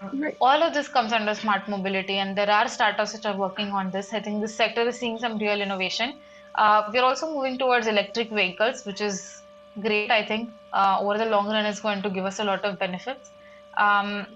Right. 0.00 0.36
all 0.40 0.62
of 0.62 0.74
this 0.74 0.88
comes 0.88 1.12
under 1.12 1.34
smart 1.34 1.68
mobility 1.68 2.18
and 2.18 2.36
there 2.36 2.50
are 2.50 2.68
startups 2.68 3.14
which 3.14 3.24
are 3.26 3.36
working 3.36 3.68
on 3.70 3.90
this. 3.90 4.12
I 4.12 4.20
think 4.20 4.40
this 4.42 4.56
sector 4.56 4.82
is 4.88 4.98
seeing 4.98 5.18
some 5.18 5.38
real 5.38 5.60
innovation. 5.60 6.20
Uh, 6.56 6.82
we're 6.92 7.04
also 7.04 7.32
moving 7.34 7.58
towards 7.58 7.86
electric 7.86 8.30
vehicles 8.30 8.84
which 8.86 9.00
is 9.00 9.42
great 9.80 10.10
i 10.10 10.24
think. 10.24 10.50
Uh, 10.72 10.98
over 11.00 11.16
the 11.18 11.26
long 11.26 11.46
run 11.48 11.66
is 11.66 11.80
going 11.80 12.02
to 12.02 12.10
give 12.10 12.24
us 12.24 12.38
a 12.40 12.44
lot 12.44 12.64
of 12.64 12.78
benefits. 12.78 13.32
Um, 13.76 14.26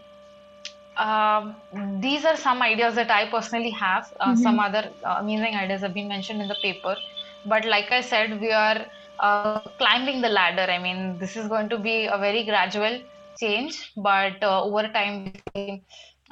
um, 0.97 1.57
these 2.01 2.25
are 2.25 2.37
some 2.37 2.63
ideas 2.63 2.95
that 2.97 3.11
i 3.11 3.29
personally 3.31 3.71
have. 3.71 4.07
Uh, 4.21 4.35
hmm 4.35 4.45
some 4.45 4.59
other 4.61 4.95
uh, 5.07 5.17
amazing 5.21 5.55
ideas 5.57 5.83
have 5.83 5.95
been 5.95 6.09
mentioned 6.09 6.41
in 6.43 6.49
the 6.49 6.59
paper. 6.63 6.97
But 7.45 7.65
like 7.65 7.93
i 7.93 8.01
said 8.03 8.41
we 8.41 8.53
are 8.53 8.87
uh, 9.21 9.53
climbing 9.79 10.21
the 10.23 10.29
ladder. 10.29 10.67
I 10.71 10.79
mean 10.79 11.19
this 11.19 11.37
is 11.37 11.49
going 11.49 11.69
to 11.71 11.79
be 11.79 12.07
a 12.07 12.19
very 12.19 12.45
gradual 12.45 13.01
change, 13.41 13.93
but 13.97 14.43
uh, 14.43 14.63
over 14.65 14.89
time, 14.89 15.33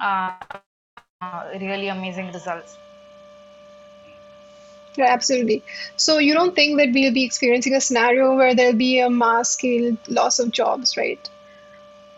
uh, 0.00 0.32
uh, 1.20 1.44
really 1.60 1.88
amazing 1.88 2.32
results. 2.32 2.76
Yeah, 4.96 5.12
absolutely. 5.12 5.62
So 5.96 6.18
you 6.18 6.34
don't 6.34 6.54
think 6.54 6.78
that 6.78 6.90
we'll 6.92 7.12
be 7.12 7.24
experiencing 7.24 7.74
a 7.74 7.80
scenario 7.80 8.34
where 8.36 8.54
there'll 8.54 8.76
be 8.76 8.98
a 8.98 9.08
mass 9.08 9.50
scale 9.50 9.96
loss 10.08 10.38
of 10.40 10.50
jobs, 10.50 10.96
right? 10.96 11.30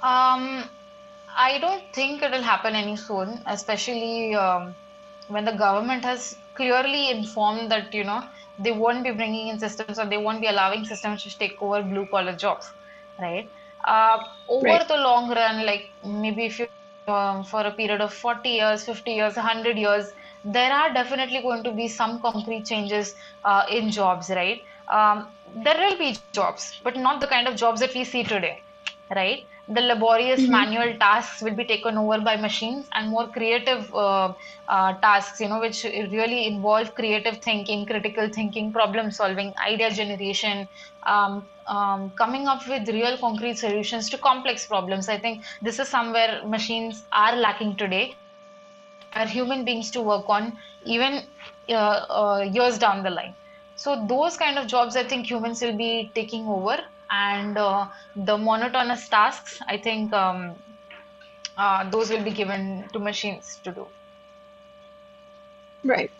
Um, 0.02 0.64
I 1.36 1.58
don't 1.60 1.84
think 1.92 2.22
it'll 2.22 2.42
happen 2.42 2.74
any 2.74 2.96
soon, 2.96 3.42
especially 3.46 4.34
um, 4.34 4.74
when 5.28 5.44
the 5.44 5.52
government 5.52 6.04
has 6.04 6.36
clearly 6.54 7.10
informed 7.10 7.70
that, 7.70 7.94
you 7.94 8.04
know, 8.04 8.22
they 8.58 8.72
won't 8.72 9.04
be 9.04 9.10
bringing 9.10 9.48
in 9.48 9.58
systems 9.58 9.98
or 9.98 10.06
they 10.06 10.16
won't 10.16 10.40
be 10.40 10.46
allowing 10.46 10.84
systems 10.84 11.22
to 11.24 11.38
take 11.38 11.60
over 11.60 11.82
blue 11.82 12.06
collar 12.06 12.34
jobs, 12.34 12.70
right? 13.18 13.50
Uh, 13.86 14.18
over 14.48 14.78
Right. 14.78 14.86
the 14.88 14.96
long 14.96 15.30
run, 15.30 15.66
like 15.66 15.90
maybe 16.04 16.46
if 16.46 16.58
you 16.58 16.68
um, 17.08 17.44
for 17.44 17.60
a 17.62 17.72
period 17.72 18.00
of 18.00 18.12
40 18.12 18.50
years, 18.50 18.84
50 18.84 19.12
years, 19.12 19.36
100 19.36 19.78
years, 19.78 20.06
there 20.44 20.72
are 20.72 20.92
definitely 20.92 21.42
going 21.42 21.62
to 21.64 21.72
be 21.72 21.88
some 21.88 22.20
concrete 22.22 22.64
changes 22.66 23.14
uh, 23.44 23.62
in 23.70 23.90
jobs, 23.90 24.30
right? 24.30 24.60
Um, 24.92 25.32
there 25.64 25.78
will 25.78 25.98
be 25.98 26.12
jobs, 26.12 26.78
but 26.84 26.96
not 26.96 27.20
the 27.20 27.26
kind 27.26 27.48
of 27.48 27.56
jobs 27.56 27.80
that 27.80 27.94
we 27.94 28.04
see 28.04 28.24
today 28.24 28.64
right? 29.14 29.46
The 29.68 29.80
laborious 29.80 30.48
hmm 30.48 30.48
manual 30.48 30.96
tasks 30.98 31.40
will 31.42 31.54
be 31.56 31.64
taken 31.64 31.96
over 31.98 32.20
by 32.20 32.36
machines 32.36 32.88
and 32.94 33.10
more 33.10 33.30
creative 33.30 33.92
uh, 33.94 34.34
uh, 34.68 34.94
tasks, 35.00 35.40
you 35.40 35.48
know, 35.48 35.60
which 35.60 35.84
really 35.84 36.46
involve 36.46 36.94
creative 36.94 37.38
thinking, 37.42 37.86
critical 37.86 38.28
thinking, 38.34 38.72
problem 38.72 39.10
solving, 39.10 39.52
idea 39.64 39.90
generation, 39.90 40.68
um, 41.06 41.50
um, 41.66 42.12
coming 42.18 42.46
up 42.48 42.66
with 42.66 42.88
real 42.88 43.16
concrete 43.18 43.58
solutions 43.58 44.08
to 44.10 44.18
complex 44.18 44.66
problems. 44.66 45.08
I 45.08 45.18
think 45.18 45.44
this 45.60 45.78
is 45.78 45.88
somewhere 45.88 46.42
machines 46.46 47.06
are 47.12 47.36
lacking 47.36 47.76
today 47.76 48.14
are 49.12 49.26
human 49.26 49.64
beings 49.64 49.90
to 49.92 50.02
work 50.02 50.28
on 50.28 50.56
even 50.84 51.32
uh, 51.68 51.74
uh, 51.74 52.48
years 52.52 52.78
down 52.78 53.02
the 53.02 53.10
line. 53.10 53.36
So 53.74 54.06
those 54.08 54.36
kind 54.36 54.58
of 54.58 54.66
jobs, 54.66 54.96
I 54.96 55.04
think 55.04 55.30
humans 55.30 55.62
will 55.62 55.76
be 55.76 56.12
taking 56.14 56.46
over, 56.46 56.78
and 57.10 57.58
uh, 57.58 57.86
the 58.16 58.38
monotonous 58.38 59.08
tasks, 59.08 59.58
I 59.68 59.78
think 59.78 60.12
um, 60.12 60.56
uh, 61.56 61.88
those 61.90 62.10
will 62.10 62.24
be 62.24 62.32
given 62.32 62.88
to 62.92 62.98
machines 62.98 63.60
to 63.64 63.72
do. 63.72 63.92
Right. 65.84 66.10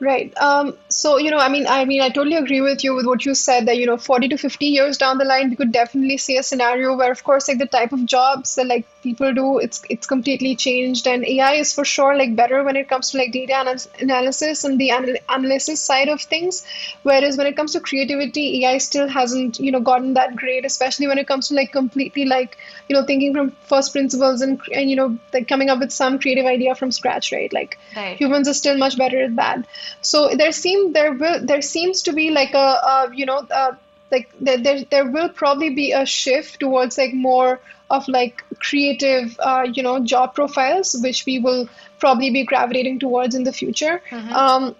Right. 0.00 0.32
Um, 0.38 0.78
so, 0.88 1.18
you 1.18 1.32
know, 1.32 1.38
I 1.38 1.48
mean, 1.48 1.66
I 1.66 1.84
mean, 1.84 2.00
I 2.02 2.08
totally 2.10 2.36
agree 2.36 2.60
with 2.60 2.84
you 2.84 2.94
with 2.94 3.04
what 3.04 3.24
you 3.26 3.34
said 3.34 3.66
that, 3.66 3.78
you 3.78 3.86
know, 3.86 3.96
40 3.96 4.28
to 4.28 4.38
50 4.38 4.66
years 4.66 4.96
down 4.96 5.18
the 5.18 5.24
line, 5.24 5.50
we 5.50 5.56
could 5.56 5.72
definitely 5.72 6.18
see 6.18 6.36
a 6.36 6.44
scenario 6.44 6.96
where, 6.96 7.10
of 7.10 7.24
course, 7.24 7.48
like 7.48 7.58
the 7.58 7.66
type 7.66 7.92
of 7.92 8.06
jobs 8.06 8.54
that 8.54 8.68
like 8.68 8.86
people 9.02 9.34
do, 9.34 9.58
it's 9.58 9.82
it's 9.90 10.06
completely 10.06 10.54
changed. 10.54 11.08
And 11.08 11.24
AI 11.24 11.54
is 11.54 11.72
for 11.72 11.84
sure 11.84 12.16
like 12.16 12.36
better 12.36 12.62
when 12.62 12.76
it 12.76 12.88
comes 12.88 13.10
to 13.10 13.18
like 13.18 13.32
data 13.32 13.54
anal 13.60 13.74
analysis 13.98 14.62
and 14.62 14.78
the 14.78 14.90
anal 14.90 15.16
analysis 15.28 15.80
side 15.80 16.08
of 16.08 16.20
things. 16.22 16.64
Whereas 17.02 17.36
when 17.36 17.48
it 17.48 17.56
comes 17.56 17.72
to 17.72 17.80
creativity, 17.80 18.64
AI 18.64 18.78
still 18.78 19.08
hasn't, 19.08 19.58
you 19.58 19.72
know, 19.72 19.80
gotten 19.80 20.14
that 20.14 20.36
great, 20.36 20.64
especially 20.64 21.08
when 21.08 21.18
it 21.18 21.26
comes 21.26 21.48
to 21.48 21.54
like 21.54 21.72
completely 21.72 22.24
like, 22.24 22.56
you 22.88 22.94
know, 22.94 23.04
thinking 23.04 23.34
from 23.34 23.50
first 23.62 23.90
principles 23.90 24.42
and 24.42 24.60
and 24.72 24.88
you 24.88 24.94
know, 24.94 25.18
like 25.32 25.48
coming 25.48 25.70
up 25.70 25.80
with 25.80 25.90
some 25.90 26.20
creative 26.20 26.46
idea 26.46 26.76
from 26.76 26.92
scratch, 26.92 27.32
right? 27.32 27.52
Like 27.52 27.78
Right. 27.96 28.16
humans 28.16 28.46
are 28.46 28.54
still 28.54 28.78
much 28.78 28.96
better 28.96 29.20
at 29.24 29.34
that. 29.36 29.66
So 30.00 30.30
there 30.34 30.52
seem 30.52 30.92
there 30.92 31.12
will 31.12 31.44
there 31.44 31.62
seems 31.62 32.02
to 32.02 32.12
be 32.12 32.30
like 32.30 32.54
a, 32.54 32.68
a 32.92 33.10
you 33.14 33.26
know 33.26 33.46
uh, 33.50 33.72
like 34.10 34.30
there, 34.40 34.58
there 34.58 34.84
there 34.84 35.10
will 35.10 35.28
probably 35.28 35.70
be 35.70 35.92
a 35.92 36.06
shift 36.06 36.60
towards 36.60 36.98
like 36.98 37.14
more 37.14 37.60
of 37.90 38.06
like 38.08 38.44
creative 38.58 39.38
uh, 39.40 39.66
you 39.72 39.82
know 39.82 40.00
job 40.00 40.34
profiles 40.34 40.96
which 41.02 41.24
we 41.26 41.38
will 41.38 41.68
probably 41.98 42.30
be 42.30 42.44
gravitating 42.44 42.98
towards 42.98 43.34
in 43.34 43.44
the 43.44 43.52
future. 43.52 44.02
Mm-hmm. 44.10 44.32
Um, 44.32 44.76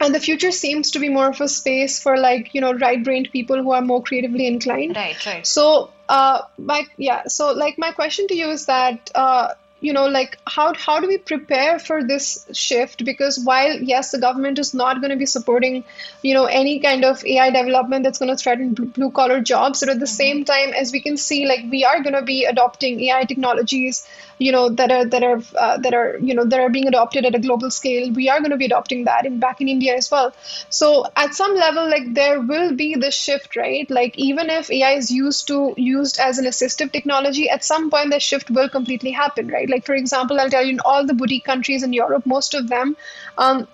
and 0.00 0.14
the 0.14 0.20
future 0.20 0.50
seems 0.50 0.92
to 0.92 0.98
be 0.98 1.10
more 1.10 1.28
of 1.28 1.40
a 1.40 1.48
space 1.48 2.02
for 2.02 2.16
like 2.16 2.54
you 2.54 2.60
know 2.60 2.72
right-brained 2.72 3.28
people 3.32 3.62
who 3.62 3.72
are 3.72 3.82
more 3.82 4.02
creatively 4.02 4.46
inclined. 4.46 4.96
Right, 4.96 5.26
right. 5.26 5.46
So, 5.46 5.90
uh, 6.08 6.42
my 6.58 6.86
yeah, 6.96 7.24
so 7.26 7.52
like 7.52 7.78
my 7.78 7.92
question 7.92 8.26
to 8.28 8.34
you 8.34 8.50
is 8.50 8.66
that 8.66 9.10
uh, 9.14 9.54
you 9.80 9.92
know 9.92 10.06
like 10.06 10.38
how 10.46 10.72
how 10.74 11.00
do 11.00 11.08
we 11.08 11.16
prepare 11.16 11.78
for 11.78 12.02
this 12.04 12.46
shift 12.52 13.04
because 13.04 13.38
while 13.44 13.76
yes 13.80 14.10
the 14.10 14.18
government 14.18 14.58
is 14.58 14.72
not 14.74 15.00
going 15.00 15.10
to 15.10 15.16
be 15.16 15.26
supporting 15.26 15.82
you 16.22 16.34
know 16.34 16.44
any 16.44 16.78
kind 16.80 17.04
of 17.04 17.24
ai 17.24 17.50
development 17.50 18.04
that's 18.04 18.18
going 18.18 18.34
to 18.34 18.36
threaten 18.42 18.74
blue 18.74 19.10
collar 19.10 19.40
jobs 19.40 19.80
but 19.80 19.88
at 19.88 19.98
the 19.98 20.04
mm-hmm. 20.04 20.22
same 20.22 20.44
time 20.44 20.72
as 20.74 20.92
we 20.92 21.00
can 21.00 21.16
see 21.16 21.46
like 21.46 21.64
we 21.70 21.84
are 21.84 22.02
going 22.02 22.14
to 22.14 22.22
be 22.22 22.44
adopting 22.44 23.00
ai 23.00 23.24
technologies 23.24 24.06
you 24.40 24.52
know 24.52 24.68
that 24.80 24.90
are 24.90 25.04
that 25.14 25.22
are 25.22 25.40
uh, 25.64 25.76
that 25.78 25.94
are 25.94 26.18
you 26.28 26.34
know 26.34 26.44
that 26.44 26.60
are 26.60 26.70
being 26.76 26.88
adopted 26.90 27.26
at 27.30 27.34
a 27.38 27.40
global 27.46 27.70
scale 27.70 28.10
we 28.18 28.28
are 28.34 28.38
going 28.40 28.54
to 28.54 28.60
be 28.62 28.68
adopting 28.70 29.04
that 29.08 29.26
in 29.30 29.38
back 29.38 29.60
in 29.60 29.68
india 29.68 29.96
as 29.96 30.10
well. 30.10 30.32
So 30.70 30.88
at 31.24 31.34
some 31.34 31.54
level 31.56 31.88
like 31.90 32.12
there 32.14 32.40
will 32.40 32.72
be 32.74 32.94
this 32.94 33.14
shift 33.14 33.56
right? 33.56 33.90
Like 33.98 34.16
even 34.18 34.50
if 34.58 34.70
ai 34.78 34.92
is 35.02 35.10
used 35.10 35.46
to 35.48 35.74
used 35.76 36.18
as 36.28 36.38
an 36.38 36.46
assistive 36.52 36.92
technology 36.92 37.48
at 37.58 37.64
some 37.64 37.90
point 37.90 38.10
the 38.10 38.20
shift 38.28 38.50
will 38.50 38.68
completely 38.78 39.10
happen 39.10 39.48
right? 39.48 39.68
Like 39.68 39.84
for 39.84 39.94
example 39.94 40.40
i'll 40.40 40.54
tell 40.56 40.64
you 40.64 40.72
in 40.78 40.80
all 40.92 41.06
the 41.06 41.18
boutique 41.22 41.44
countries 41.44 41.82
in 41.82 41.92
europe 41.92 42.26
most 42.26 42.54
of 42.54 42.68
them 42.68 42.96
um, 43.38 43.66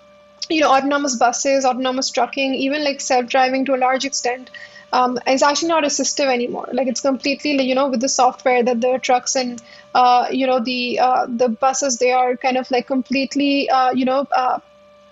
you 0.49 0.61
know 0.61 0.71
autonomous 0.73 1.15
buses 1.15 1.65
autonomous 1.65 2.09
trucking 2.11 2.53
even 2.55 2.83
like 2.83 3.01
self-driving 3.01 3.65
to 3.65 3.75
a 3.75 3.81
large 3.85 4.05
extent 4.05 4.49
um, 4.93 5.19
is 5.27 5.43
actually 5.43 5.67
not 5.69 5.83
assistive 5.83 6.31
anymore. 6.31 6.67
Like 6.71 6.87
it's 6.87 7.01
completely, 7.01 7.61
you 7.61 7.75
know, 7.75 7.89
with 7.89 8.01
the 8.01 8.09
software 8.09 8.63
that 8.63 8.81
the 8.81 8.99
trucks 9.01 9.35
and, 9.35 9.61
uh, 9.93 10.27
you 10.31 10.47
know, 10.47 10.59
the 10.59 10.99
uh, 10.99 11.25
the 11.27 11.49
buses 11.49 11.97
they 11.97 12.11
are 12.11 12.37
kind 12.37 12.57
of 12.57 12.69
like 12.71 12.87
completely, 12.87 13.69
uh, 13.69 13.91
you 13.91 14.05
know, 14.05 14.27
uh, 14.35 14.59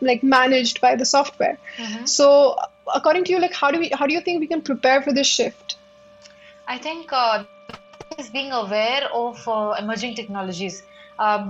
like 0.01 0.23
managed 0.23 0.81
by 0.81 0.95
the 0.95 1.05
software. 1.05 1.57
Mm-hmm. 1.77 2.05
So, 2.05 2.57
according 2.93 3.25
to 3.25 3.33
you, 3.33 3.39
like 3.39 3.53
how 3.53 3.71
do 3.71 3.79
we 3.79 3.89
how 3.89 4.07
do 4.07 4.13
you 4.13 4.21
think 4.21 4.39
we 4.39 4.47
can 4.47 4.61
prepare 4.61 5.01
for 5.01 5.13
this 5.13 5.27
shift? 5.27 5.77
I 6.67 6.77
think 6.77 7.11
uh, 7.11 7.43
is 8.17 8.29
being 8.29 8.51
aware 8.51 9.09
of 9.13 9.47
uh, 9.47 9.75
emerging 9.79 10.15
technologies. 10.15 10.83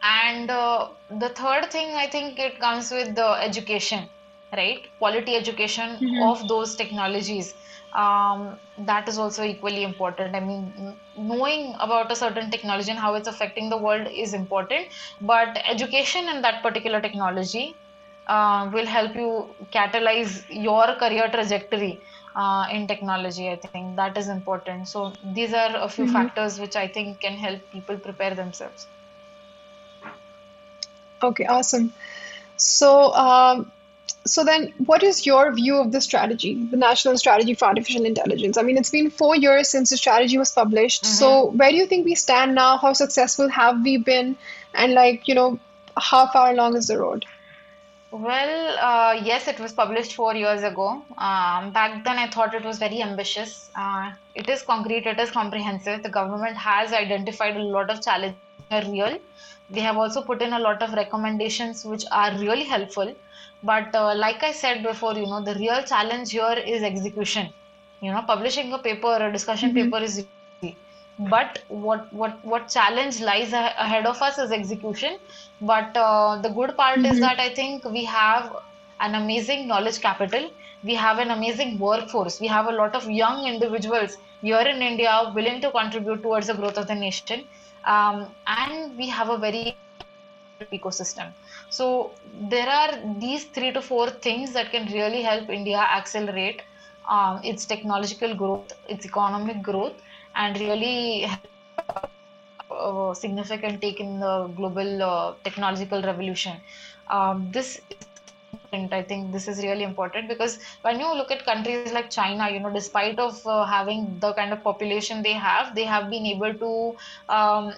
and 0.03 0.49
uh, 0.49 0.87
the 1.09 1.29
third 1.29 1.71
thing 1.71 1.89
i 1.95 2.07
think 2.07 2.39
it 2.39 2.59
comes 2.59 2.91
with 2.91 3.15
the 3.15 3.29
education 3.49 4.09
right? 4.55 4.85
Quality 4.99 5.35
education 5.35 5.97
mm-hmm. 5.97 6.23
of 6.23 6.47
those 6.47 6.75
technologies 6.75 7.53
um, 7.95 8.59
that 8.77 9.07
is 9.07 9.17
also 9.17 9.43
equally 9.43 9.83
important. 9.83 10.35
I 10.35 10.39
mean, 10.41 10.97
knowing 11.17 11.75
about 11.79 12.11
a 12.11 12.15
certain 12.15 12.51
technology 12.51 12.91
and 12.91 12.99
how 12.99 13.15
it's 13.15 13.27
affecting 13.27 13.69
the 13.69 13.77
world 13.77 14.07
is 14.11 14.33
important, 14.33 14.87
but 15.21 15.57
education 15.69 16.27
in 16.29 16.41
that 16.41 16.61
particular 16.61 17.01
technology 17.01 17.79
uh, 18.27 18.69
will 18.73 18.85
help 18.85 19.15
you 19.15 19.55
catalyze 19.73 20.45
your 20.49 20.95
career 20.97 21.29
trajectory 21.29 22.03
uh, 22.35 22.65
in 22.71 22.87
technology. 22.87 23.49
I 23.49 23.57
think 23.57 23.95
that 23.97 24.17
is 24.17 24.27
important. 24.27 24.87
So, 24.89 25.13
these 25.23 25.53
are 25.53 25.75
a 25.75 25.89
few 25.89 26.05
mm-hmm. 26.05 26.13
factors 26.13 26.59
which 26.59 26.75
I 26.75 26.87
think 26.87 27.21
can 27.21 27.37
help 27.37 27.61
people 27.71 27.97
prepare 27.99 28.35
themselves. 28.35 28.87
Okay, 31.23 31.45
awesome. 31.45 31.93
So, 32.57 33.13
um, 33.13 33.71
so 34.25 34.43
then 34.43 34.73
what 34.85 35.03
is 35.03 35.25
your 35.25 35.51
view 35.53 35.75
of 35.77 35.91
the 35.91 36.01
strategy 36.01 36.53
the 36.71 36.77
national 36.77 37.17
strategy 37.17 37.53
for 37.53 37.65
artificial 37.65 38.05
intelligence 38.05 38.57
i 38.57 38.63
mean 38.63 38.77
it's 38.77 38.89
been 38.89 39.09
four 39.09 39.35
years 39.35 39.69
since 39.69 39.89
the 39.89 39.97
strategy 39.97 40.37
was 40.37 40.51
published 40.51 41.03
mm-hmm. 41.03 41.13
so 41.13 41.51
where 41.51 41.69
do 41.69 41.77
you 41.77 41.85
think 41.85 42.05
we 42.05 42.15
stand 42.15 42.55
now 42.55 42.77
how 42.77 42.93
successful 42.93 43.49
have 43.49 43.83
we 43.83 43.97
been 43.97 44.35
and 44.73 44.93
like 44.93 45.27
you 45.27 45.35
know 45.35 45.59
how 45.97 46.27
far 46.27 46.51
along 46.51 46.75
is 46.75 46.87
the 46.87 46.97
road 46.97 47.25
well, 48.11 48.77
uh, 48.79 49.19
yes, 49.21 49.49
it 49.49 49.59
was 49.59 49.73
published 49.73 50.13
four 50.13 50.35
years 50.35 50.63
ago. 50.63 51.03
Um, 51.17 51.71
back 51.71 52.05
then, 52.05 52.17
I 52.17 52.29
thought 52.29 52.53
it 52.53 52.63
was 52.63 52.77
very 52.77 53.01
ambitious. 53.01 53.69
Uh, 53.75 54.13
it 54.33 54.47
is 54.47 54.61
concrete, 54.61 55.05
it 55.05 55.19
is 55.19 55.31
comprehensive. 55.31 56.01
The 56.01 56.09
government 56.09 56.55
has 56.55 56.93
identified 56.93 57.57
a 57.57 57.63
lot 57.63 57.89
of 57.89 58.01
challenges 58.01 58.37
real. 58.71 59.19
They 59.69 59.81
have 59.81 59.97
also 59.97 60.21
put 60.21 60.41
in 60.41 60.53
a 60.53 60.59
lot 60.59 60.81
of 60.81 60.93
recommendations 60.93 61.83
which 61.83 62.05
are 62.09 62.31
really 62.37 62.63
helpful. 62.63 63.13
But 63.65 63.95
uh, 63.95 64.13
like 64.15 64.43
I 64.43 64.51
said 64.51 64.83
before, 64.83 65.13
you 65.15 65.25
know, 65.25 65.41
the 65.43 65.55
real 65.55 65.81
challenge 65.83 66.31
here 66.31 66.57
is 66.73 66.83
execution. 66.83 67.51
You 68.01 68.11
know, 68.11 68.21
publishing 68.21 68.71
a 68.73 68.77
paper, 68.77 69.13
a 69.27 69.31
discussion 69.31 69.71
mm-hmm. 69.71 69.91
paper 69.91 70.03
is 70.03 70.19
easy. 70.19 70.75
But 71.17 71.59
what 71.69 72.11
what 72.13 72.43
what 72.53 72.67
challenge 72.67 73.21
lies 73.21 73.53
ahead 73.53 74.05
of 74.05 74.21
us 74.21 74.37
is 74.37 74.51
execution. 74.51 75.17
But 75.61 75.97
uh, 75.97 76.37
the 76.43 76.49
good 76.49 76.75
part 76.77 76.99
mm-hmm. 76.99 77.13
is 77.13 77.19
that 77.21 77.39
I 77.39 77.49
think 77.61 77.85
we 77.97 78.03
have 78.05 78.55
an 78.99 79.15
amazing 79.15 79.67
knowledge 79.67 79.99
capital. 80.01 80.51
We 80.83 80.95
have 80.95 81.19
an 81.19 81.31
amazing 81.31 81.79
workforce. 81.79 82.39
We 82.39 82.47
have 82.47 82.67
a 82.67 82.75
lot 82.81 82.95
of 82.95 83.09
young 83.09 83.47
individuals 83.47 84.17
here 84.41 84.67
in 84.73 84.83
India 84.91 85.31
willing 85.33 85.59
to 85.61 85.71
contribute 85.71 86.21
towards 86.21 86.47
the 86.47 86.53
growth 86.53 86.77
of 86.77 86.87
the 86.87 86.95
nation. 86.95 87.45
Um, 87.85 88.27
and 88.45 88.95
we 88.97 89.09
have 89.09 89.29
a 89.29 89.37
very 89.37 89.75
ecosystem. 90.71 91.33
So 91.75 92.15
there 92.55 92.69
are 92.79 92.91
these 93.25 93.45
three 93.55 93.71
to 93.73 93.81
four 93.81 94.09
things 94.27 94.53
that 94.53 94.71
can 94.71 94.85
really 94.93 95.21
help 95.23 95.49
India 95.49 95.79
accelerate 95.99 96.61
um, 97.09 97.41
its 97.43 97.65
technological 97.65 98.35
growth, 98.35 98.71
its 98.89 99.05
economic 99.05 99.61
growth, 99.63 99.99
and 100.35 100.59
really 100.59 101.25
a 102.71 103.13
significant 103.15 103.81
take 103.81 103.99
in 103.99 104.19
the 104.19 104.47
global 104.55 105.03
uh, 105.03 105.33
technological 105.43 106.01
revolution. 106.01 106.61
Um, 107.09 107.51
this 107.51 107.81
I 108.91 109.03
think 109.03 109.31
this 109.33 109.47
is 109.47 109.63
really 109.63 109.83
important 109.83 110.27
because 110.29 110.59
when 110.81 110.99
you 110.99 111.13
look 111.15 111.31
at 111.31 111.45
countries 111.45 111.91
like 111.93 112.09
China, 112.09 112.49
you 112.49 112.59
know, 112.59 112.71
despite 112.71 113.19
of 113.19 113.35
uh, 113.45 113.65
having 113.65 114.17
the 114.19 114.33
kind 114.33 114.53
of 114.53 114.63
population 114.63 115.23
they 115.23 115.33
have, 115.33 115.75
they 115.75 115.85
have 115.85 116.09
been 116.09 116.25
able 116.25 116.53
to 116.53 116.95
um, 117.33 117.71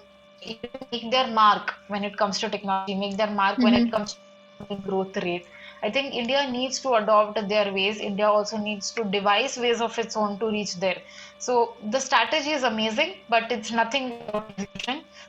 make 0.45 1.11
their 1.11 1.27
mark 1.27 1.73
when 1.87 2.03
it 2.03 2.17
comes 2.17 2.39
to 2.39 2.49
technology, 2.49 2.95
make 2.95 3.17
their 3.17 3.29
mark 3.31 3.55
mm-hmm. 3.55 3.63
when 3.63 3.73
it 3.73 3.81
mm-hmm. 3.85 3.95
comes 3.95 4.17
to 4.69 4.75
growth 4.75 5.17
rate. 5.17 5.45
I 5.83 5.91
think 5.91 6.13
India 6.13 6.49
needs 6.49 6.79
to 6.81 6.93
adopt 6.95 7.47
their 7.47 7.71
ways. 7.71 7.99
India 7.99 8.27
also 8.27 8.57
needs 8.57 8.91
to 8.91 9.03
devise 9.03 9.57
ways 9.57 9.81
of 9.81 9.97
its 9.99 10.17
own 10.17 10.39
to 10.39 10.47
reach 10.47 10.75
there. 10.79 11.01
So 11.39 11.77
the 11.91 11.99
strategy 11.99 12.51
is 12.51 12.63
amazing, 12.63 13.13
but 13.29 13.51
it's 13.51 13.71
nothing. 13.71 14.21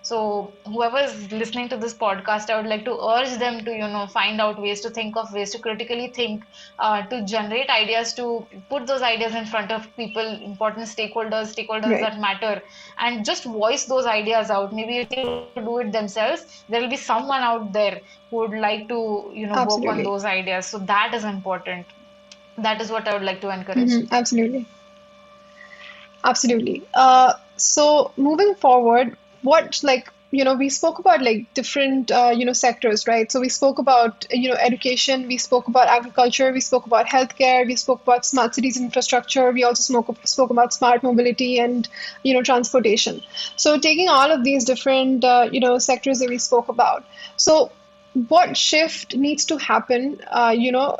So 0.02 0.54
whoever 0.64 0.98
is 0.98 1.30
listening 1.30 1.68
to 1.68 1.76
this 1.76 1.92
podcast, 1.92 2.48
I 2.48 2.56
would 2.56 2.66
like 2.66 2.84
to 2.86 2.98
urge 2.98 3.38
them 3.38 3.62
to 3.64 3.70
you 3.70 3.88
know 3.88 4.06
find 4.06 4.40
out 4.40 4.60
ways 4.60 4.80
to 4.82 4.90
think 4.90 5.16
of 5.18 5.32
ways 5.34 5.50
to 5.50 5.58
critically 5.58 6.12
think, 6.14 6.44
uh, 6.78 7.02
to 7.02 7.24
generate 7.26 7.68
ideas, 7.68 8.14
to 8.14 8.48
put 8.70 8.86
those 8.86 9.02
ideas 9.02 9.34
in 9.34 9.44
front 9.44 9.70
of 9.70 9.94
people, 9.96 10.26
important 10.42 10.86
stakeholders, 10.86 11.54
stakeholders 11.54 11.90
right. 11.90 12.00
that 12.00 12.18
matter, 12.18 12.62
and 12.98 13.24
just 13.24 13.44
voice 13.44 13.84
those 13.84 14.06
ideas 14.06 14.50
out. 14.50 14.72
Maybe 14.72 14.98
if 14.98 15.10
they 15.10 15.22
do 15.56 15.78
it 15.78 15.92
themselves, 15.92 16.64
there 16.70 16.80
will 16.80 16.88
be 16.88 16.96
someone 16.96 17.42
out 17.42 17.72
there 17.74 18.00
who 18.30 18.38
would 18.38 18.58
like 18.58 18.88
to 18.88 19.30
you 19.34 19.46
know 19.46 19.56
Absolutely. 19.56 19.88
work 19.88 19.96
on 19.98 20.02
those 20.04 20.24
ideas. 20.24 20.66
So 20.66 20.78
that 20.78 21.12
is 21.12 21.24
important. 21.24 21.86
That 22.56 22.80
is 22.80 22.90
what 22.90 23.06
I 23.06 23.12
would 23.12 23.22
like 23.22 23.42
to 23.42 23.50
encourage. 23.50 23.90
Mm-hmm. 23.90 24.14
Absolutely. 24.14 24.66
Absolutely. 26.24 26.82
Uh, 26.94 27.34
so 27.56 28.12
moving 28.16 28.54
forward, 28.54 29.16
what 29.42 29.80
like 29.82 30.10
you 30.30 30.44
know, 30.44 30.54
we 30.56 30.68
spoke 30.68 30.98
about 30.98 31.22
like 31.22 31.46
different, 31.54 32.10
uh, 32.10 32.34
you 32.36 32.44
know, 32.44 32.52
sectors, 32.52 33.06
right? 33.06 33.32
So 33.32 33.40
we 33.40 33.48
spoke 33.48 33.78
about, 33.78 34.26
you 34.30 34.50
know, 34.50 34.56
education, 34.56 35.26
we 35.26 35.38
spoke 35.38 35.68
about 35.68 35.88
agriculture, 35.88 36.52
we 36.52 36.60
spoke 36.60 36.84
about 36.84 37.06
healthcare, 37.06 37.66
we 37.66 37.76
spoke 37.76 38.02
about 38.02 38.26
smart 38.26 38.54
cities 38.54 38.76
infrastructure, 38.76 39.50
we 39.52 39.64
also 39.64 39.82
spoke, 39.82 40.14
spoke 40.26 40.50
about 40.50 40.74
smart 40.74 41.02
mobility 41.02 41.58
and, 41.58 41.88
you 42.22 42.34
know, 42.34 42.42
transportation. 42.42 43.22
So 43.56 43.78
taking 43.78 44.10
all 44.10 44.30
of 44.30 44.44
these 44.44 44.66
different, 44.66 45.24
uh, 45.24 45.48
you 45.50 45.60
know, 45.60 45.78
sectors 45.78 46.18
that 46.18 46.28
we 46.28 46.36
spoke 46.36 46.68
about. 46.68 47.06
So 47.38 47.72
what 48.28 48.54
shift 48.54 49.16
needs 49.16 49.46
to 49.46 49.56
happen, 49.56 50.20
uh, 50.30 50.54
you 50.54 50.72
know, 50.72 50.98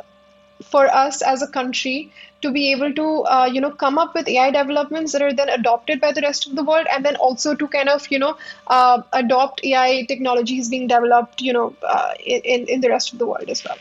for 0.63 0.87
us 0.87 1.21
as 1.21 1.41
a 1.41 1.47
country 1.47 2.11
to 2.41 2.51
be 2.51 2.71
able 2.71 2.93
to 2.93 3.05
uh, 3.35 3.49
you 3.51 3.61
know 3.61 3.71
come 3.71 3.97
up 3.97 4.13
with 4.15 4.27
AI 4.27 4.51
developments 4.51 5.11
that 5.13 5.21
are 5.21 5.33
then 5.33 5.49
adopted 5.49 6.01
by 6.01 6.11
the 6.11 6.21
rest 6.21 6.47
of 6.47 6.55
the 6.55 6.63
world, 6.63 6.87
and 6.91 7.05
then 7.05 7.15
also 7.17 7.55
to 7.55 7.67
kind 7.67 7.89
of 7.89 8.09
you 8.09 8.19
know 8.19 8.35
uh, 8.67 9.01
adopt 9.13 9.63
AI 9.63 10.05
technologies 10.07 10.69
being 10.69 10.87
developed 10.87 11.41
you 11.41 11.53
know 11.53 11.75
uh, 11.87 12.13
in 12.25 12.65
in 12.67 12.81
the 12.81 12.89
rest 12.89 13.13
of 13.13 13.19
the 13.19 13.27
world 13.27 13.49
as 13.49 13.63
well. 13.63 13.77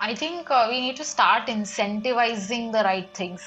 I 0.00 0.14
think 0.14 0.50
uh, 0.50 0.66
we 0.70 0.80
need 0.80 0.96
to 0.96 1.04
start 1.04 1.48
incentivizing 1.48 2.72
the 2.72 2.82
right 2.84 3.12
things. 3.14 3.42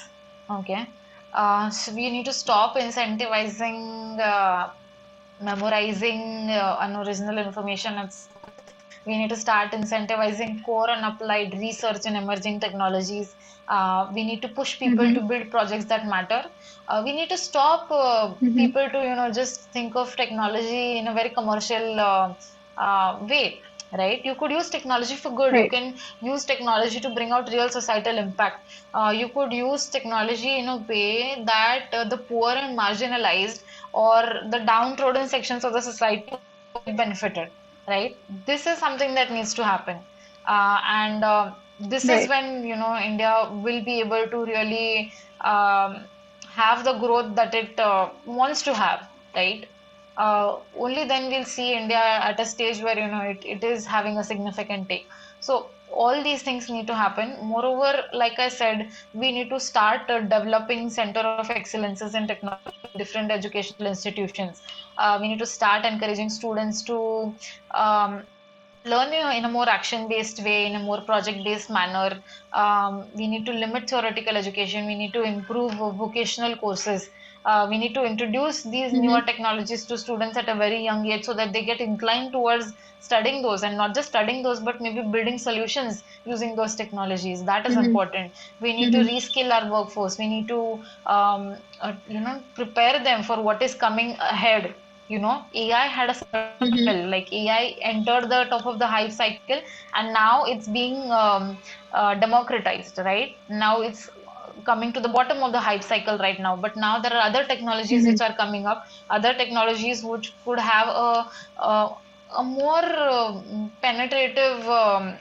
Okay, 0.49 0.88
uh, 1.34 1.70
so 1.70 1.93
we 1.93 2.10
need 2.10 2.26
to 2.26 2.34
stop 2.34 2.76
incentivizing 2.76 4.20
uh, 4.20 4.70
memorizing 5.39 6.49
unoriginal 6.49 7.38
information. 7.38 7.97
It's 7.99 8.30
we 9.05 9.18
need 9.18 9.30
to 9.30 9.36
start 9.36 9.72
incentivizing 9.72 10.64
core 10.64 10.89
and 10.89 11.05
applied 11.05 11.53
research 11.53 12.05
in 12.05 12.16
emerging 12.16 12.60
technologies. 12.60 13.36
Uh, 13.70 14.09
we 14.13 14.24
need 14.24 14.41
to 14.41 14.49
push 14.59 14.80
people 14.80 15.05
mm-hmm. 15.05 15.15
to 15.15 15.30
build 15.32 15.49
projects 15.51 15.86
that 15.86 16.05
matter. 16.07 16.43
Uh, 16.88 17.01
we 17.05 17.11
need 17.13 17.30
to 17.30 17.38
stop 17.38 17.88
uh, 17.91 18.30
mm-hmm. 18.30 18.55
people 18.55 18.89
to 18.89 18.99
you 19.09 19.15
know 19.15 19.32
just 19.32 19.70
think 19.78 19.95
of 19.95 20.15
technology 20.15 20.97
in 20.97 21.07
a 21.07 21.13
very 21.13 21.30
commercial 21.30 21.99
uh, 21.99 22.34
uh, 22.78 23.20
way 23.30 23.61
right 23.97 24.24
you 24.24 24.36
could 24.36 24.51
use 24.51 24.70
technology 24.70 25.15
for 25.15 25.32
good 25.36 25.53
right. 25.53 25.63
you 25.63 25.70
can 25.70 25.95
use 26.22 26.45
technology 26.45 26.99
to 26.99 27.09
bring 27.13 27.32
out 27.32 27.49
real 27.49 27.70
societal 27.70 28.17
impact 28.17 28.59
uh, 28.93 29.13
you 29.15 29.28
could 29.30 29.51
use 29.51 29.88
technology 29.89 30.59
in 30.59 30.67
a 30.67 30.78
way 30.88 31.43
that 31.45 31.86
uh, 31.93 32.03
the 32.03 32.17
poor 32.17 32.51
and 32.51 32.78
marginalized 32.78 33.63
or 33.93 34.24
the 34.51 34.59
downtrodden 34.59 35.28
sections 35.28 35.63
of 35.63 35.74
the 35.74 35.82
society 35.82 36.38
benefited 36.95 37.49
right 37.88 38.15
this 38.45 38.67
is 38.67 38.78
something 38.78 39.15
that 39.15 39.32
needs 39.32 39.53
to 39.53 39.63
happen 39.63 39.97
uh, 40.45 40.80
and 40.86 41.24
uh, 41.24 41.51
this 41.80 42.08
right. 42.08 42.24
is 42.24 42.30
when 42.30 42.64
you 42.66 42.76
know 42.76 42.96
india 42.98 43.34
will 43.66 43.84
be 43.84 44.00
able 44.00 44.26
to 44.34 44.46
really 44.46 45.12
um, 45.44 46.06
have 46.48 46.84
the 46.84 46.94
growth 47.00 47.36
that 47.36 47.54
it 47.54 47.80
uh, 47.80 48.10
wants 48.26 48.62
to 48.64 48.74
have 48.74 49.08
right? 49.36 49.66
Uh, 50.18 50.58
only 50.76 51.06
then 51.08 51.30
we'll 51.32 51.46
see 51.46 51.74
india 51.74 52.04
at 52.30 52.40
a 52.40 52.46
stage 52.46 52.82
where 52.82 52.98
you 53.00 53.08
know 53.08 53.22
it, 53.22 53.42
it 53.44 53.64
is 53.64 53.86
having 53.86 54.18
a 54.18 54.24
significant 54.24 54.88
take. 54.90 55.08
So 55.40 55.72
all 55.88 56.24
these 56.24 56.44
things 56.44 56.70
need 56.70 56.88
to 56.88 56.96
happen. 56.96 57.38
Moreover 57.42 58.04
like 58.14 58.40
i 58.40 58.50
said 58.50 58.90
we 59.14 59.32
need 59.32 59.50
to 59.50 59.60
start 59.60 60.10
uh, 60.10 60.20
developing 60.22 60.90
center 60.90 61.22
of 61.22 61.40
excellences 61.40 62.16
in 62.16 62.28
technology 62.28 62.70
different 62.98 63.32
educational 63.32 63.88
institutions. 63.88 64.62
Uh, 64.98 65.18
we 65.22 65.28
need 65.30 65.40
to 65.40 65.46
start 65.46 65.86
encouraging 65.86 66.30
students 66.30 66.84
to 66.84 67.36
um, 67.74 68.24
learn 68.86 69.14
in 69.14 69.46
a 69.46 69.50
more 69.50 69.68
action 69.68 70.08
based 70.08 70.44
way 70.44 70.66
in 70.66 70.76
a 70.76 70.80
more 70.80 71.02
project 71.02 71.44
based 71.44 71.70
manner. 71.70 72.18
Um, 72.54 73.06
we 73.16 73.28
need 73.28 73.46
to 73.46 73.52
limit 73.52 73.90
theoretical 73.90 74.38
education. 74.38 74.86
We 74.86 74.96
need 74.96 75.14
to 75.14 75.24
improve 75.24 75.74
vocational 75.74 76.56
courses. 76.58 77.10
Uh, 77.46 77.68
we 77.70 77.78
need 77.78 77.94
to 77.94 78.04
introduce 78.04 78.64
these 78.64 78.92
mm-hmm. 78.92 79.02
newer 79.02 79.22
technologies 79.22 79.86
to 79.86 79.98
students 79.98 80.38
at 80.38 80.50
a 80.50 80.56
very 80.56 80.84
young 80.84 81.06
age 81.06 81.24
so 81.24 81.34
that 81.34 81.54
they 81.54 81.64
get 81.64 81.80
inclined 81.80 82.34
towards 82.34 82.74
studying 83.00 83.42
those 83.42 83.64
and 83.64 83.78
not 83.78 83.96
just 83.96 84.10
studying 84.10 84.44
those 84.44 84.60
but 84.60 84.82
maybe 84.82 85.02
building 85.02 85.38
solutions 85.38 86.04
using 86.26 86.56
those 86.56 86.76
technologies. 86.76 87.44
That 87.44 87.66
is 87.66 87.76
mm-hmm. 87.76 87.86
important. 87.86 88.34
We 88.60 88.76
need 88.76 88.94
mm-hmm. 88.94 89.08
to 89.08 89.14
reskill 89.14 89.52
our 89.52 89.72
workforce. 89.72 90.18
We 90.18 90.28
need 90.28 90.50
to 90.50 90.80
um, 91.06 91.56
uh, 91.82 91.94
you 92.08 92.20
know 92.20 92.42
prepare 92.56 93.02
them 93.04 93.24
for 93.24 93.42
what 93.42 93.62
is 93.62 93.74
coming 93.74 94.18
ahead 94.20 94.76
you 95.14 95.20
know 95.24 95.36
ai 95.64 95.86
had 95.97 96.10
a 96.14 96.16
cycle 96.22 96.68
mm-hmm. 96.68 97.10
like 97.14 97.32
ai 97.41 97.64
entered 97.91 98.26
the 98.34 98.41
top 98.53 98.66
of 98.72 98.78
the 98.82 98.88
hype 98.95 99.12
cycle 99.12 99.62
and 99.95 100.14
now 100.14 100.45
it's 100.45 100.68
being 100.68 100.97
um, 101.22 101.57
uh, 101.93 102.14
democratized 102.26 102.97
right 103.10 103.36
now 103.49 103.82
it's 103.82 104.10
coming 104.66 104.91
to 104.93 104.99
the 105.05 105.12
bottom 105.18 105.41
of 105.47 105.51
the 105.51 105.60
hype 105.68 105.84
cycle 105.84 106.18
right 106.18 106.39
now 106.39 106.55
but 106.55 106.76
now 106.76 106.99
there 106.99 107.14
are 107.14 107.24
other 107.30 107.43
technologies 107.45 108.03
mm-hmm. 108.03 108.12
which 108.12 108.22
are 108.28 108.36
coming 108.36 108.66
up 108.66 108.86
other 109.10 109.34
technologies 109.34 110.03
which 110.03 110.34
could 110.45 110.60
have 110.60 110.88
a, 110.88 111.26
a, 111.72 111.95
a 112.38 112.43
more 112.43 112.86
uh, 113.10 113.41
penetrative 113.82 114.68
um, 114.68 115.14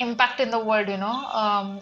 impact 0.00 0.40
in 0.40 0.50
the 0.50 0.58
world 0.58 0.88
you 0.88 0.96
know 0.96 1.16
um, 1.42 1.80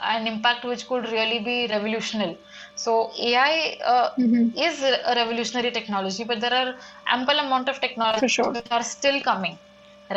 an 0.00 0.26
impact 0.26 0.64
which 0.64 0.86
could 0.88 1.08
really 1.10 1.40
be 1.40 1.66
revolutionary 1.68 2.38
so 2.84 2.92
ai 3.28 3.54
uh, 3.92 4.08
mm-hmm. 4.22 4.44
is 4.66 4.76
a 5.12 5.14
revolutionary 5.20 5.72
technology 5.78 6.24
but 6.30 6.40
there 6.44 6.56
are 6.60 6.70
ample 7.16 7.38
amount 7.46 7.68
of 7.72 7.80
technologies 7.86 8.34
sure. 8.38 8.52
that 8.56 8.68
are 8.76 8.84
still 8.96 9.18
coming 9.30 9.56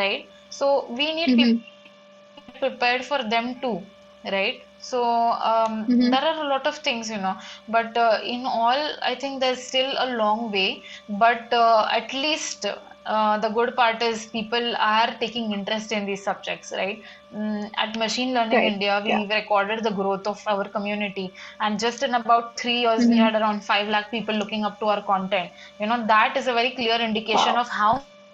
right 0.01 0.27
so 0.59 0.67
we 0.99 1.07
need 1.19 1.31
mm-hmm. 1.31 1.53
people 1.53 2.59
prepared 2.63 3.03
for 3.11 3.19
them 3.33 3.47
too 3.63 3.77
right 4.35 4.59
so 4.89 4.99
um, 5.49 5.73
mm-hmm. 5.85 6.09
there 6.13 6.25
are 6.29 6.37
a 6.45 6.47
lot 6.53 6.65
of 6.71 6.77
things 6.87 7.09
you 7.09 7.17
know 7.25 7.35
but 7.75 7.97
uh, 7.97 8.19
in 8.35 8.45
all 8.45 8.81
i 9.11 9.15
think 9.21 9.39
there's 9.43 9.63
still 9.71 9.91
a 10.05 10.07
long 10.21 10.51
way 10.51 10.69
but 11.23 11.51
uh, 11.53 11.87
at 11.99 12.13
least 12.13 12.65
uh, 13.13 13.37
the 13.43 13.49
good 13.57 13.71
part 13.79 14.01
is 14.09 14.25
people 14.37 14.67
are 14.77 15.09
taking 15.23 15.51
interest 15.57 15.91
in 15.97 16.05
these 16.09 16.23
subjects 16.29 16.71
right 16.81 17.01
mm, 17.35 17.63
at 17.83 17.97
machine 18.03 18.31
learning 18.37 18.61
right. 18.61 18.71
india 18.73 18.93
we 19.05 19.11
yeah. 19.13 19.33
recorded 19.39 19.81
the 19.87 19.93
growth 19.99 20.27
of 20.33 20.39
our 20.53 20.65
community 20.75 21.27
and 21.59 21.83
just 21.85 22.03
in 22.07 22.13
about 22.21 22.45
3 22.57 22.77
years 22.83 23.01
mm-hmm. 23.01 23.11
we 23.13 23.17
had 23.25 23.35
around 23.41 23.59
5 23.63 23.89
lakh 23.95 24.07
people 24.15 24.37
looking 24.43 24.63
up 24.69 24.77
to 24.83 24.87
our 24.93 25.03
content 25.11 25.49
you 25.81 25.89
know 25.91 25.99
that 26.13 26.39
is 26.41 26.47
a 26.53 26.55
very 26.61 26.71
clear 26.79 26.99
indication 27.09 27.53
wow. 27.59 27.65
of 27.65 27.75
how 27.81 27.91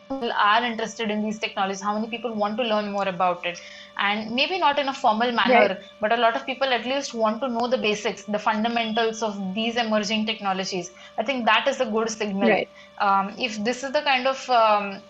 people 0.09 0.31
are 0.51 0.61
interested 0.71 1.09
in 1.15 1.21
these 1.25 1.39
technologies 1.45 1.81
how 1.89 1.95
many 1.97 2.09
people 2.15 2.33
want 2.43 2.57
to 2.61 2.65
learn 2.73 2.91
more 2.97 3.07
about 3.15 3.45
it 3.51 3.59
and 3.97 4.31
maybe 4.31 4.57
not 4.59 4.77
in 4.79 4.89
a 4.89 4.93
formal 4.93 5.31
manner 5.31 5.67
right. 5.69 5.79
but 5.99 6.11
a 6.13 6.17
lot 6.17 6.35
of 6.35 6.45
people 6.45 6.67
at 6.67 6.85
least 6.85 7.13
want 7.13 7.41
to 7.41 7.47
know 7.47 7.67
the 7.67 7.77
basics 7.77 8.23
the 8.23 8.39
fundamentals 8.39 9.23
of 9.23 9.37
these 9.53 9.75
emerging 9.75 10.25
technologies 10.25 10.91
i 11.17 11.23
think 11.23 11.45
that 11.45 11.67
is 11.67 11.81
a 11.81 11.85
good 11.85 12.09
signal 12.09 12.49
right. 12.49 12.69
um, 12.99 13.33
if 13.37 13.63
this 13.63 13.83
is 13.83 13.91
the 13.91 14.01
kind 14.01 14.27
of 14.27 14.49
um, 14.49 15.01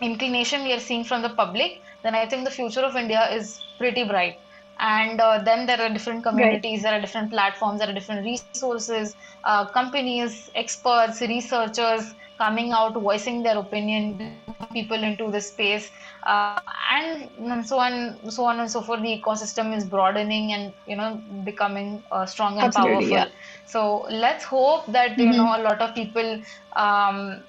inclination 0.00 0.64
we 0.64 0.72
are 0.72 0.80
seeing 0.80 1.04
from 1.04 1.22
the 1.22 1.30
public 1.30 1.80
then 2.02 2.14
i 2.14 2.26
think 2.26 2.44
the 2.44 2.56
future 2.60 2.84
of 2.90 2.96
india 2.96 3.28
is 3.32 3.60
pretty 3.78 4.04
bright 4.04 4.38
and 4.80 5.20
uh, 5.20 5.38
then 5.38 5.66
there 5.66 5.80
are 5.80 5.88
different 5.88 6.22
communities 6.22 6.78
right. 6.78 6.82
there 6.82 6.98
are 6.98 7.00
different 7.00 7.30
platforms 7.30 7.78
there 7.78 7.88
are 7.88 7.92
different 7.92 8.24
resources 8.24 9.14
uh, 9.44 9.64
companies 9.66 10.50
experts 10.54 11.20
researchers 11.20 12.14
coming 12.38 12.72
out 12.72 12.94
voicing 12.94 13.42
their 13.42 13.58
opinion 13.58 14.36
people 14.72 15.02
into 15.02 15.30
the 15.30 15.40
space 15.40 15.90
uh, 16.24 16.60
and 16.92 17.66
so 17.66 17.78
on 17.78 18.18
so 18.30 18.44
on 18.44 18.60
and 18.60 18.70
so 18.70 18.80
forth 18.80 19.02
the 19.02 19.20
ecosystem 19.20 19.76
is 19.76 19.84
broadening 19.84 20.52
and 20.52 20.72
you 20.86 20.96
know 20.96 21.20
becoming 21.44 22.02
uh, 22.10 22.26
strong 22.26 22.58
and 22.58 22.66
Absolutely, 22.66 23.10
powerful 23.10 23.16
yeah. 23.16 23.28
so 23.66 24.06
let's 24.10 24.44
hope 24.44 24.86
that 24.86 25.12
mm-hmm. 25.12 25.32
you 25.32 25.36
know 25.36 25.56
a 25.56 25.62
lot 25.62 25.80
of 25.80 25.94
people 25.94 26.40
um, 26.74 27.42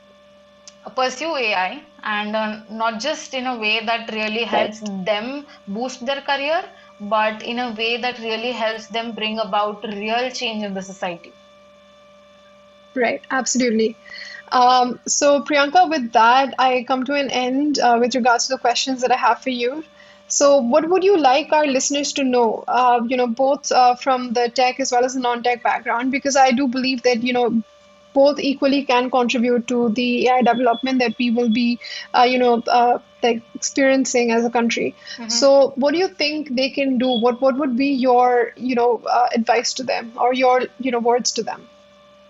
pursue 0.96 1.36
ai 1.36 1.82
and 2.04 2.36
uh, 2.36 2.60
not 2.70 3.00
just 3.00 3.34
in 3.34 3.48
a 3.48 3.58
way 3.58 3.84
that 3.86 4.12
really 4.14 4.44
helps 4.44 4.82
right. 4.82 5.06
them 5.06 5.46
boost 5.68 6.06
their 6.06 6.22
career 6.22 6.64
but 7.00 7.42
in 7.44 7.60
a 7.60 7.72
way 7.74 7.98
that 7.98 8.20
really 8.20 8.52
helps 8.52 8.88
them 8.88 9.12
bring 9.12 9.40
about 9.40 9.84
real 9.84 10.30
change 10.30 10.64
in 10.64 10.74
the 10.74 10.82
society 10.82 11.34
right 12.94 13.22
absolutely 13.32 13.96
um, 14.52 15.00
so, 15.08 15.42
Priyanka, 15.42 15.90
with 15.90 16.12
that, 16.14 16.54
I 16.60 16.86
come 16.88 17.04
to 17.06 17.14
an 17.14 17.30
end 17.30 17.80
uh, 17.80 17.98
with 18.00 18.16
regards 18.16 18.48
to 18.48 18.54
the 18.54 18.60
questions 18.60 19.02
that 19.02 19.12
I 19.12 19.18
have 19.18 19.42
for 19.42 19.50
you. 19.50 19.84
So, 20.28 20.58
what 20.58 20.90
would 20.90 21.04
you 21.04 21.18
like 21.18 21.52
our 21.52 21.68
listeners 21.68 22.14
to 22.14 22.24
know? 22.24 22.64
Uh, 22.68 23.02
you 23.08 23.18
know, 23.18 23.28
both 23.28 23.72
uh, 23.72 23.96
from 23.96 24.34
the 24.34 24.50
tech 24.50 24.80
as 24.80 24.92
well 24.92 25.06
as 25.06 25.14
the 25.14 25.20
non-tech 25.20 25.64
background, 25.64 26.12
because 26.12 26.36
I 26.36 26.52
do 26.52 26.68
believe 26.68 27.04
that 27.04 27.24
you 27.24 27.34
know 27.34 27.62
both 28.14 28.40
equally 28.40 28.84
can 28.86 29.12
contribute 29.12 29.68
to 29.68 29.90
the 29.90 30.28
AI 30.28 30.42
development 30.42 31.00
that 31.00 31.16
we 31.20 31.30
will 31.32 31.50
be, 31.50 31.80
uh, 32.18 32.24
you 32.24 32.40
know, 32.40 32.64
uh, 32.68 32.98
like 33.22 33.42
experiencing 33.54 34.32
as 34.32 34.46
a 34.46 34.50
country. 34.50 34.96
Mm-hmm. 35.18 35.30
So, 35.30 35.74
what 35.76 35.92
do 35.92 36.00
you 36.00 36.08
think 36.08 36.56
they 36.56 36.70
can 36.70 36.98
do? 36.98 37.08
What 37.08 37.42
what 37.42 37.58
would 37.58 37.76
be 37.76 37.88
your, 38.08 38.52
you 38.56 38.76
know, 38.76 39.02
uh, 39.06 39.28
advice 39.34 39.74
to 39.76 39.84
them 39.84 40.14
or 40.16 40.34
your, 40.34 40.62
you 40.80 40.92
know, 40.92 41.00
words 41.00 41.34
to 41.34 41.44
them? 41.44 41.70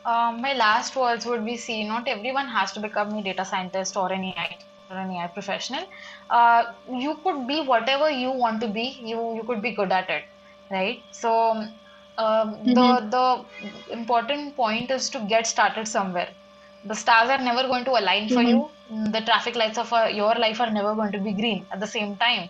Um, 0.05 0.41
my 0.41 0.53
last 0.53 0.95
words 0.95 1.25
would 1.25 1.45
be 1.45 1.57
see, 1.57 1.83
not 1.87 2.07
everyone 2.07 2.47
has 2.49 2.71
to 2.73 2.81
become 2.81 3.13
a 3.15 3.23
data 3.23 3.45
scientist 3.45 3.97
or 3.97 4.11
an 4.13 4.23
AI 4.25 4.57
or 4.89 4.97
an 4.97 5.11
AI 5.11 5.27
professional. 5.27 5.83
Uh, 6.29 6.63
you 6.91 7.19
could 7.23 7.47
be 7.47 7.61
whatever 7.61 8.09
you 8.09 8.31
want 8.31 8.61
to 8.61 8.67
be. 8.69 8.87
You 9.11 9.35
you 9.35 9.43
could 9.45 9.61
be 9.61 9.75
good 9.75 9.91
at 9.91 10.09
it, 10.09 10.23
right? 10.71 11.03
So 11.11 11.33
um, 12.17 12.49
mm-hmm. 12.65 12.73
the 12.73 12.89
the 13.15 13.93
important 13.93 14.55
point 14.55 14.91
is 14.91 15.09
to 15.11 15.19
get 15.35 15.47
started 15.55 15.87
somewhere. 15.97 16.29
the 16.89 16.95
stars 16.99 17.29
are 17.33 17.41
never 17.45 17.61
going 17.69 17.85
to 17.85 17.93
align 17.99 18.25
for 18.33 18.41
Mhm. 18.41 18.51
you 18.51 18.59
the 19.15 19.21
traffic 19.29 19.55
lights 19.61 19.79
of 19.83 19.91
uh, 19.99 20.01
your 20.19 20.33
life 20.43 20.59
are 20.65 20.69
never 20.75 20.91
going 20.99 21.11
to 21.15 21.19
be 21.27 21.33
green 21.39 21.61
at 21.75 21.79
the 21.83 21.89
same 21.93 22.11
time 22.23 22.43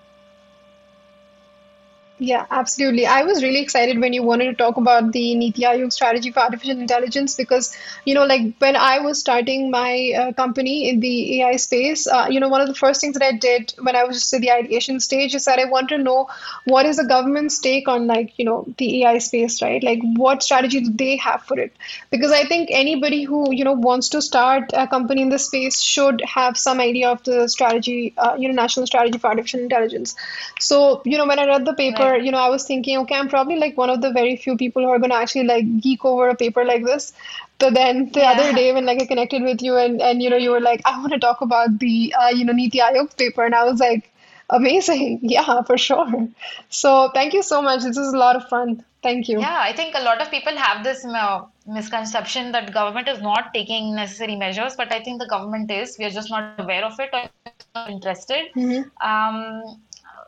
Yeah, 2.18 2.46
absolutely. 2.50 3.06
I 3.06 3.24
was 3.24 3.44
really 3.44 3.60
excited 3.60 4.00
when 4.00 4.14
you 4.14 4.24
wanted 4.24 4.46
to 4.46 4.54
talk 4.54 4.78
about 4.78 5.12
the 5.12 5.36
Niti 5.36 5.64
Aayog 5.64 5.92
strategy 5.92 6.32
for 6.32 6.40
artificial 6.40 6.80
intelligence 6.80 7.36
because, 7.36 7.76
you 8.06 8.14
know, 8.14 8.26
like 8.26 8.56
when 8.60 8.78
I 8.78 9.00
was 9.00 9.20
starting 9.20 9.70
my 9.70 10.14
uh, 10.18 10.32
company 10.32 10.88
in 10.88 11.02
the 11.02 11.42
AI 11.42 11.58
space, 11.58 12.08
uh, 12.08 12.28
you 12.30 12.40
know, 12.40 12.48
one 12.48 12.62
of 12.62 12.70
the 12.70 12.74
first 12.74 13.02
things 13.02 13.16
that 13.18 13.26
I 13.26 13.34
did 13.34 13.74
when 13.82 13.98
I 13.98 14.06
was 14.06 14.16
just 14.16 14.34
at 14.34 14.40
the 14.40 14.52
ideation 14.52 15.02
stage 15.02 15.36
is 15.36 15.44
that 15.44 15.60
I 15.60 15.66
want 15.66 15.90
to 15.90 15.98
know 15.98 16.30
what 16.64 16.86
is 16.86 16.96
the 16.96 17.04
government's 17.04 17.60
take 17.60 17.90
on 17.90 18.08
like, 18.08 18.40
you 18.40 18.46
know, 18.46 18.64
the 18.78 19.04
AI 19.04 19.18
space, 19.18 19.62
right? 19.62 19.84
Like 19.84 20.00
what 20.16 20.42
strategy 20.42 20.80
do 20.80 20.92
they 20.94 21.18
have 21.18 21.44
for 21.44 21.60
it? 21.60 21.76
Because 22.12 22.32
I 22.32 22.46
think 22.46 22.70
anybody 22.72 23.24
who, 23.26 23.54
you 23.54 23.66
know, 23.66 23.74
wants 23.74 24.08
to 24.10 24.22
start 24.22 24.72
a 24.74 24.88
company 24.88 25.22
in 25.22 25.28
this 25.28 25.48
space 25.48 25.82
should 25.82 26.22
have 26.26 26.58
some 26.58 26.80
idea 26.80 27.10
of 27.10 27.22
the 27.26 27.50
strategy, 27.50 28.14
uh, 28.18 28.38
you 28.40 28.48
know, 28.48 28.54
national 28.54 28.88
strategy 28.88 29.18
for 29.18 29.28
artificial 29.28 29.60
intelligence. 29.60 30.16
So, 30.60 31.02
you 31.06 31.18
know, 31.18 31.26
when 31.28 31.40
I 31.40 31.46
read 31.46 31.66
the 31.66 31.74
paper, 31.74 32.05
Right. 32.12 32.24
you 32.24 32.32
know, 32.32 32.38
I 32.40 32.50
was 32.50 32.66
thinking, 32.66 32.98
okay, 33.00 33.16
I'm 33.16 33.30
probably 33.30 33.58
like 33.58 33.78
one 33.78 33.90
of 33.90 34.02
the 34.02 34.12
very 34.12 34.36
few 34.36 34.58
people 34.58 34.84
who 34.84 34.90
are 34.90 35.00
going 35.00 35.12
to 35.12 35.16
actually 35.18 35.46
like 35.46 35.66
geek 35.82 36.06
over 36.06 36.30
a 36.30 36.36
paper 36.36 36.64
like 36.66 36.84
this. 36.86 37.14
But 37.60 37.74
then 37.74 38.12
the 38.12 38.24
other 38.24 38.54
day 38.54 38.74
when 38.74 38.86
like 38.86 39.02
I 39.02 39.06
connected 39.06 39.42
with 39.44 39.62
you 39.62 39.78
and 39.78 40.02
and 40.02 40.22
you 40.22 40.30
know, 40.30 40.38
you 40.38 40.52
were 40.52 40.60
like, 40.62 40.82
I 40.86 41.00
want 41.00 41.14
to 41.14 41.20
talk 41.20 41.42
about 41.42 41.80
the 41.80 42.14
uh, 42.20 42.30
you 42.30 42.46
know, 42.46 42.54
Niti 42.54 42.80
Aayog 42.80 43.18
paper, 43.18 43.46
and 43.46 43.56
I 43.56 43.64
was 43.64 43.80
like, 43.80 44.12
amazing. 44.50 45.20
Yeah, 45.36 45.62
for 45.64 45.78
sure. 45.78 46.28
So 46.70 47.10
thank 47.14 47.34
you 47.34 47.44
so 47.44 47.62
much. 47.62 47.84
This 47.84 47.98
is 47.98 48.14
a 48.14 48.18
lot 48.18 48.36
of 48.36 48.48
fun. 48.50 48.84
Thank 49.04 49.30
you. 49.30 49.40
Yeah, 49.40 49.60
I 49.60 49.72
think 49.74 49.96
a 49.96 50.02
lot 50.02 50.22
of 50.22 50.32
people 50.32 50.56
have 50.58 50.84
this 50.84 51.06
uh, 51.06 51.42
misconception 51.68 52.52
that 52.54 52.74
government 52.74 53.08
is 53.08 53.22
not 53.22 53.54
taking 53.54 53.96
necessary 53.96 54.36
measures, 54.36 54.76
but 54.76 54.92
I 54.92 55.02
think 55.04 55.22
the 55.22 55.28
government 55.28 55.72
is. 55.72 55.96
We 56.00 56.06
are 56.06 56.10
just 56.10 56.30
not 56.32 56.60
aware 56.60 56.84
of 56.84 57.00
it 57.00 57.10
or 57.14 57.88
interested. 57.90 58.50
hmm 58.54 58.82
Um, 59.02 59.82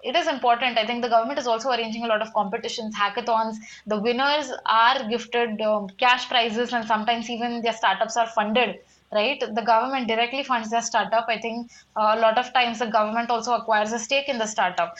it 0.08 0.16
is 0.16 0.28
important. 0.28 0.78
I 0.78 0.86
think 0.86 1.02
the 1.04 1.10
government 1.10 1.40
is 1.40 1.48
also 1.48 1.70
arranging 1.72 2.04
a 2.04 2.08
lot 2.08 2.22
of 2.22 2.34
competitions, 2.34 2.96
hackathons. 2.96 3.56
The 3.86 4.00
winners 4.00 4.52
are 4.66 5.08
gifted 5.10 5.62
um, 5.62 5.88
cash 5.98 6.28
prizes, 6.30 6.74
and 6.74 6.88
sometimes 6.88 7.30
even 7.30 7.62
their 7.62 7.74
startups 7.74 8.18
are 8.18 8.28
funded. 8.28 8.78
Right, 9.10 9.40
the 9.40 9.62
government 9.62 10.10
directly 10.10 10.44
funds 10.44 10.70
their 10.70 10.82
startup. 10.82 11.28
I 11.30 11.40
think 11.40 11.72
a 11.96 12.20
lot 12.20 12.38
of 12.38 12.52
times 12.54 12.80
the 12.80 12.88
government 12.88 13.30
also 13.30 13.54
acquires 13.54 13.94
a 13.94 14.00
stake 14.00 14.28
in 14.28 14.38
the 14.38 14.46
startup. 14.46 14.98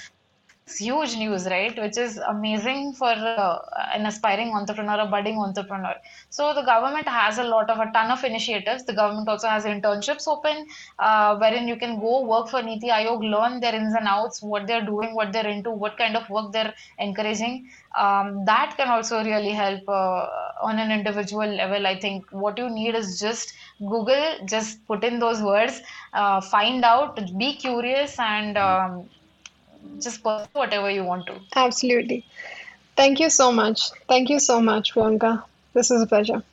It's 0.68 0.80
huge 0.80 1.16
news, 1.16 1.46
right? 1.46 1.74
Which 1.82 1.98
is 1.98 2.18
amazing 2.18 2.92
for 2.96 3.08
uh, 3.08 3.60
an 3.94 4.06
aspiring 4.06 4.52
entrepreneur, 4.54 5.00
a 5.00 5.06
budding 5.06 5.38
entrepreneur. 5.38 5.96
So 6.30 6.54
the 6.54 6.62
government 6.62 7.08
has 7.08 7.38
a 7.38 7.44
lot 7.46 7.70
of 7.70 7.80
a 7.80 7.90
ton 7.94 8.12
of 8.12 8.22
initiatives. 8.26 8.84
The 8.84 8.92
government 8.92 9.30
also 9.30 9.48
has 9.48 9.64
internships 9.64 10.28
open, 10.28 10.68
uh, 11.00 11.38
wherein 11.38 11.70
you 11.70 11.78
can 11.78 12.02
go 12.02 12.26
work 12.26 12.50
for 12.50 12.62
Niti 12.62 12.90
Aayog, 12.90 13.22
learn 13.32 13.62
their 13.62 13.74
ins 13.74 13.96
and 13.96 14.10
outs, 14.10 14.42
what 14.42 14.68
they're 14.68 14.86
doing, 14.86 15.16
what 15.16 15.32
they're 15.32 15.48
into, 15.48 15.72
what 15.72 15.98
kind 15.98 16.18
of 16.18 16.30
work 16.30 16.52
they're 16.52 16.74
encouraging. 17.00 17.70
Um, 17.98 18.44
that 18.44 18.74
can 18.76 18.90
also 18.90 19.24
really 19.24 19.52
help 19.52 19.88
uh, 19.88 20.28
on 20.62 20.80
an 20.80 20.92
individual 20.92 21.48
level. 21.48 21.88
I 21.88 21.98
think 21.98 22.26
what 22.32 22.58
you 22.58 22.70
need 22.70 22.94
is 22.94 23.22
just 23.22 23.54
Google, 23.80 24.46
just 24.46 24.86
put 24.86 25.06
in 25.06 25.20
those 25.20 25.42
words, 25.42 25.82
uh, 26.12 26.42
find 26.42 26.84
out, 26.84 27.16
be 27.38 27.56
curious, 27.56 28.20
and 28.20 28.58
um, 28.58 29.10
just 30.02 30.24
whatever 30.54 30.90
you 30.90 31.04
want 31.04 31.28
to. 31.28 31.40
Absolutely. 31.56 32.26
Thank 32.96 33.20
you 33.20 33.30
so 33.30 33.52
much. 33.52 33.92
Thank 34.08 34.30
you 34.30 34.40
so 34.40 34.60
much, 34.62 34.94
Priyanka. 34.94 35.44
This 35.74 35.92
is 35.92 36.02
a 36.02 36.08
pleasure. 36.08 36.44